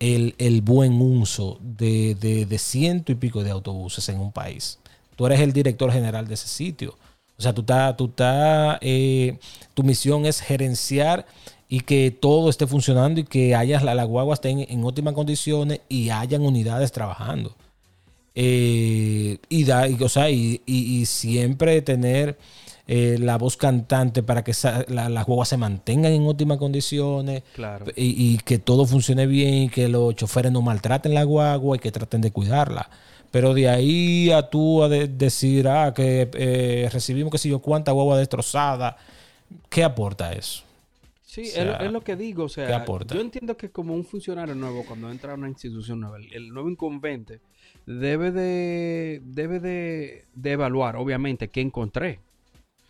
el, 0.00 0.34
el 0.38 0.62
buen 0.62 1.00
uso 1.00 1.58
de, 1.60 2.14
de, 2.14 2.46
de 2.46 2.58
ciento 2.58 3.12
y 3.12 3.16
pico 3.16 3.42
de 3.42 3.50
autobuses 3.50 4.08
en 4.08 4.20
un 4.20 4.32
país. 4.32 4.78
Tú 5.16 5.26
eres 5.26 5.40
el 5.40 5.52
director 5.52 5.92
general 5.92 6.26
de 6.26 6.34
ese 6.34 6.48
sitio. 6.48 6.96
O 7.36 7.42
sea, 7.42 7.52
tú 7.52 7.62
estás, 7.62 7.96
tú 7.96 8.06
estás, 8.06 8.78
eh, 8.80 9.38
tu 9.74 9.82
misión 9.82 10.24
es 10.26 10.40
gerenciar 10.40 11.26
y 11.68 11.80
que 11.80 12.10
todo 12.10 12.48
esté 12.48 12.66
funcionando 12.66 13.20
y 13.20 13.24
que 13.24 13.54
haya, 13.54 13.80
la, 13.80 13.94
la 13.94 14.04
guagua 14.04 14.34
esté 14.34 14.50
en 14.50 14.84
óptimas 14.84 15.14
condiciones 15.14 15.80
y 15.88 16.10
hayan 16.10 16.42
unidades 16.42 16.92
trabajando. 16.92 17.54
Eh, 18.34 19.38
y, 19.48 19.64
da, 19.64 19.88
y, 19.88 19.96
o 20.02 20.08
sea, 20.08 20.28
y, 20.30 20.60
y- 20.66 21.00
y 21.00 21.06
siempre 21.06 21.80
tener 21.82 22.36
eh, 22.86 23.16
la 23.18 23.38
voz 23.38 23.56
cantante 23.56 24.22
para 24.22 24.44
que 24.44 24.52
la- 24.88 25.08
las 25.08 25.24
guaguas 25.24 25.48
se 25.48 25.56
mantengan 25.56 26.12
en 26.12 26.26
óptimas 26.26 26.58
condiciones 26.58 27.42
Claro. 27.54 27.86
y, 27.96 28.36
que 28.38 28.58
todo 28.58 28.84
funcione 28.86 29.26
bien 29.26 29.54
y 29.54 29.68
que 29.70 29.88
los 29.88 30.14
choferes 30.16 30.52
no 30.52 30.60
maltraten 30.60 31.14
la 31.14 31.22
guagua 31.22 31.76
y 31.76 31.78
que 31.78 31.90
traten 31.92 32.20
de 32.20 32.30
cuidarla. 32.30 32.90
Pero 33.30 33.54
de 33.54 33.68
ahí 33.70 34.30
a 34.30 34.50
tú 34.50 34.82
a 34.82 34.88
de- 34.90 35.08
decir 35.08 35.66
ah, 35.66 35.92
que 35.94 36.28
eh, 36.34 36.88
recibimos 36.92 37.30
que 37.32 37.38
si 37.38 37.48
yo 37.48 37.60
cuánta 37.60 37.90
guagua 37.92 38.18
destrozada, 38.18 38.96
¿qué 39.70 39.82
aporta 39.82 40.32
eso? 40.32 40.62
Sí, 41.34 41.42
O 41.42 41.60
es, 41.60 41.66
lo, 41.66 41.80
es 41.80 41.92
lo 41.92 42.00
que 42.02 42.16
digo. 42.16 42.44
O 42.44 42.48
sea, 42.48 42.66
¿qué 42.68 42.72
aporta? 42.74 43.14
yo 43.14 43.20
entiendo 43.20 43.56
que 43.56 43.70
como 43.70 43.94
un 43.94 44.04
funcionario 44.04 44.54
nuevo, 44.54 44.84
cuando 44.86 45.10
entra 45.10 45.32
a 45.32 45.34
una 45.34 45.48
institución 45.48 46.00
nueva, 46.00 46.18
el, 46.18 46.32
el 46.32 46.48
nuevo 46.50 46.70
incumbente 46.70 47.40
debe 47.86 48.30
de 48.30 49.20
debe 49.24 49.58
de, 49.60 50.24
de 50.34 50.52
evaluar, 50.52 50.96
obviamente, 50.96 51.48
qué 51.48 51.60
encontré. 51.60 52.20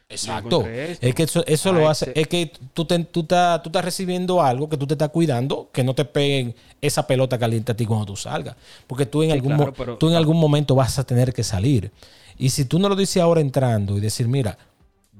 Exacto. 0.08 0.64
Es 0.66 1.14
que 1.14 1.22
eso, 1.22 1.44
eso 1.46 1.72
lo 1.72 1.88
Ah, 1.88 1.92
hace, 1.92 2.10
ese- 2.10 2.20
es 2.20 2.28
que 2.28 2.52
tú, 2.74 2.84
te- 2.84 2.98
tú, 3.04 3.20
estás, 3.20 3.62
tú 3.62 3.70
estás 3.70 3.84
recibiendo 3.84 4.42
algo 4.42 4.68
que 4.68 4.76
tú 4.76 4.86
te 4.86 4.94
estás 4.94 5.08
cuidando, 5.08 5.70
que 5.72 5.82
no 5.82 5.94
te 5.94 6.04
peguen 6.04 6.54
esa 6.80 7.06
pelota 7.06 7.38
caliente 7.38 7.72
a 7.72 7.76
ti 7.76 7.86
cuando 7.86 8.06
tú 8.06 8.16
salgas. 8.16 8.54
Porque 8.86 9.06
tú 9.06 9.22
en, 9.22 9.30
Sí, 9.30 9.32
algún, 9.36 9.54
claro, 9.56 9.66
mo- 9.66 9.72
pero- 9.72 9.96
tú 9.96 10.08
en 10.10 10.14
algún 10.16 10.38
momento 10.38 10.74
vas 10.74 10.98
a 10.98 11.04
tener 11.04 11.32
que 11.32 11.42
salir. 11.42 11.90
Y 12.36 12.50
si 12.50 12.66
tú 12.66 12.78
no 12.78 12.88
lo 12.88 12.94
dices 12.96 13.22
ahora 13.22 13.40
entrando 13.40 13.96
y 13.96 14.00
decir, 14.00 14.28
mira, 14.28 14.58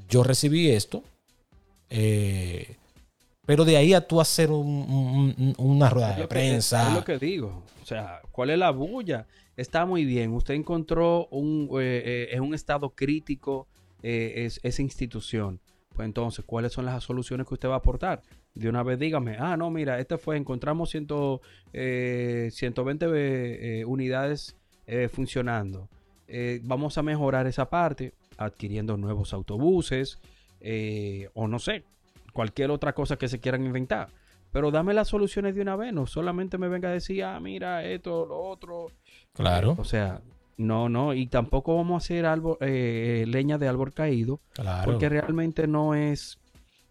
yo 0.09 0.23
recibí 0.23 0.71
esto, 0.71 1.03
eh, 1.91 2.77
pero 3.47 3.65
de 3.65 3.77
ahí 3.77 3.93
a 3.95 4.07
tú 4.07 4.21
hacer 4.21 4.51
un- 4.51 4.67
un- 4.67 5.35
un- 5.39 5.55
una 5.59 5.91
rueda 5.91 6.15
de 6.15 6.23
que- 6.23 6.29
prensa. 6.29 6.89
Es 6.89 6.95
lo 6.95 7.05
que 7.05 7.19
digo. 7.19 7.63
O 7.83 7.87
sea, 7.87 8.21
¿cuál 8.33 8.51
es 8.51 8.59
la 8.59 8.71
bulla? 8.71 9.27
Está 9.57 9.87
muy 9.87 10.05
bien. 10.05 10.33
Usted 10.33 10.55
encontró 10.55 11.27
un, 11.29 11.69
eh, 11.81 12.03
eh, 12.05 12.29
en 12.33 12.43
un 12.43 12.55
estado 12.55 12.91
crítico 12.91 13.67
eh, 14.03 14.45
es- 14.45 14.61
esa 14.63 14.83
institución. 14.83 15.61
Pues 15.95 16.05
entonces, 16.07 16.45
¿cuáles 16.45 16.73
son 16.73 16.85
las 16.85 17.03
soluciones 17.05 17.47
que 17.47 17.55
usted 17.55 17.69
va 17.71 17.75
a 17.75 17.79
aportar? 17.79 18.21
De 18.55 18.69
una 18.69 18.83
vez 18.83 18.99
dígame, 18.99 19.37
ah, 19.39 19.57
no, 19.57 19.71
mira, 19.71 19.99
este 19.99 20.19
fue, 20.19 20.37
encontramos 20.37 20.91
ciento, 20.91 21.41
eh, 21.73 22.51
120 22.53 23.07
eh, 23.81 23.85
unidades 23.87 24.57
eh, 24.87 25.09
funcionando. 25.11 25.89
Eh, 26.29 26.61
vamos 26.65 26.99
a 26.99 27.03
mejorar 27.03 27.47
esa 27.47 27.69
parte. 27.71 28.13
adquiriendo 28.37 28.97
nuevos 28.97 29.33
autobuses 29.33 30.19
eh, 30.61 31.29
o 31.35 31.47
no 31.47 31.59
sé, 31.61 31.85
cualquier 32.35 32.71
otra 32.71 32.93
cosa 32.93 33.17
que 33.17 33.29
se 33.29 33.41
quieran 33.41 33.65
inventar. 33.65 34.09
Pero 34.53 34.71
dame 34.71 34.93
las 34.93 35.09
soluciones 35.09 35.55
de 35.55 35.63
una 35.63 35.75
vez, 35.77 35.93
no 35.95 36.07
solamente 36.07 36.59
me 36.59 36.69
venga 36.69 36.91
a 36.91 36.93
decir, 36.93 37.25
ah, 37.25 37.41
mira, 37.41 37.83
esto, 37.85 38.27
lo 38.27 38.39
otro. 38.39 38.89
Claro. 39.33 39.75
O 39.79 39.85
sea, 39.85 40.21
no, 40.59 40.89
no, 40.91 41.15
y 41.15 41.27
tampoco 41.27 41.75
vamos 41.77 41.95
a 41.95 42.05
hacer 42.05 42.27
algo, 42.27 42.59
eh, 42.61 43.25
leña 43.27 43.57
de 43.59 43.67
árbol 43.69 43.93
caído, 43.95 44.41
Claro. 44.53 44.93
porque 44.93 45.09
realmente 45.09 45.67
no 45.67 45.95
es, 45.95 46.39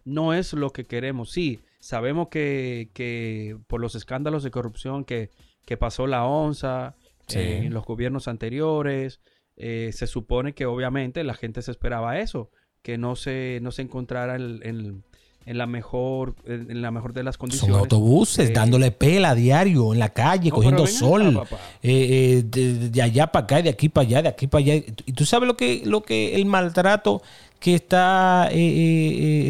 no 0.03 0.33
es 0.33 0.51
lo 0.53 0.71
que 0.71 0.83
queremos. 0.85 1.31
Sí, 1.31 1.59
sabemos 1.79 2.27
que, 2.29 2.89
que 2.93 3.57
por 3.67 3.79
los 3.79 3.95
escándalos 3.95 4.43
de 4.43 4.51
corrupción 4.51 5.05
que, 5.05 5.29
que 5.65 5.77
pasó 5.77 6.07
la 6.07 6.25
ONSA 6.25 6.95
Sí. 7.27 7.39
eh, 7.39 7.57
en 7.59 7.73
los 7.73 7.85
gobiernos 7.85 8.27
anteriores, 8.27 9.21
eh, 9.55 9.91
se 9.93 10.07
supone 10.07 10.53
que 10.53 10.65
obviamente 10.65 11.23
la 11.23 11.33
gente 11.35 11.61
se 11.61 11.71
esperaba 11.71 12.19
eso, 12.19 12.49
que 12.81 12.97
no 12.97 13.15
se, 13.15 13.59
no 13.61 13.71
se 13.71 13.83
encontrara 13.83 14.35
en, 14.35 14.59
en- 14.63 15.03
en 15.45 15.57
la 15.57 15.65
mejor, 15.65 16.35
en, 16.45 16.81
la 16.81 16.91
mejor 16.91 17.13
de 17.13 17.23
las 17.23 17.35
Son 17.35 17.39
condiciones. 17.41 17.75
autobuses 17.77 18.49
Eh, 18.49 18.53
dándole 18.53 18.91
pela 18.91 19.31
a 19.31 19.35
diario 19.35 19.93
en 19.93 19.99
la 19.99 20.09
calle, 20.09 20.49
No, 20.49 20.55
cogiendo 20.55 20.87
sol. 20.87 21.37
acá, 21.37 21.55
eh, 21.81 22.39
eh, 22.39 22.43
de, 22.45 22.89
de 22.89 23.01
allá 23.01 23.27
para 23.27 23.43
acá, 23.43 23.61
de 23.61 23.69
aquí 23.69 23.89
para 23.89 24.07
allá, 24.07 24.21
de 24.21 24.29
aquí 24.29 24.47
para 24.47 24.63
allá. 24.63 24.75
Y 25.05 25.11
tú 25.13 25.25
sabes 25.25 25.47
lo 25.47 25.57
que, 25.57 25.81
lo 25.85 26.01
que 26.03 26.35
el 26.35 26.45
maltrato 26.45 27.21
que 27.59 27.75
está 27.75 28.49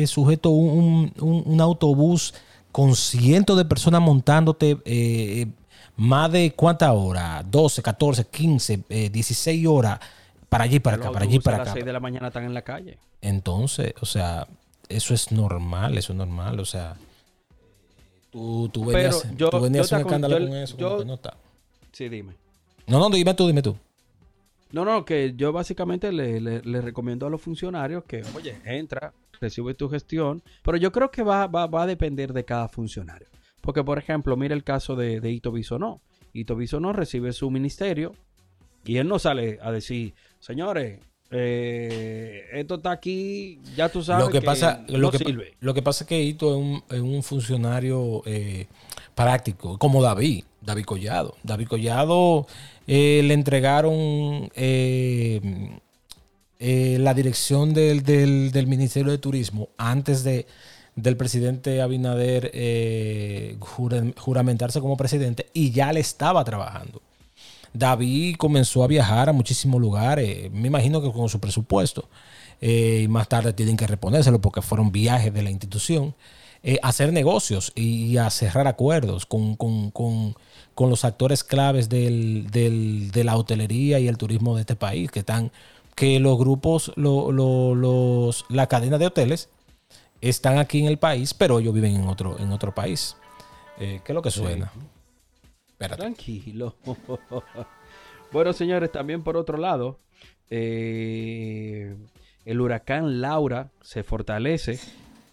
sujeto 0.07 0.49
un, 0.51 1.11
un- 1.19 1.43
un 1.45 1.61
autobús 1.61 2.33
con 2.71 2.95
cientos 2.95 3.57
de 3.57 3.65
personas 3.65 4.01
montándote 4.01 4.77
más 5.95 6.31
de 6.31 6.53
cuántas 6.55 6.89
horas, 6.91 7.45
12, 7.49 7.81
14, 7.83 8.25
15, 8.25 8.79
eh, 8.89 9.09
16 9.11 9.67
horas 9.67 9.99
para 10.49 10.63
allí, 10.63 10.79
para 10.79 10.97
acá, 10.97 11.11
para 11.11 11.25
allí, 11.25 11.39
para 11.39 11.57
a 11.57 11.59
las 11.59 11.67
acá. 11.67 11.73
6 11.73 11.85
de 11.85 11.93
la 11.93 11.99
mañana 11.99 12.27
están 12.27 12.43
en 12.45 12.53
la 12.53 12.61
calle. 12.63 12.97
Entonces, 13.21 13.93
o 14.01 14.05
sea, 14.05 14.47
eso 14.95 15.13
es 15.13 15.31
normal, 15.31 15.97
eso 15.97 16.13
es 16.13 16.17
normal, 16.17 16.59
o 16.59 16.65
sea, 16.65 16.95
tú, 18.31 18.69
tú 18.71 18.85
venías, 18.85 19.25
yo- 19.35 19.49
tú 19.49 19.59
venías 19.61 19.89
yo 19.89 19.95
un 19.97 20.01
escándalo 20.01 20.39
yo- 20.39 20.47
con 20.47 20.57
eso, 20.57 20.77
yo- 20.77 20.87
como 20.89 20.99
que 20.99 21.05
no 21.05 21.13
está. 21.15 21.37
Sí, 21.91 22.09
dime. 22.09 22.33
No, 22.87 22.99
no, 22.99 23.09
dime 23.09 23.33
tú, 23.33 23.47
dime 23.47 23.61
tú. 23.61 23.75
No, 24.71 24.83
no, 24.83 25.05
que 25.05 25.33
yo 25.35 25.51
básicamente 25.53 26.11
le, 26.11 26.41
le- 26.41 26.61
le 26.63 26.81
recomiendo 26.81 27.27
a 27.27 27.29
los 27.29 27.41
funcionarios 27.41 28.03
que, 28.05 28.23
oye, 28.35 28.57
entra, 28.65 29.13
recibe 29.39 29.75
tu 29.75 29.87
gestión, 29.89 30.41
pero 30.63 30.77
yo 30.77 30.91
creo 30.91 31.11
que 31.11 31.21
va, 31.21 31.45
va, 31.47 31.67
va 31.67 31.83
a 31.83 31.87
depender 31.87 32.33
de 32.33 32.43
cada 32.43 32.67
funcionario. 32.67 33.27
Porque, 33.61 33.83
por 33.83 33.99
ejemplo, 33.99 34.35
mira 34.35 34.55
el 34.55 34.63
caso 34.63 34.95
de, 34.95 35.21
de 35.21 35.31
Ito 35.31 35.51
Bisonó. 35.51 36.01
Ito 36.33 36.55
Bisonó 36.55 36.91
recibe 36.91 37.31
su 37.33 37.51
ministerio 37.51 38.15
y 38.83 38.97
él 38.97 39.07
no 39.07 39.19
sale 39.19 39.59
a 39.61 39.71
decir, 39.71 40.15
señores, 40.39 40.99
eh, 41.33 42.43
esto 42.53 42.75
está 42.75 42.91
aquí, 42.91 43.59
ya 43.75 43.89
tú 43.89 44.03
sabes 44.03 44.25
Lo 44.25 44.31
que, 44.31 44.41
pasa, 44.41 44.83
no 44.87 44.97
lo, 44.97 45.11
que, 45.11 45.17
sirve. 45.17 45.53
lo 45.59 45.73
que 45.73 45.81
pasa 45.81 46.03
es 46.03 46.07
que 46.07 46.21
Hito 46.21 46.51
es 46.51 46.57
un, 46.57 46.83
es 46.89 46.99
un 47.01 47.23
funcionario 47.23 48.21
eh, 48.25 48.67
práctico, 49.15 49.77
como 49.77 50.01
David, 50.01 50.43
David 50.61 50.85
Collado. 50.85 51.35
David 51.43 51.67
Collado 51.67 52.47
eh, 52.87 53.21
le 53.23 53.33
entregaron 53.33 54.49
eh, 54.55 55.41
eh, 56.59 56.97
la 56.99 57.13
dirección 57.13 57.73
del, 57.73 58.03
del- 58.03 58.51
del 58.51 58.67
Ministerio 58.67 59.11
de 59.11 59.17
Turismo 59.17 59.69
antes 59.77 60.23
de 60.23 60.45
del 60.95 61.17
presidente 61.17 61.81
Abinader 61.81 62.51
eh, 62.53 63.55
jura- 63.59 64.03
juramentarse 64.15 64.79
como 64.79 64.95
presidente 64.95 65.47
y 65.51 65.71
ya 65.71 65.91
le 65.91 65.99
estaba 65.99 66.43
trabajando. 66.43 67.01
David 67.73 68.35
comenzó 68.37 68.83
a 68.83 68.87
viajar 68.87 69.29
a 69.29 69.33
muchísimos 69.33 69.81
lugares, 69.81 70.51
me 70.51 70.67
imagino 70.67 71.01
que 71.01 71.11
con 71.11 71.27
su 71.29 71.39
presupuesto, 71.39 72.07
eh, 72.61 73.01
y 73.03 73.07
más 73.07 73.27
tarde 73.27 73.53
tienen 73.53 73.75
que 73.77 73.87
reponérselo 73.87 74.39
porque 74.39 74.61
fueron 74.61 74.91
viajes 74.91 75.33
de 75.33 75.41
la 75.41 75.49
institución, 75.49 76.13
eh, 76.65 76.79
hacer 76.81 77.11
negocios 77.11 77.73
y 77.75 78.15
a 78.17 78.29
cerrar 78.29 78.67
acuerdos 78.67 79.25
con, 79.25 79.55
con- 79.55 79.91
con- 79.91 80.35
con 80.75 80.89
los 80.89 81.03
actores 81.03 81.43
claves 81.43 81.89
del- 81.89 82.47
del- 82.51 83.11
de 83.11 83.23
la 83.25 83.35
hotelería 83.37 83.99
y 83.99 84.07
el 84.07 84.17
turismo 84.17 84.55
de 84.55 84.61
este 84.61 84.75
país, 84.75 85.11
que 85.11 85.19
están, 85.19 85.51
que 85.95 86.19
los 86.19 86.37
grupos, 86.37 86.91
lo- 86.95 87.31
lo- 87.31 87.75
los, 87.75 88.45
la 88.49 88.67
cadena 88.67 88.97
de 88.97 89.07
hoteles 89.07 89.49
están 90.21 90.57
aquí 90.57 90.79
en 90.79 90.85
el 90.85 90.97
país, 90.97 91.33
pero 91.33 91.59
ellos 91.59 91.73
viven 91.73 91.95
en 91.95 92.07
otro, 92.07 92.39
en 92.39 92.51
otro 92.53 92.73
país. 92.73 93.17
Eh, 93.79 93.99
¿Qué 94.05 94.13
es 94.13 94.15
lo 94.15 94.21
que 94.21 94.31
suena? 94.31 94.71
Espérate. 95.85 96.01
Tranquilo. 96.01 96.75
bueno, 98.31 98.53
señores, 98.53 98.91
también 98.91 99.23
por 99.23 99.37
otro 99.37 99.57
lado, 99.57 99.99
eh, 100.49 101.95
el 102.45 102.61
huracán 102.61 103.21
Laura 103.21 103.69
se 103.81 104.03
fortalece 104.03 104.79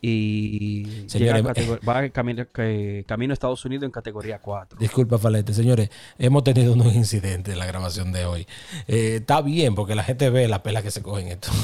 y 0.03 0.87
a 1.13 1.43
categor- 1.43 1.81
va 1.87 2.09
camino, 2.09 2.47
que- 2.53 3.05
camino 3.07 3.33
a 3.33 3.35
Estados 3.35 3.63
Unidos 3.67 3.85
en 3.85 3.91
categoría 3.91 4.39
4. 4.39 4.79
Disculpa, 4.79 5.19
Falete. 5.19 5.53
Señores, 5.53 5.91
hemos 6.19 6.43
tenido 6.43 6.73
unos 6.73 6.95
incidentes 6.95 7.53
en 7.53 7.59
la 7.59 7.67
grabación 7.67 8.11
de 8.13 8.25
hoy. 8.25 8.47
Eh, 8.89 9.17
está 9.21 9.43
bien, 9.43 9.75
porque 9.75 9.95
la 9.95 10.03
gente 10.03 10.31
ve 10.31 10.49
la 10.49 10.63
pela 10.63 10.83
que 10.83 10.91
se 10.91 11.03
cogen 11.03 11.29
esto. 11.29 11.51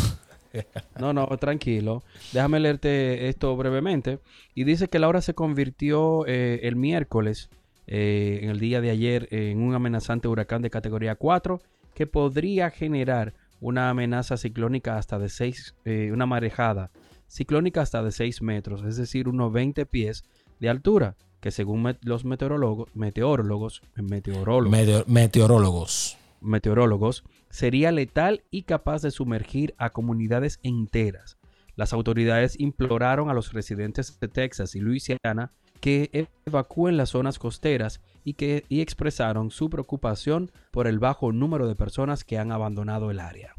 No, 0.98 1.12
no, 1.12 1.26
tranquilo. 1.36 2.02
Déjame 2.32 2.58
leerte 2.60 3.28
esto 3.28 3.54
brevemente. 3.58 4.20
Y 4.54 4.64
dice 4.64 4.88
que 4.88 4.98
Laura 4.98 5.20
se 5.20 5.34
convirtió 5.34 6.24
eh, 6.26 6.60
el 6.62 6.76
miércoles, 6.76 7.50
eh, 7.86 8.40
en 8.42 8.50
el 8.50 8.58
día 8.60 8.80
de 8.80 8.90
ayer, 8.90 9.28
en 9.30 9.60
un 9.62 9.74
amenazante 9.74 10.28
huracán 10.28 10.62
de 10.62 10.70
categoría 10.70 11.14
4 11.16 11.60
que 11.94 12.06
podría 12.06 12.70
generar 12.70 13.34
una 13.60 13.88
amenaza 13.90 14.36
ciclónica 14.36 14.98
hasta 14.98 15.18
de 15.18 15.28
6, 15.28 15.74
una 16.12 16.26
marejada 16.26 16.90
ciclónica 17.26 17.80
hasta 17.80 18.02
de 18.02 18.12
6 18.12 18.42
metros, 18.42 18.84
es 18.84 18.96
decir, 18.96 19.28
unos 19.28 19.52
20 19.52 19.86
pies 19.86 20.24
de 20.60 20.68
altura, 20.68 21.16
que 21.40 21.50
según 21.50 21.82
met- 21.84 21.98
los 22.02 22.24
meteorólogos, 22.24 22.94
meteorólogos, 22.94 23.82
meteorólogos, 23.96 24.70
Meteo- 24.70 25.04
meteorólogos. 25.06 26.18
meteorólogos, 26.40 27.24
sería 27.50 27.92
letal 27.92 28.42
y 28.50 28.62
capaz 28.62 29.02
de 29.02 29.10
sumergir 29.10 29.74
a 29.78 29.90
comunidades 29.90 30.60
enteras. 30.62 31.38
Las 31.76 31.92
autoridades 31.92 32.58
imploraron 32.60 33.28
a 33.30 33.34
los 33.34 33.52
residentes 33.52 34.18
de 34.20 34.28
Texas 34.28 34.74
y 34.76 34.80
Luisiana 34.80 35.50
que 35.80 36.26
evacúen 36.46 36.96
las 36.96 37.10
zonas 37.10 37.38
costeras 37.38 38.00
y 38.24 38.34
que 38.34 38.64
y 38.68 38.80
expresaron 38.80 39.50
su 39.50 39.70
preocupación 39.70 40.50
por 40.70 40.86
el 40.86 40.98
bajo 40.98 41.32
número 41.32 41.68
de 41.68 41.74
personas 41.76 42.24
que 42.24 42.38
han 42.38 42.50
abandonado 42.52 43.10
el 43.10 43.20
área. 43.20 43.54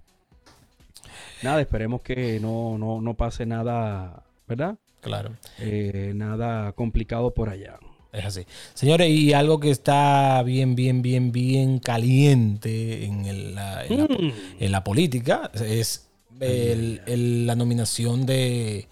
Nada, 1.43 1.61
esperemos 1.61 2.01
que 2.01 2.39
no, 2.39 2.77
no, 2.77 2.99
no 3.01 3.13
pase 3.13 3.45
nada, 3.45 4.23
¿verdad? 4.47 4.75
Claro. 5.01 5.31
Eh, 5.59 6.11
nada 6.15 6.71
complicado 6.73 7.33
por 7.33 7.49
allá. 7.49 7.77
Es 8.11 8.25
así. 8.25 8.45
Señores, 8.73 9.09
y 9.09 9.33
algo 9.33 9.59
que 9.59 9.69
está 9.69 10.41
bien, 10.43 10.75
bien, 10.75 11.01
bien, 11.01 11.31
bien 11.31 11.79
caliente 11.79 13.05
en, 13.05 13.25
el- 13.25 13.53
la, 13.55 13.85
en 13.85 13.97
la 13.99 14.05
Mm. 14.05 14.33
en 14.59 14.71
la 14.71 14.83
política 14.83 15.51
es 15.53 16.09
el- 16.39 17.01
el- 17.05 17.45
la 17.45 17.55
nominación 17.55 18.25
de, 18.25 18.87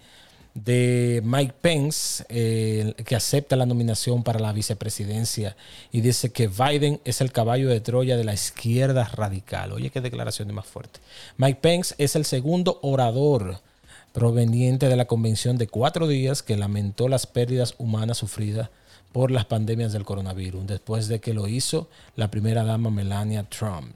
de 0.56 1.20
Mike 1.22 1.54
Pence, 1.60 2.24
eh, 2.30 2.94
que 3.04 3.14
acepta 3.14 3.56
la 3.56 3.66
nominación 3.66 4.22
para 4.22 4.40
la 4.40 4.52
vicepresidencia 4.52 5.54
y 5.92 6.00
dice 6.00 6.32
que 6.32 6.48
Biden 6.48 6.98
es 7.04 7.20
el 7.20 7.30
caballo 7.30 7.68
de 7.68 7.80
Troya 7.80 8.16
de 8.16 8.24
la 8.24 8.32
izquierda 8.32 9.04
radical. 9.04 9.72
Oye, 9.72 9.90
qué 9.90 10.00
declaración 10.00 10.52
más 10.54 10.66
fuerte. 10.66 11.00
Mike 11.36 11.58
Pence 11.60 11.94
es 11.98 12.16
el 12.16 12.24
segundo 12.24 12.78
orador 12.82 13.60
proveniente 14.14 14.88
de 14.88 14.96
la 14.96 15.04
convención 15.04 15.58
de 15.58 15.66
cuatro 15.66 16.08
días 16.08 16.42
que 16.42 16.56
lamentó 16.56 17.08
las 17.08 17.26
pérdidas 17.26 17.74
humanas 17.76 18.16
sufridas 18.16 18.70
por 19.12 19.30
las 19.30 19.44
pandemias 19.44 19.92
del 19.92 20.06
coronavirus, 20.06 20.66
después 20.66 21.08
de 21.08 21.20
que 21.20 21.34
lo 21.34 21.48
hizo 21.48 21.88
la 22.16 22.30
primera 22.30 22.64
dama 22.64 22.90
Melania 22.90 23.44
Trump. 23.44 23.94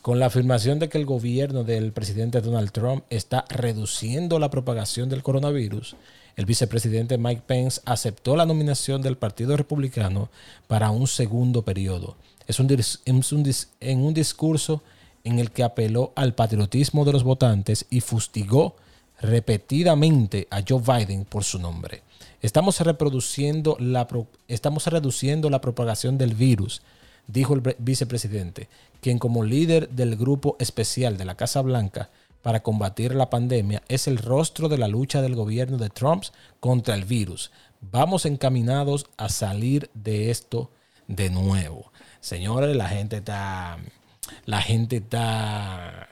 Con 0.00 0.18
la 0.18 0.26
afirmación 0.26 0.78
de 0.78 0.88
que 0.88 0.98
el 0.98 1.06
gobierno 1.06 1.64
del 1.64 1.92
presidente 1.92 2.40
Donald 2.40 2.72
Trump 2.72 3.04
está 3.10 3.44
reduciendo 3.48 4.38
la 4.38 4.50
propagación 4.50 5.08
del 5.08 5.22
coronavirus, 5.22 5.96
el 6.36 6.46
vicepresidente 6.46 7.18
Mike 7.18 7.42
Pence 7.46 7.80
aceptó 7.84 8.36
la 8.36 8.46
nominación 8.46 9.02
del 9.02 9.16
Partido 9.16 9.56
Republicano 9.56 10.30
para 10.66 10.90
un 10.90 11.06
segundo 11.06 11.62
periodo. 11.62 12.16
Es 12.46 12.58
en 12.58 14.02
un 14.02 14.14
discurso 14.14 14.82
en 15.24 15.38
el 15.38 15.50
que 15.50 15.62
apeló 15.62 16.12
al 16.16 16.34
patriotismo 16.34 17.04
de 17.04 17.12
los 17.12 17.22
votantes 17.22 17.86
y 17.90 18.00
fustigó 18.00 18.76
repetidamente 19.20 20.48
a 20.50 20.62
Joe 20.66 20.80
Biden 20.80 21.24
por 21.24 21.44
su 21.44 21.58
nombre. 21.58 22.02
Estamos 22.40 22.80
reproduciendo 22.80 23.76
la 23.78 24.08
estamos 24.48 24.86
reduciendo 24.88 25.48
la 25.48 25.60
propagación 25.60 26.18
del 26.18 26.34
virus, 26.34 26.82
dijo 27.26 27.54
el 27.54 27.62
pre- 27.62 27.76
vicepresidente, 27.78 28.68
quien 29.00 29.18
como 29.18 29.42
líder 29.44 29.88
del 29.90 30.16
grupo 30.16 30.56
especial 30.58 31.16
de 31.16 31.24
la 31.24 31.34
Casa 31.36 31.60
Blanca 31.62 32.10
para 32.42 32.62
combatir 32.62 33.14
la 33.14 33.30
pandemia 33.30 33.82
es 33.88 34.08
el 34.08 34.18
rostro 34.18 34.68
de 34.68 34.78
la 34.78 34.88
lucha 34.88 35.22
del 35.22 35.34
gobierno 35.36 35.78
de 35.78 35.90
Trump 35.90 36.24
contra 36.60 36.94
el 36.94 37.04
virus. 37.04 37.50
Vamos 37.80 38.26
encaminados 38.26 39.06
a 39.16 39.28
salir 39.28 39.90
de 39.94 40.30
esto 40.30 40.70
de 41.08 41.30
nuevo. 41.30 41.92
Señores, 42.20 42.74
la 42.76 42.88
gente 42.88 43.16
está 43.18 43.78
la 44.46 44.62
gente 44.62 44.96
está 44.96 46.08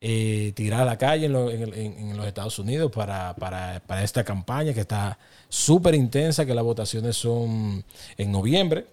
eh, 0.00 0.52
tirar 0.54 0.82
a 0.82 0.84
la 0.84 0.98
calle 0.98 1.26
en 1.26 2.16
los 2.16 2.26
Estados 2.26 2.58
Unidos 2.58 2.92
para, 2.92 3.34
para- 3.36 3.80
para 3.86 4.02
esta 4.04 4.24
campaña 4.24 4.72
que 4.74 4.80
está 4.80 5.18
súper 5.48 5.94
intensa, 5.94 6.44
que 6.46 6.54
las 6.54 6.64
votaciones 6.64 7.16
son 7.16 7.84
en 8.16 8.32
noviembre, 8.32 8.86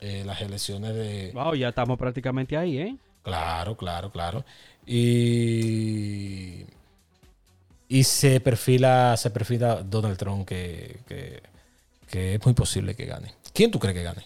eh, 0.00 0.22
las 0.24 0.40
elecciones 0.40 0.94
de... 0.94 1.30
Wow, 1.34 1.54
ya 1.54 1.68
estamos 1.68 1.98
prácticamente 1.98 2.56
ahí, 2.56 2.78
¿eh? 2.78 2.96
Claro, 3.22 3.76
claro, 3.76 4.10
claro. 4.10 4.44
Y, 4.86 6.64
y 7.88 8.04
se 8.04 8.40
perfila, 8.40 9.16
se 9.16 9.30
perfila 9.30 9.82
Donald 9.82 10.16
Trump 10.16 10.46
que, 10.46 11.00
que, 11.08 11.42
que 12.08 12.34
es 12.34 12.44
muy 12.44 12.54
posible 12.54 12.94
que 12.94 13.06
gane. 13.06 13.32
¿Quién 13.52 13.70
tú 13.70 13.78
crees 13.78 13.96
que 13.96 14.02
gane? 14.02 14.22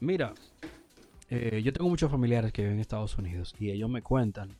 Mira, 0.00 0.34
eh, 1.30 1.60
yo 1.64 1.72
tengo 1.72 1.88
muchos 1.88 2.10
familiares 2.10 2.52
que 2.52 2.62
viven 2.62 2.76
en 2.76 2.80
Estados 2.80 3.18
Unidos 3.18 3.54
y 3.58 3.70
ellos 3.70 3.90
me 3.90 4.02
cuentan 4.02 4.56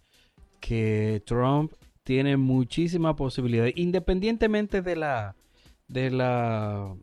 que 0.61 1.23
Trump 1.27 1.73
tiene 2.03 2.37
muchísima 2.37 3.15
posibilidad, 3.15 3.67
independientemente 3.75 4.83
de 4.83 4.97
la, 4.97 5.37
de 5.89 6.11
la, 6.11 6.95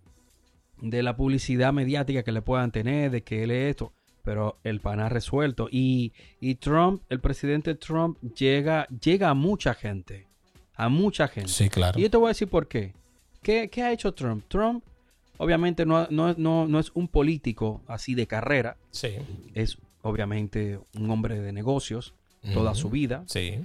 de 0.84 1.02
la 1.02 1.16
publicidad 1.16 1.72
mediática 1.72 2.24
que 2.24 2.32
le 2.34 2.42
puedan 2.42 2.72
tener, 2.72 3.10
de 3.10 3.24
que 3.24 3.44
él 3.44 3.52
es 3.52 3.72
esto, 3.72 3.94
pero 4.22 4.58
el 4.64 4.82
pan 4.82 5.00
ha 5.00 5.08
resuelto 5.08 5.70
y, 5.72 6.12
y 6.42 6.56
Trump, 6.56 7.02
el 7.10 7.22
presidente 7.22 7.74
Trump 7.76 8.18
llega, 8.36 8.88
llega 8.88 9.30
a 9.30 9.34
mucha 9.34 9.74
gente, 9.74 10.28
a 10.76 10.90
mucha 10.90 11.30
gente. 11.30 11.50
Sí, 11.50 11.70
claro. 11.70 11.98
Y 11.98 12.04
yo 12.04 12.10
te 12.10 12.18
voy 12.18 12.28
a 12.28 12.30
decir 12.30 12.50
por 12.50 12.68
qué. 12.68 12.94
¿Qué, 13.42 13.70
qué 13.70 13.82
ha 13.82 13.94
hecho 13.94 14.14
Trump? 14.14 14.44
Trump, 14.50 14.84
obviamente, 15.38 15.86
no, 15.86 16.06
no, 16.10 16.34
no, 16.34 16.68
no 16.68 16.80
es 16.80 16.92
un 16.94 17.08
político 17.08 17.82
así 17.88 18.14
de 18.14 18.28
carrera. 18.28 18.78
Sí. 18.92 19.16
Es, 19.54 19.78
obviamente, 20.02 20.80
un 20.98 21.10
hombre 21.10 21.40
de 21.40 21.54
negocios 21.54 22.14
toda 22.54 22.76
su 22.76 22.90
vida. 22.90 23.24
Sí. 23.28 23.60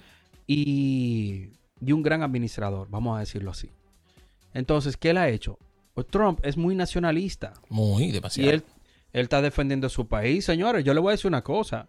Y, 0.46 1.50
y 1.84 1.92
un 1.92 2.02
gran 2.02 2.22
administrador, 2.22 2.88
vamos 2.90 3.16
a 3.16 3.20
decirlo 3.20 3.50
así. 3.50 3.70
Entonces, 4.54 4.96
¿qué 4.96 5.10
él 5.10 5.18
ha 5.18 5.28
hecho? 5.28 5.58
Pues 5.98 6.06
Trump 6.12 6.38
es 6.44 6.56
muy 6.56 6.76
nacionalista. 6.76 7.54
Muy 7.70 8.04
Y 8.04 8.12
demasiado. 8.12 8.50
él, 8.52 8.62
él 9.12 9.22
está 9.22 9.42
defendiendo 9.42 9.88
su 9.88 10.06
país. 10.06 10.44
Señores, 10.44 10.84
yo 10.84 10.94
le 10.94 11.00
voy 11.00 11.08
a 11.10 11.14
decir 11.14 11.26
una 11.26 11.42
cosa. 11.42 11.88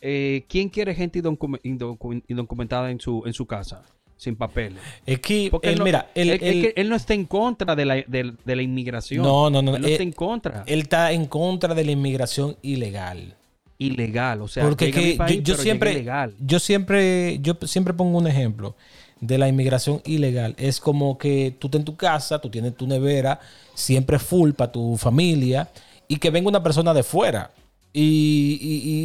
Eh, 0.00 0.46
¿Quién 0.48 0.70
quiere 0.70 0.94
gente 0.94 1.22
indocu- 1.22 1.60
indocu- 1.62 2.22
indocumentada 2.26 2.90
en 2.90 2.98
su, 2.98 3.22
en 3.26 3.34
su 3.34 3.44
casa? 3.44 3.82
Sin 4.16 4.34
papeles. 4.34 4.80
es 5.04 5.18
que, 5.20 5.48
Porque 5.50 5.66
él, 5.68 5.72
él, 5.74 5.78
no, 5.80 5.84
mira, 5.84 6.10
él, 6.14 6.30
él- 6.30 6.38
es 6.40 6.42
él- 6.54 6.62
que 6.62 6.80
él 6.80 6.88
no 6.88 6.96
está 6.96 7.12
en 7.12 7.26
contra 7.26 7.76
de 7.76 7.84
la, 7.84 7.94
de, 7.96 8.32
de 8.42 8.56
la 8.56 8.62
inmigración. 8.62 9.22
No, 9.22 9.50
no, 9.50 9.60
no, 9.60 9.76
Él 9.76 9.82
no 9.82 9.88
eh, 9.88 9.92
está 9.92 10.02
en 10.04 10.12
contra. 10.12 10.64
él 10.66 10.80
está 10.80 11.12
en 11.12 11.26
contra 11.26 11.74
de 11.74 11.84
la 11.84 11.90
inmigración 11.90 12.56
ilegal. 12.62 13.36
ilegal. 13.76 14.40
O 14.40 14.48
sea, 14.48 14.64
Porque 14.64 14.86
llega 14.86 14.98
a 15.00 15.02
mi 15.02 15.10
que 15.12 15.16
país, 15.18 15.42
yo, 15.42 15.54
siempre, 15.56 15.92
ilegal. 15.92 16.34
yo 16.40 16.58
siempre, 16.60 17.38
yo 17.42 17.58
siempre 17.64 17.92
pongo 17.92 18.16
un 18.16 18.26
ejemplo 18.26 18.74
de 19.20 19.38
la 19.38 19.48
inmigración 19.48 20.00
ilegal. 20.04 20.54
Es 20.58 20.80
como 20.80 21.18
que 21.18 21.54
tú 21.58 21.66
estás 21.66 21.80
en 21.80 21.84
tu 21.84 21.96
casa, 21.96 22.38
tú 22.40 22.48
tienes 22.50 22.74
tu 22.76 22.86
nevera, 22.86 23.40
siempre 23.74 24.18
full 24.18 24.52
para 24.52 24.72
tu 24.72 24.96
familia, 24.96 25.68
y 26.08 26.16
que 26.16 26.30
venga 26.30 26.48
una 26.48 26.62
persona 26.62 26.92
de 26.94 27.02
fuera. 27.02 27.50
Y, 27.92 28.58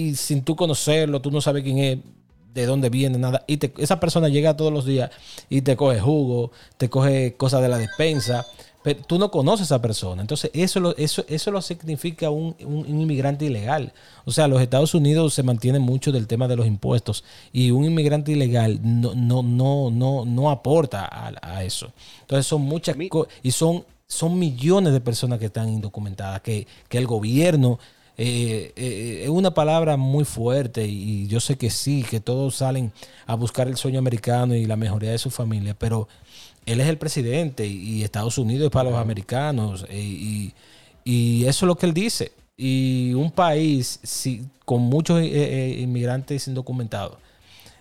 y- 0.10 0.16
sin 0.16 0.44
tú 0.44 0.56
conocerlo, 0.56 1.22
tú 1.22 1.32
no 1.32 1.42
sabes 1.42 1.64
quién 1.64 1.78
es, 1.80 1.98
de 2.54 2.66
dónde 2.66 2.90
viene, 2.90 3.18
nada. 3.18 3.44
Y 3.48 3.58
te- 3.58 3.74
esa 3.78 4.00
persona 4.00 4.30
llega 4.30 4.56
todos 4.56 4.72
los 4.72 4.86
días 4.86 5.12
y 5.50 5.62
te 5.62 5.76
coge 5.76 6.00
jugo, 6.00 6.52
te 6.78 6.90
coge 6.90 7.34
cosas 7.36 7.62
de 7.62 7.68
la 7.70 7.78
despensa. 7.78 8.46
Pero 8.86 9.02
tú 9.04 9.18
no 9.20 9.32
conoces 9.32 9.62
a 9.72 9.76
esa 9.76 9.82
persona. 9.82 10.22
Entonces, 10.22 10.52
eso 10.54 10.80
lo, 10.80 10.96
eso, 10.98 11.26
eso 11.28 11.52
lo 11.52 11.62
significa 11.62 12.30
un, 12.30 12.56
un- 12.62 12.86
un 12.88 13.02
inmigrante 13.02 13.46
ilegal. 13.46 13.92
O 14.26 14.32
sea, 14.32 14.48
los 14.48 14.62
Estados 14.62 14.94
Unidos 14.94 15.34
se 15.34 15.44
mantienen 15.44 15.82
mucho 15.82 16.12
del 16.12 16.28
tema 16.28 16.48
de 16.48 16.56
los 16.56 16.68
impuestos. 16.68 17.24
Y 17.52 17.72
un 17.72 17.84
inmigrante 17.86 18.32
ilegal 18.34 18.80
no, 18.84 19.16
no, 19.16 19.42
no, 19.44 19.90
no, 19.92 20.26
no 20.26 20.52
aporta 20.52 21.06
a, 21.06 21.34
a 21.42 21.64
eso. 21.64 21.92
Entonces, 22.22 22.46
son 22.48 22.62
muchas 22.62 22.96
cosas. 23.10 23.34
Y 23.44 23.52
son, 23.52 23.84
son 24.08 24.38
millones 24.38 24.94
de 24.94 25.02
personas 25.02 25.40
que 25.40 25.46
están 25.48 25.70
indocumentadas. 25.70 26.42
Que, 26.42 26.68
que 26.88 27.00
el 27.00 27.08
gobierno. 27.08 27.80
eh, 28.18 28.72
eh, 28.76 29.22
es 29.24 29.30
una 29.30 29.54
palabra 29.54 29.98
muy 29.98 30.24
fuerte 30.26 30.86
y 30.88 31.28
yo 31.28 31.40
sé 31.42 31.58
que 31.58 31.70
sí, 31.70 32.04
que 32.10 32.20
todos 32.22 32.56
salen 32.56 32.94
a 33.26 33.36
buscar 33.36 33.68
el 33.68 33.76
sueño 33.78 34.00
americano 34.00 34.56
y 34.56 34.66
la 34.66 34.78
mejoría 34.78 35.12
de 35.12 35.18
su 35.18 35.30
familia, 35.32 35.76
pero 35.78 36.08
él 36.66 36.82
es 36.82 36.88
el 36.88 36.98
presidente 36.98 37.66
y 37.68 38.04
Estados 38.04 38.38
Unidos 38.38 38.66
es 38.66 38.72
para 38.72 38.90
los 38.90 39.00
americanos 39.00 39.86
eh, 39.90 40.00
y, 40.00 40.54
y 41.04 41.46
eso 41.46 41.66
es 41.66 41.68
lo 41.68 41.76
que 41.76 41.86
él 41.86 41.94
dice. 41.94 42.32
Y 42.58 43.14
un 43.14 43.32
país 43.32 44.00
si, 44.04 44.46
con 44.64 44.82
muchos 44.82 45.20
eh, 45.22 45.30
eh, 45.32 45.80
inmigrantes 45.82 46.48
indocumentados 46.48 47.18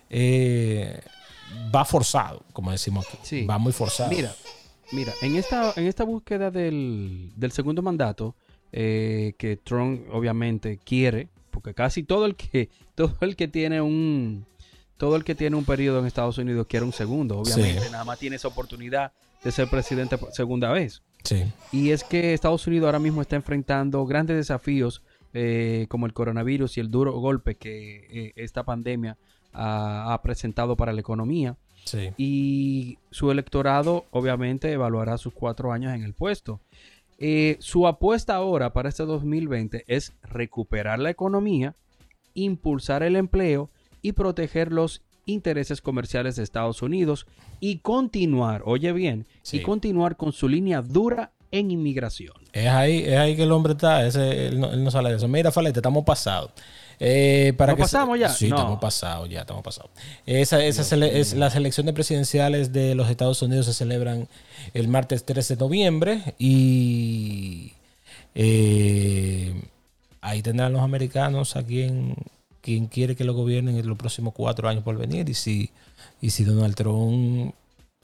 eh, 0.09 0.99
va 1.73 1.85
forzado, 1.85 2.43
como 2.53 2.71
decimos 2.71 3.05
aquí. 3.07 3.17
Sí. 3.23 3.45
Va 3.45 3.57
muy 3.57 3.73
forzado. 3.73 4.09
Mira, 4.09 4.33
mira, 4.91 5.13
en 5.21 5.35
esta, 5.35 5.73
en 5.75 5.87
esta 5.87 6.03
búsqueda 6.03 6.51
del, 6.51 7.31
del 7.35 7.51
segundo 7.51 7.81
mandato, 7.81 8.35
eh, 8.71 9.33
que 9.37 9.57
Trump 9.57 10.01
obviamente 10.11 10.77
quiere, 10.77 11.29
porque 11.51 11.73
casi 11.73 12.03
todo 12.03 12.25
el 12.25 12.35
que, 12.35 12.69
todo 12.95 13.15
el 13.21 13.35
que 13.35 13.47
tiene 13.47 13.81
un 13.81 14.45
todo 14.97 15.15
el 15.15 15.23
que 15.23 15.35
tiene 15.35 15.55
un 15.55 15.65
periodo 15.65 15.99
en 15.99 16.05
Estados 16.05 16.37
Unidos 16.37 16.67
quiere 16.69 16.85
un 16.85 16.93
segundo, 16.93 17.39
obviamente, 17.39 17.81
Sí. 17.81 17.91
nada 17.91 18.03
más 18.05 18.17
tiene 18.19 18.35
esa 18.37 18.47
oportunidad 18.47 19.11
de 19.43 19.51
ser 19.51 19.69
presidente 19.69 20.17
por 20.17 20.31
segunda 20.31 20.71
vez. 20.71 21.01
Sí. 21.23 21.43
Y 21.71 21.89
es 21.91 22.03
que 22.03 22.33
Estados 22.33 22.65
Unidos 22.67 22.85
ahora 22.87 22.99
mismo 22.99 23.21
está 23.21 23.35
enfrentando 23.35 24.05
grandes 24.05 24.37
desafíos 24.37 25.01
eh, 25.37 25.87
como 25.89 26.05
el 26.05 26.13
coronavirus 26.13 26.77
y 26.77 26.79
el 26.79 26.89
duro 26.89 27.11
golpe 27.19 27.55
que 27.55 28.07
eh, 28.09 28.33
esta 28.37 28.63
pandemia 28.63 29.17
ha- 29.51 30.13
ha 30.13 30.21
presentado 30.21 30.77
para 30.77 30.93
la 30.93 31.01
economía 31.01 31.57
Sí. 31.83 32.11
y 32.17 32.97
su 33.11 33.31
electorado 33.31 34.05
obviamente 34.11 34.71
evaluará 34.71 35.17
sus 35.17 35.33
cuatro 35.33 35.73
años 35.73 35.93
en 35.93 36.03
el 36.03 36.13
puesto. 36.13 36.61
Eh, 37.17 37.57
su 37.59 37.85
apuesta 37.87 38.35
ahora 38.35 38.71
para 38.71 38.87
este 38.89 39.03
2020 39.03 39.83
es 39.87 40.13
recuperar 40.23 40.99
la 40.99 41.09
economía, 41.09 41.75
impulsar 42.33 43.03
el 43.03 43.15
empleo 43.15 43.69
y 44.07 44.11
proteger 44.11 44.71
los 44.71 45.01
intereses 45.25 45.81
comerciales 45.81 46.35
de 46.35 46.43
Estados 46.43 46.81
Unidos 46.83 47.25
y 47.59 47.77
continuar, 47.79 48.61
oye 48.65 48.91
bien, 48.91 49.25
Sí. 49.41 49.57
y 49.57 49.59
continuar 49.61 50.15
con 50.17 50.31
su 50.31 50.47
línea 50.47 50.81
dura 50.83 51.31
en 51.51 51.71
inmigración. 51.71 52.33
Es 52.53 52.67
ahí, 52.67 53.03
es 53.05 53.17
ahí 53.17 53.35
que 53.35 53.43
el 53.43 53.51
hombre 53.51 53.73
está. 53.73 54.05
Ese, 54.05 54.47
él, 54.47 54.59
no, 54.59 54.71
él 54.71 54.83
no 54.83 54.91
sale 54.91 55.09
de 55.09 55.15
eso. 55.15 55.27
Mira, 55.27 55.51
Falete, 55.51 55.79
estamos 55.79 56.03
pasados. 56.03 56.51
Eh, 56.99 57.53
para 57.57 57.71
¿Nos 57.73 57.77
que 57.77 57.87
se- 57.87 57.95
pasamos 57.97 58.19
ya? 58.19 58.29
Sí, 58.29 58.49
No. 58.49 58.57
estamos 58.57 58.79
pasados, 58.79 59.29
ya 59.29 59.41
estamos 59.41 59.63
pasados. 59.63 59.89
Esa, 60.25 60.63
esa 60.63 60.81
es, 61.07 61.33
las 61.33 61.55
elecciones 61.55 61.93
presidenciales 61.95 62.71
de 62.73 62.93
los 62.93 63.09
Estados 63.09 63.41
Unidos 63.41 63.65
se 63.65 63.73
celebran 63.73 64.27
el 64.73 64.87
martes 64.87 65.23
13 65.25 65.55
de 65.55 65.59
noviembre 65.61 66.35
y 66.37 67.71
eh, 68.35 69.53
ahí 70.21 70.41
tendrán 70.41 70.73
los 70.73 70.81
americanos 70.81 71.55
a 71.55 71.63
quien, 71.63 72.15
quien 72.65 72.87
quiere 72.87 73.15
que 73.15 73.23
lo 73.23 73.35
gobiernen 73.35 73.77
en 73.77 73.87
los 73.87 73.95
próximos 73.95 74.33
cuatro 74.33 74.67
años 74.67 74.83
por 74.83 74.97
venir 74.97 75.29
y 75.29 75.35
si, 75.35 75.69
y 76.19 76.31
si 76.31 76.43
Donald 76.43 76.73
Trump 76.73 77.53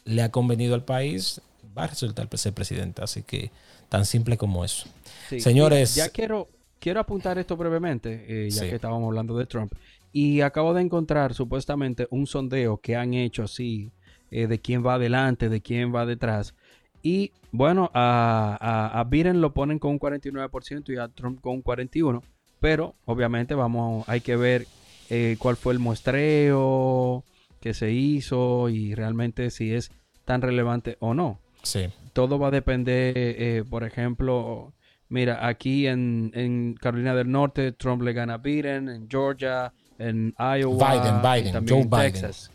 le 0.06 0.22
ha 0.22 0.30
convenido 0.30 0.76
al 0.76 0.86
país, 0.86 1.42
va 1.76 1.86
a 1.86 1.88
resultar 1.88 2.28
ser 2.38 2.54
presidente. 2.54 3.02
Así 3.02 3.24
que 3.24 3.50
tan 3.90 4.06
simple 4.06 4.38
como 4.38 4.64
eso. 4.64 4.88
Sí, 5.30 5.40
Señores. 5.40 5.96
ya 5.96 6.10
quiero, 6.10 6.48
quiero 6.80 7.00
apuntar 7.00 7.40
esto 7.40 7.58
brevemente, 7.58 8.24
eh, 8.28 8.52
ya 8.52 8.62
Sí. 8.62 8.70
que 8.70 8.76
estábamos 8.76 9.08
hablando 9.08 9.36
de 9.36 9.48
Trump. 9.48 9.74
Y 10.14 10.42
acabo 10.42 10.76
de 10.76 10.82
encontrar 10.84 11.34
supuestamente 11.34 12.08
un 12.12 12.28
sondeo 12.28 12.78
que 12.78 12.96
han 12.96 13.16
hecho 13.16 13.42
así 13.44 13.90
eh, 14.30 14.46
de 14.46 14.60
quién 14.60 14.86
va 14.86 14.94
adelante, 14.94 15.50
de 15.50 15.60
quién 15.62 15.92
va 15.94 16.06
detrás. 16.06 16.54
Y 17.02 17.32
bueno, 17.52 17.90
a, 17.96 18.58
a, 18.62 19.00
a 19.00 19.04
Biden 19.06 19.42
lo 19.42 19.56
ponen 19.56 19.80
con 19.80 19.92
un 19.94 20.00
49% 20.00 20.94
y 20.94 20.98
a 20.98 21.08
Trump 21.08 21.42
con 21.42 21.54
un 21.56 21.64
41%. 21.64 22.22
Pero 22.62 22.96
obviamente 23.06 23.54
vamos, 23.56 24.08
hay 24.08 24.22
que 24.22 24.38
ver 24.38 24.68
eh, 25.10 25.36
cuál 25.40 25.58
fue 25.58 25.74
el 25.74 25.80
muestreo 25.80 27.24
que 27.60 27.74
se 27.74 27.92
hizo 27.92 28.70
y 28.70 28.96
realmente 28.96 29.50
si 29.52 29.74
es 29.74 29.92
tan 30.26 30.42
relevante 30.42 30.96
o 31.00 31.14
no 31.14 31.40
Sí. 31.64 31.90
todo 32.14 32.40
va 32.40 32.48
a 32.48 32.52
depender, 32.52 33.14
eh, 33.18 33.64
por 33.70 33.84
ejemplo, 33.84 34.74
mira, 35.10 35.46
aquí 35.46 35.86
en, 35.88 36.32
en 36.34 36.74
Carolina 36.80 37.14
del 37.14 37.30
Norte, 37.30 37.72
Trump 37.74 38.02
le 38.04 38.14
gana 38.14 38.36
a 38.36 38.38
Biden, 38.38 38.90
en 38.90 39.08
Georgia, 39.10 39.72
en 40.00 40.34
Iowa, 40.40 40.92
Biden, 40.94 41.22
Biden, 41.22 41.54
también 41.54 41.76
Joe 41.76 41.82
en 41.84 41.90
Biden. 41.90 42.12
Texas. 42.14 42.52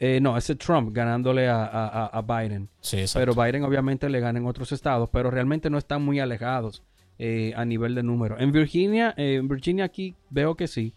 Eh, 0.00 0.20
no, 0.20 0.36
ese 0.36 0.52
es 0.54 0.58
Trump 0.58 0.90
ganándole 0.92 1.48
a, 1.48 1.64
a- 1.64 2.06
a- 2.06 2.06
a 2.06 2.22
Biden. 2.22 2.68
Sí, 2.80 2.98
exacto. 3.00 3.20
Pero 3.34 3.44
Biden 3.44 3.64
obviamente 3.64 4.08
le 4.08 4.20
gana 4.20 4.38
en 4.38 4.46
otros 4.46 4.70
estados, 4.72 5.08
pero 5.12 5.30
realmente 5.30 5.70
no 5.70 5.78
están 5.78 6.02
muy 6.04 6.18
alejados 6.20 6.82
eh, 7.20 7.52
a 7.56 7.64
nivel 7.64 7.96
de 7.96 8.04
número. 8.04 8.38
En 8.38 8.52
Virginia, 8.52 9.12
eh, 9.16 9.34
en 9.34 9.48
Virginia 9.48 9.84
aquí 9.84 10.14
veo 10.30 10.54
que 10.54 10.68
sí, 10.68 10.94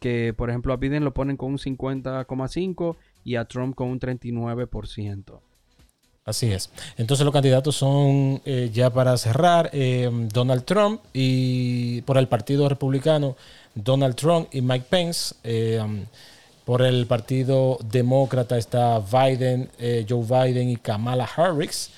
que 0.00 0.32
por 0.32 0.48
ejemplo 0.48 0.72
a 0.72 0.76
Biden 0.76 1.04
lo 1.04 1.12
ponen 1.12 1.36
con 1.36 1.50
un 1.50 1.58
50,5 1.58 2.96
y 3.22 3.36
a 3.36 3.44
Trump 3.44 3.74
con 3.74 3.88
un 3.88 4.00
39%. 4.00 5.40
Así 6.24 6.50
es. 6.50 6.70
Entonces 6.96 7.22
los 7.26 7.34
candidatos 7.34 7.76
son, 7.76 8.40
eh, 8.46 8.70
ya 8.72 8.88
para 8.88 9.14
cerrar, 9.18 9.70
Donald 10.32 10.64
Trump 10.64 11.02
y 11.12 12.00
por 12.02 12.16
el 12.16 12.28
Partido 12.28 12.66
Republicano, 12.66 13.36
Donald 13.74 14.14
Trump 14.14 14.48
y 14.52 14.62
Mike 14.62 14.86
Pence. 14.88 15.34
Por 16.64 16.80
el 16.80 17.06
Partido 17.06 17.78
Demócrata 17.90 18.56
está 18.56 19.00
Biden, 19.00 19.68
Joe 20.08 20.24
Biden 20.24 20.70
y 20.70 20.76
Kamala 20.76 21.28
Harris. 21.36 21.90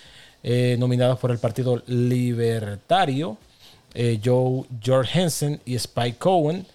Nominados 0.79 1.21
por 1.21 1.31
el 1.31 1.39
Partido 1.39 1.83
Libertario, 1.87 3.37
eh, 3.95 4.21
Joe 4.23 4.65
George 4.83 5.19
Hansen 5.19 5.61
y 5.65 5.75
Spike 5.77 6.19
Cohen. 6.19 6.67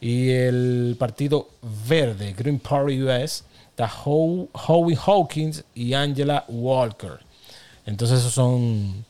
Y 0.00 0.30
el 0.30 0.96
Partido 0.98 1.50
Verde, 1.86 2.34
Green 2.36 2.58
Party 2.58 3.02
US, 3.02 3.44
está 3.70 3.90
Howie 4.04 4.96
Hawkins 4.96 5.62
y 5.74 5.92
Angela 5.92 6.44
Walker. 6.48 7.18
Entonces 7.84 8.20
esos 8.20 8.32
son, 8.32 9.04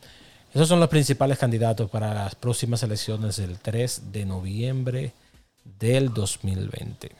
esos 0.52 0.68
son 0.68 0.80
los 0.80 0.88
principales 0.88 1.38
candidatos 1.38 1.88
para 1.90 2.12
las 2.12 2.34
próximas 2.34 2.82
elecciones 2.82 3.36
del 3.36 3.58
3 3.58 4.12
de 4.12 4.24
noviembre 4.24 5.12
del 5.78 6.12
2020. 6.12 7.10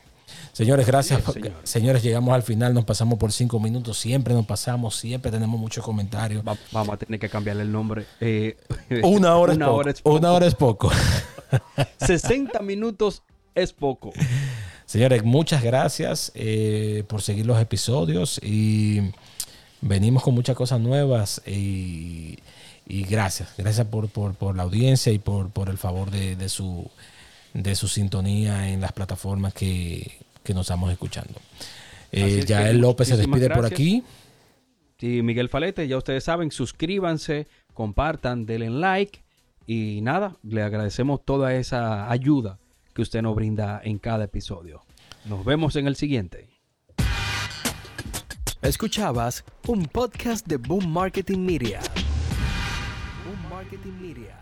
Señores, 0.52 0.86
gracias. 0.86 1.22
Señores, 1.62 2.02
llegamos 2.02 2.34
al 2.34 2.42
final, 2.42 2.74
nos 2.74 2.84
pasamos 2.84 3.18
por 3.18 3.32
cinco 3.32 3.60
minutos, 3.60 3.98
siempre 3.98 4.34
nos 4.34 4.46
pasamos, 4.46 4.96
siempre 4.96 5.30
tenemos 5.30 5.58
muchos 5.58 5.84
comentarios. 5.84 6.44
vamos 6.44 6.94
a 6.94 6.96
tener 6.96 7.20
que 7.20 7.28
cambiarle 7.28 7.62
el 7.62 7.72
nombre. 7.72 8.06
Eh, 8.20 8.56
una, 9.02 9.36
hora, 9.36 9.54
una, 9.54 9.70
hora 9.70 9.90
es 9.90 10.02
poco. 10.02 10.16
una 10.16 10.32
hora 10.32 10.46
es 10.46 10.54
poco. 10.54 10.90
60 12.06 12.60
minutos 12.60 13.22
es 13.54 13.72
poco. 13.72 14.12
Señores, 14.86 15.22
muchas 15.22 15.62
gracias 15.62 16.32
eh, 16.34 17.04
por 17.06 17.22
seguir 17.22 17.46
los 17.46 17.60
episodios 17.60 18.40
y 18.42 19.12
venimos 19.80 20.22
con 20.22 20.34
muchas 20.34 20.56
cosas 20.56 20.80
nuevas 20.80 21.40
y, 21.46 22.38
gracias, 22.88 23.50
gracias 23.56 23.86
por, 23.86 24.56
la 24.56 24.62
audiencia 24.64 25.12
y 25.12 25.18
por, 25.20 25.68
el 25.68 25.78
favor 25.78 26.10
de, 26.10 26.48
su, 26.48 26.90
de 27.54 27.74
su 27.74 27.88
sintonía 27.88 28.68
en 28.68 28.80
las 28.80 28.92
plataformas 28.92 29.54
que, 29.54 30.18
nos 30.52 30.62
estamos 30.62 30.90
escuchando. 30.90 31.34
Eh, 32.10 32.44
ya 32.44 32.68
el 32.68 32.78
López 32.78 33.06
se 33.06 33.16
despide 33.16 33.50
por 33.50 33.64
aquí. 33.64 34.02
Sí, 34.98 35.22
Miguel 35.22 35.48
Falete, 35.48 35.86
ya 35.86 35.96
ustedes 35.96 36.24
saben, 36.24 36.50
suscríbanse, 36.50 37.46
compartan, 37.72 38.46
denle 38.46 38.68
like 38.68 39.22
y 39.66 40.00
nada, 40.02 40.36
le 40.42 40.62
agradecemos 40.62 41.24
toda 41.24 41.54
esa 41.54 42.10
ayuda 42.10 42.58
que 42.92 43.02
usted 43.02 43.22
nos 43.22 43.36
brinda 43.36 43.80
en 43.84 43.98
cada 43.98 44.24
episodio. 44.24 44.82
Nos 45.24 45.44
vemos 45.44 45.76
en 45.76 45.86
el 45.86 45.94
siguiente. 45.94 46.48
Escuchabas 48.62 49.44
un 49.68 49.86
podcast 49.86 50.46
de 50.46 50.56
Boom 50.56 50.92
Marketing 50.92 51.38
Media. 51.38 51.80
Boom 53.24 53.48
Marketing 53.48 53.92
Media. 54.02 54.39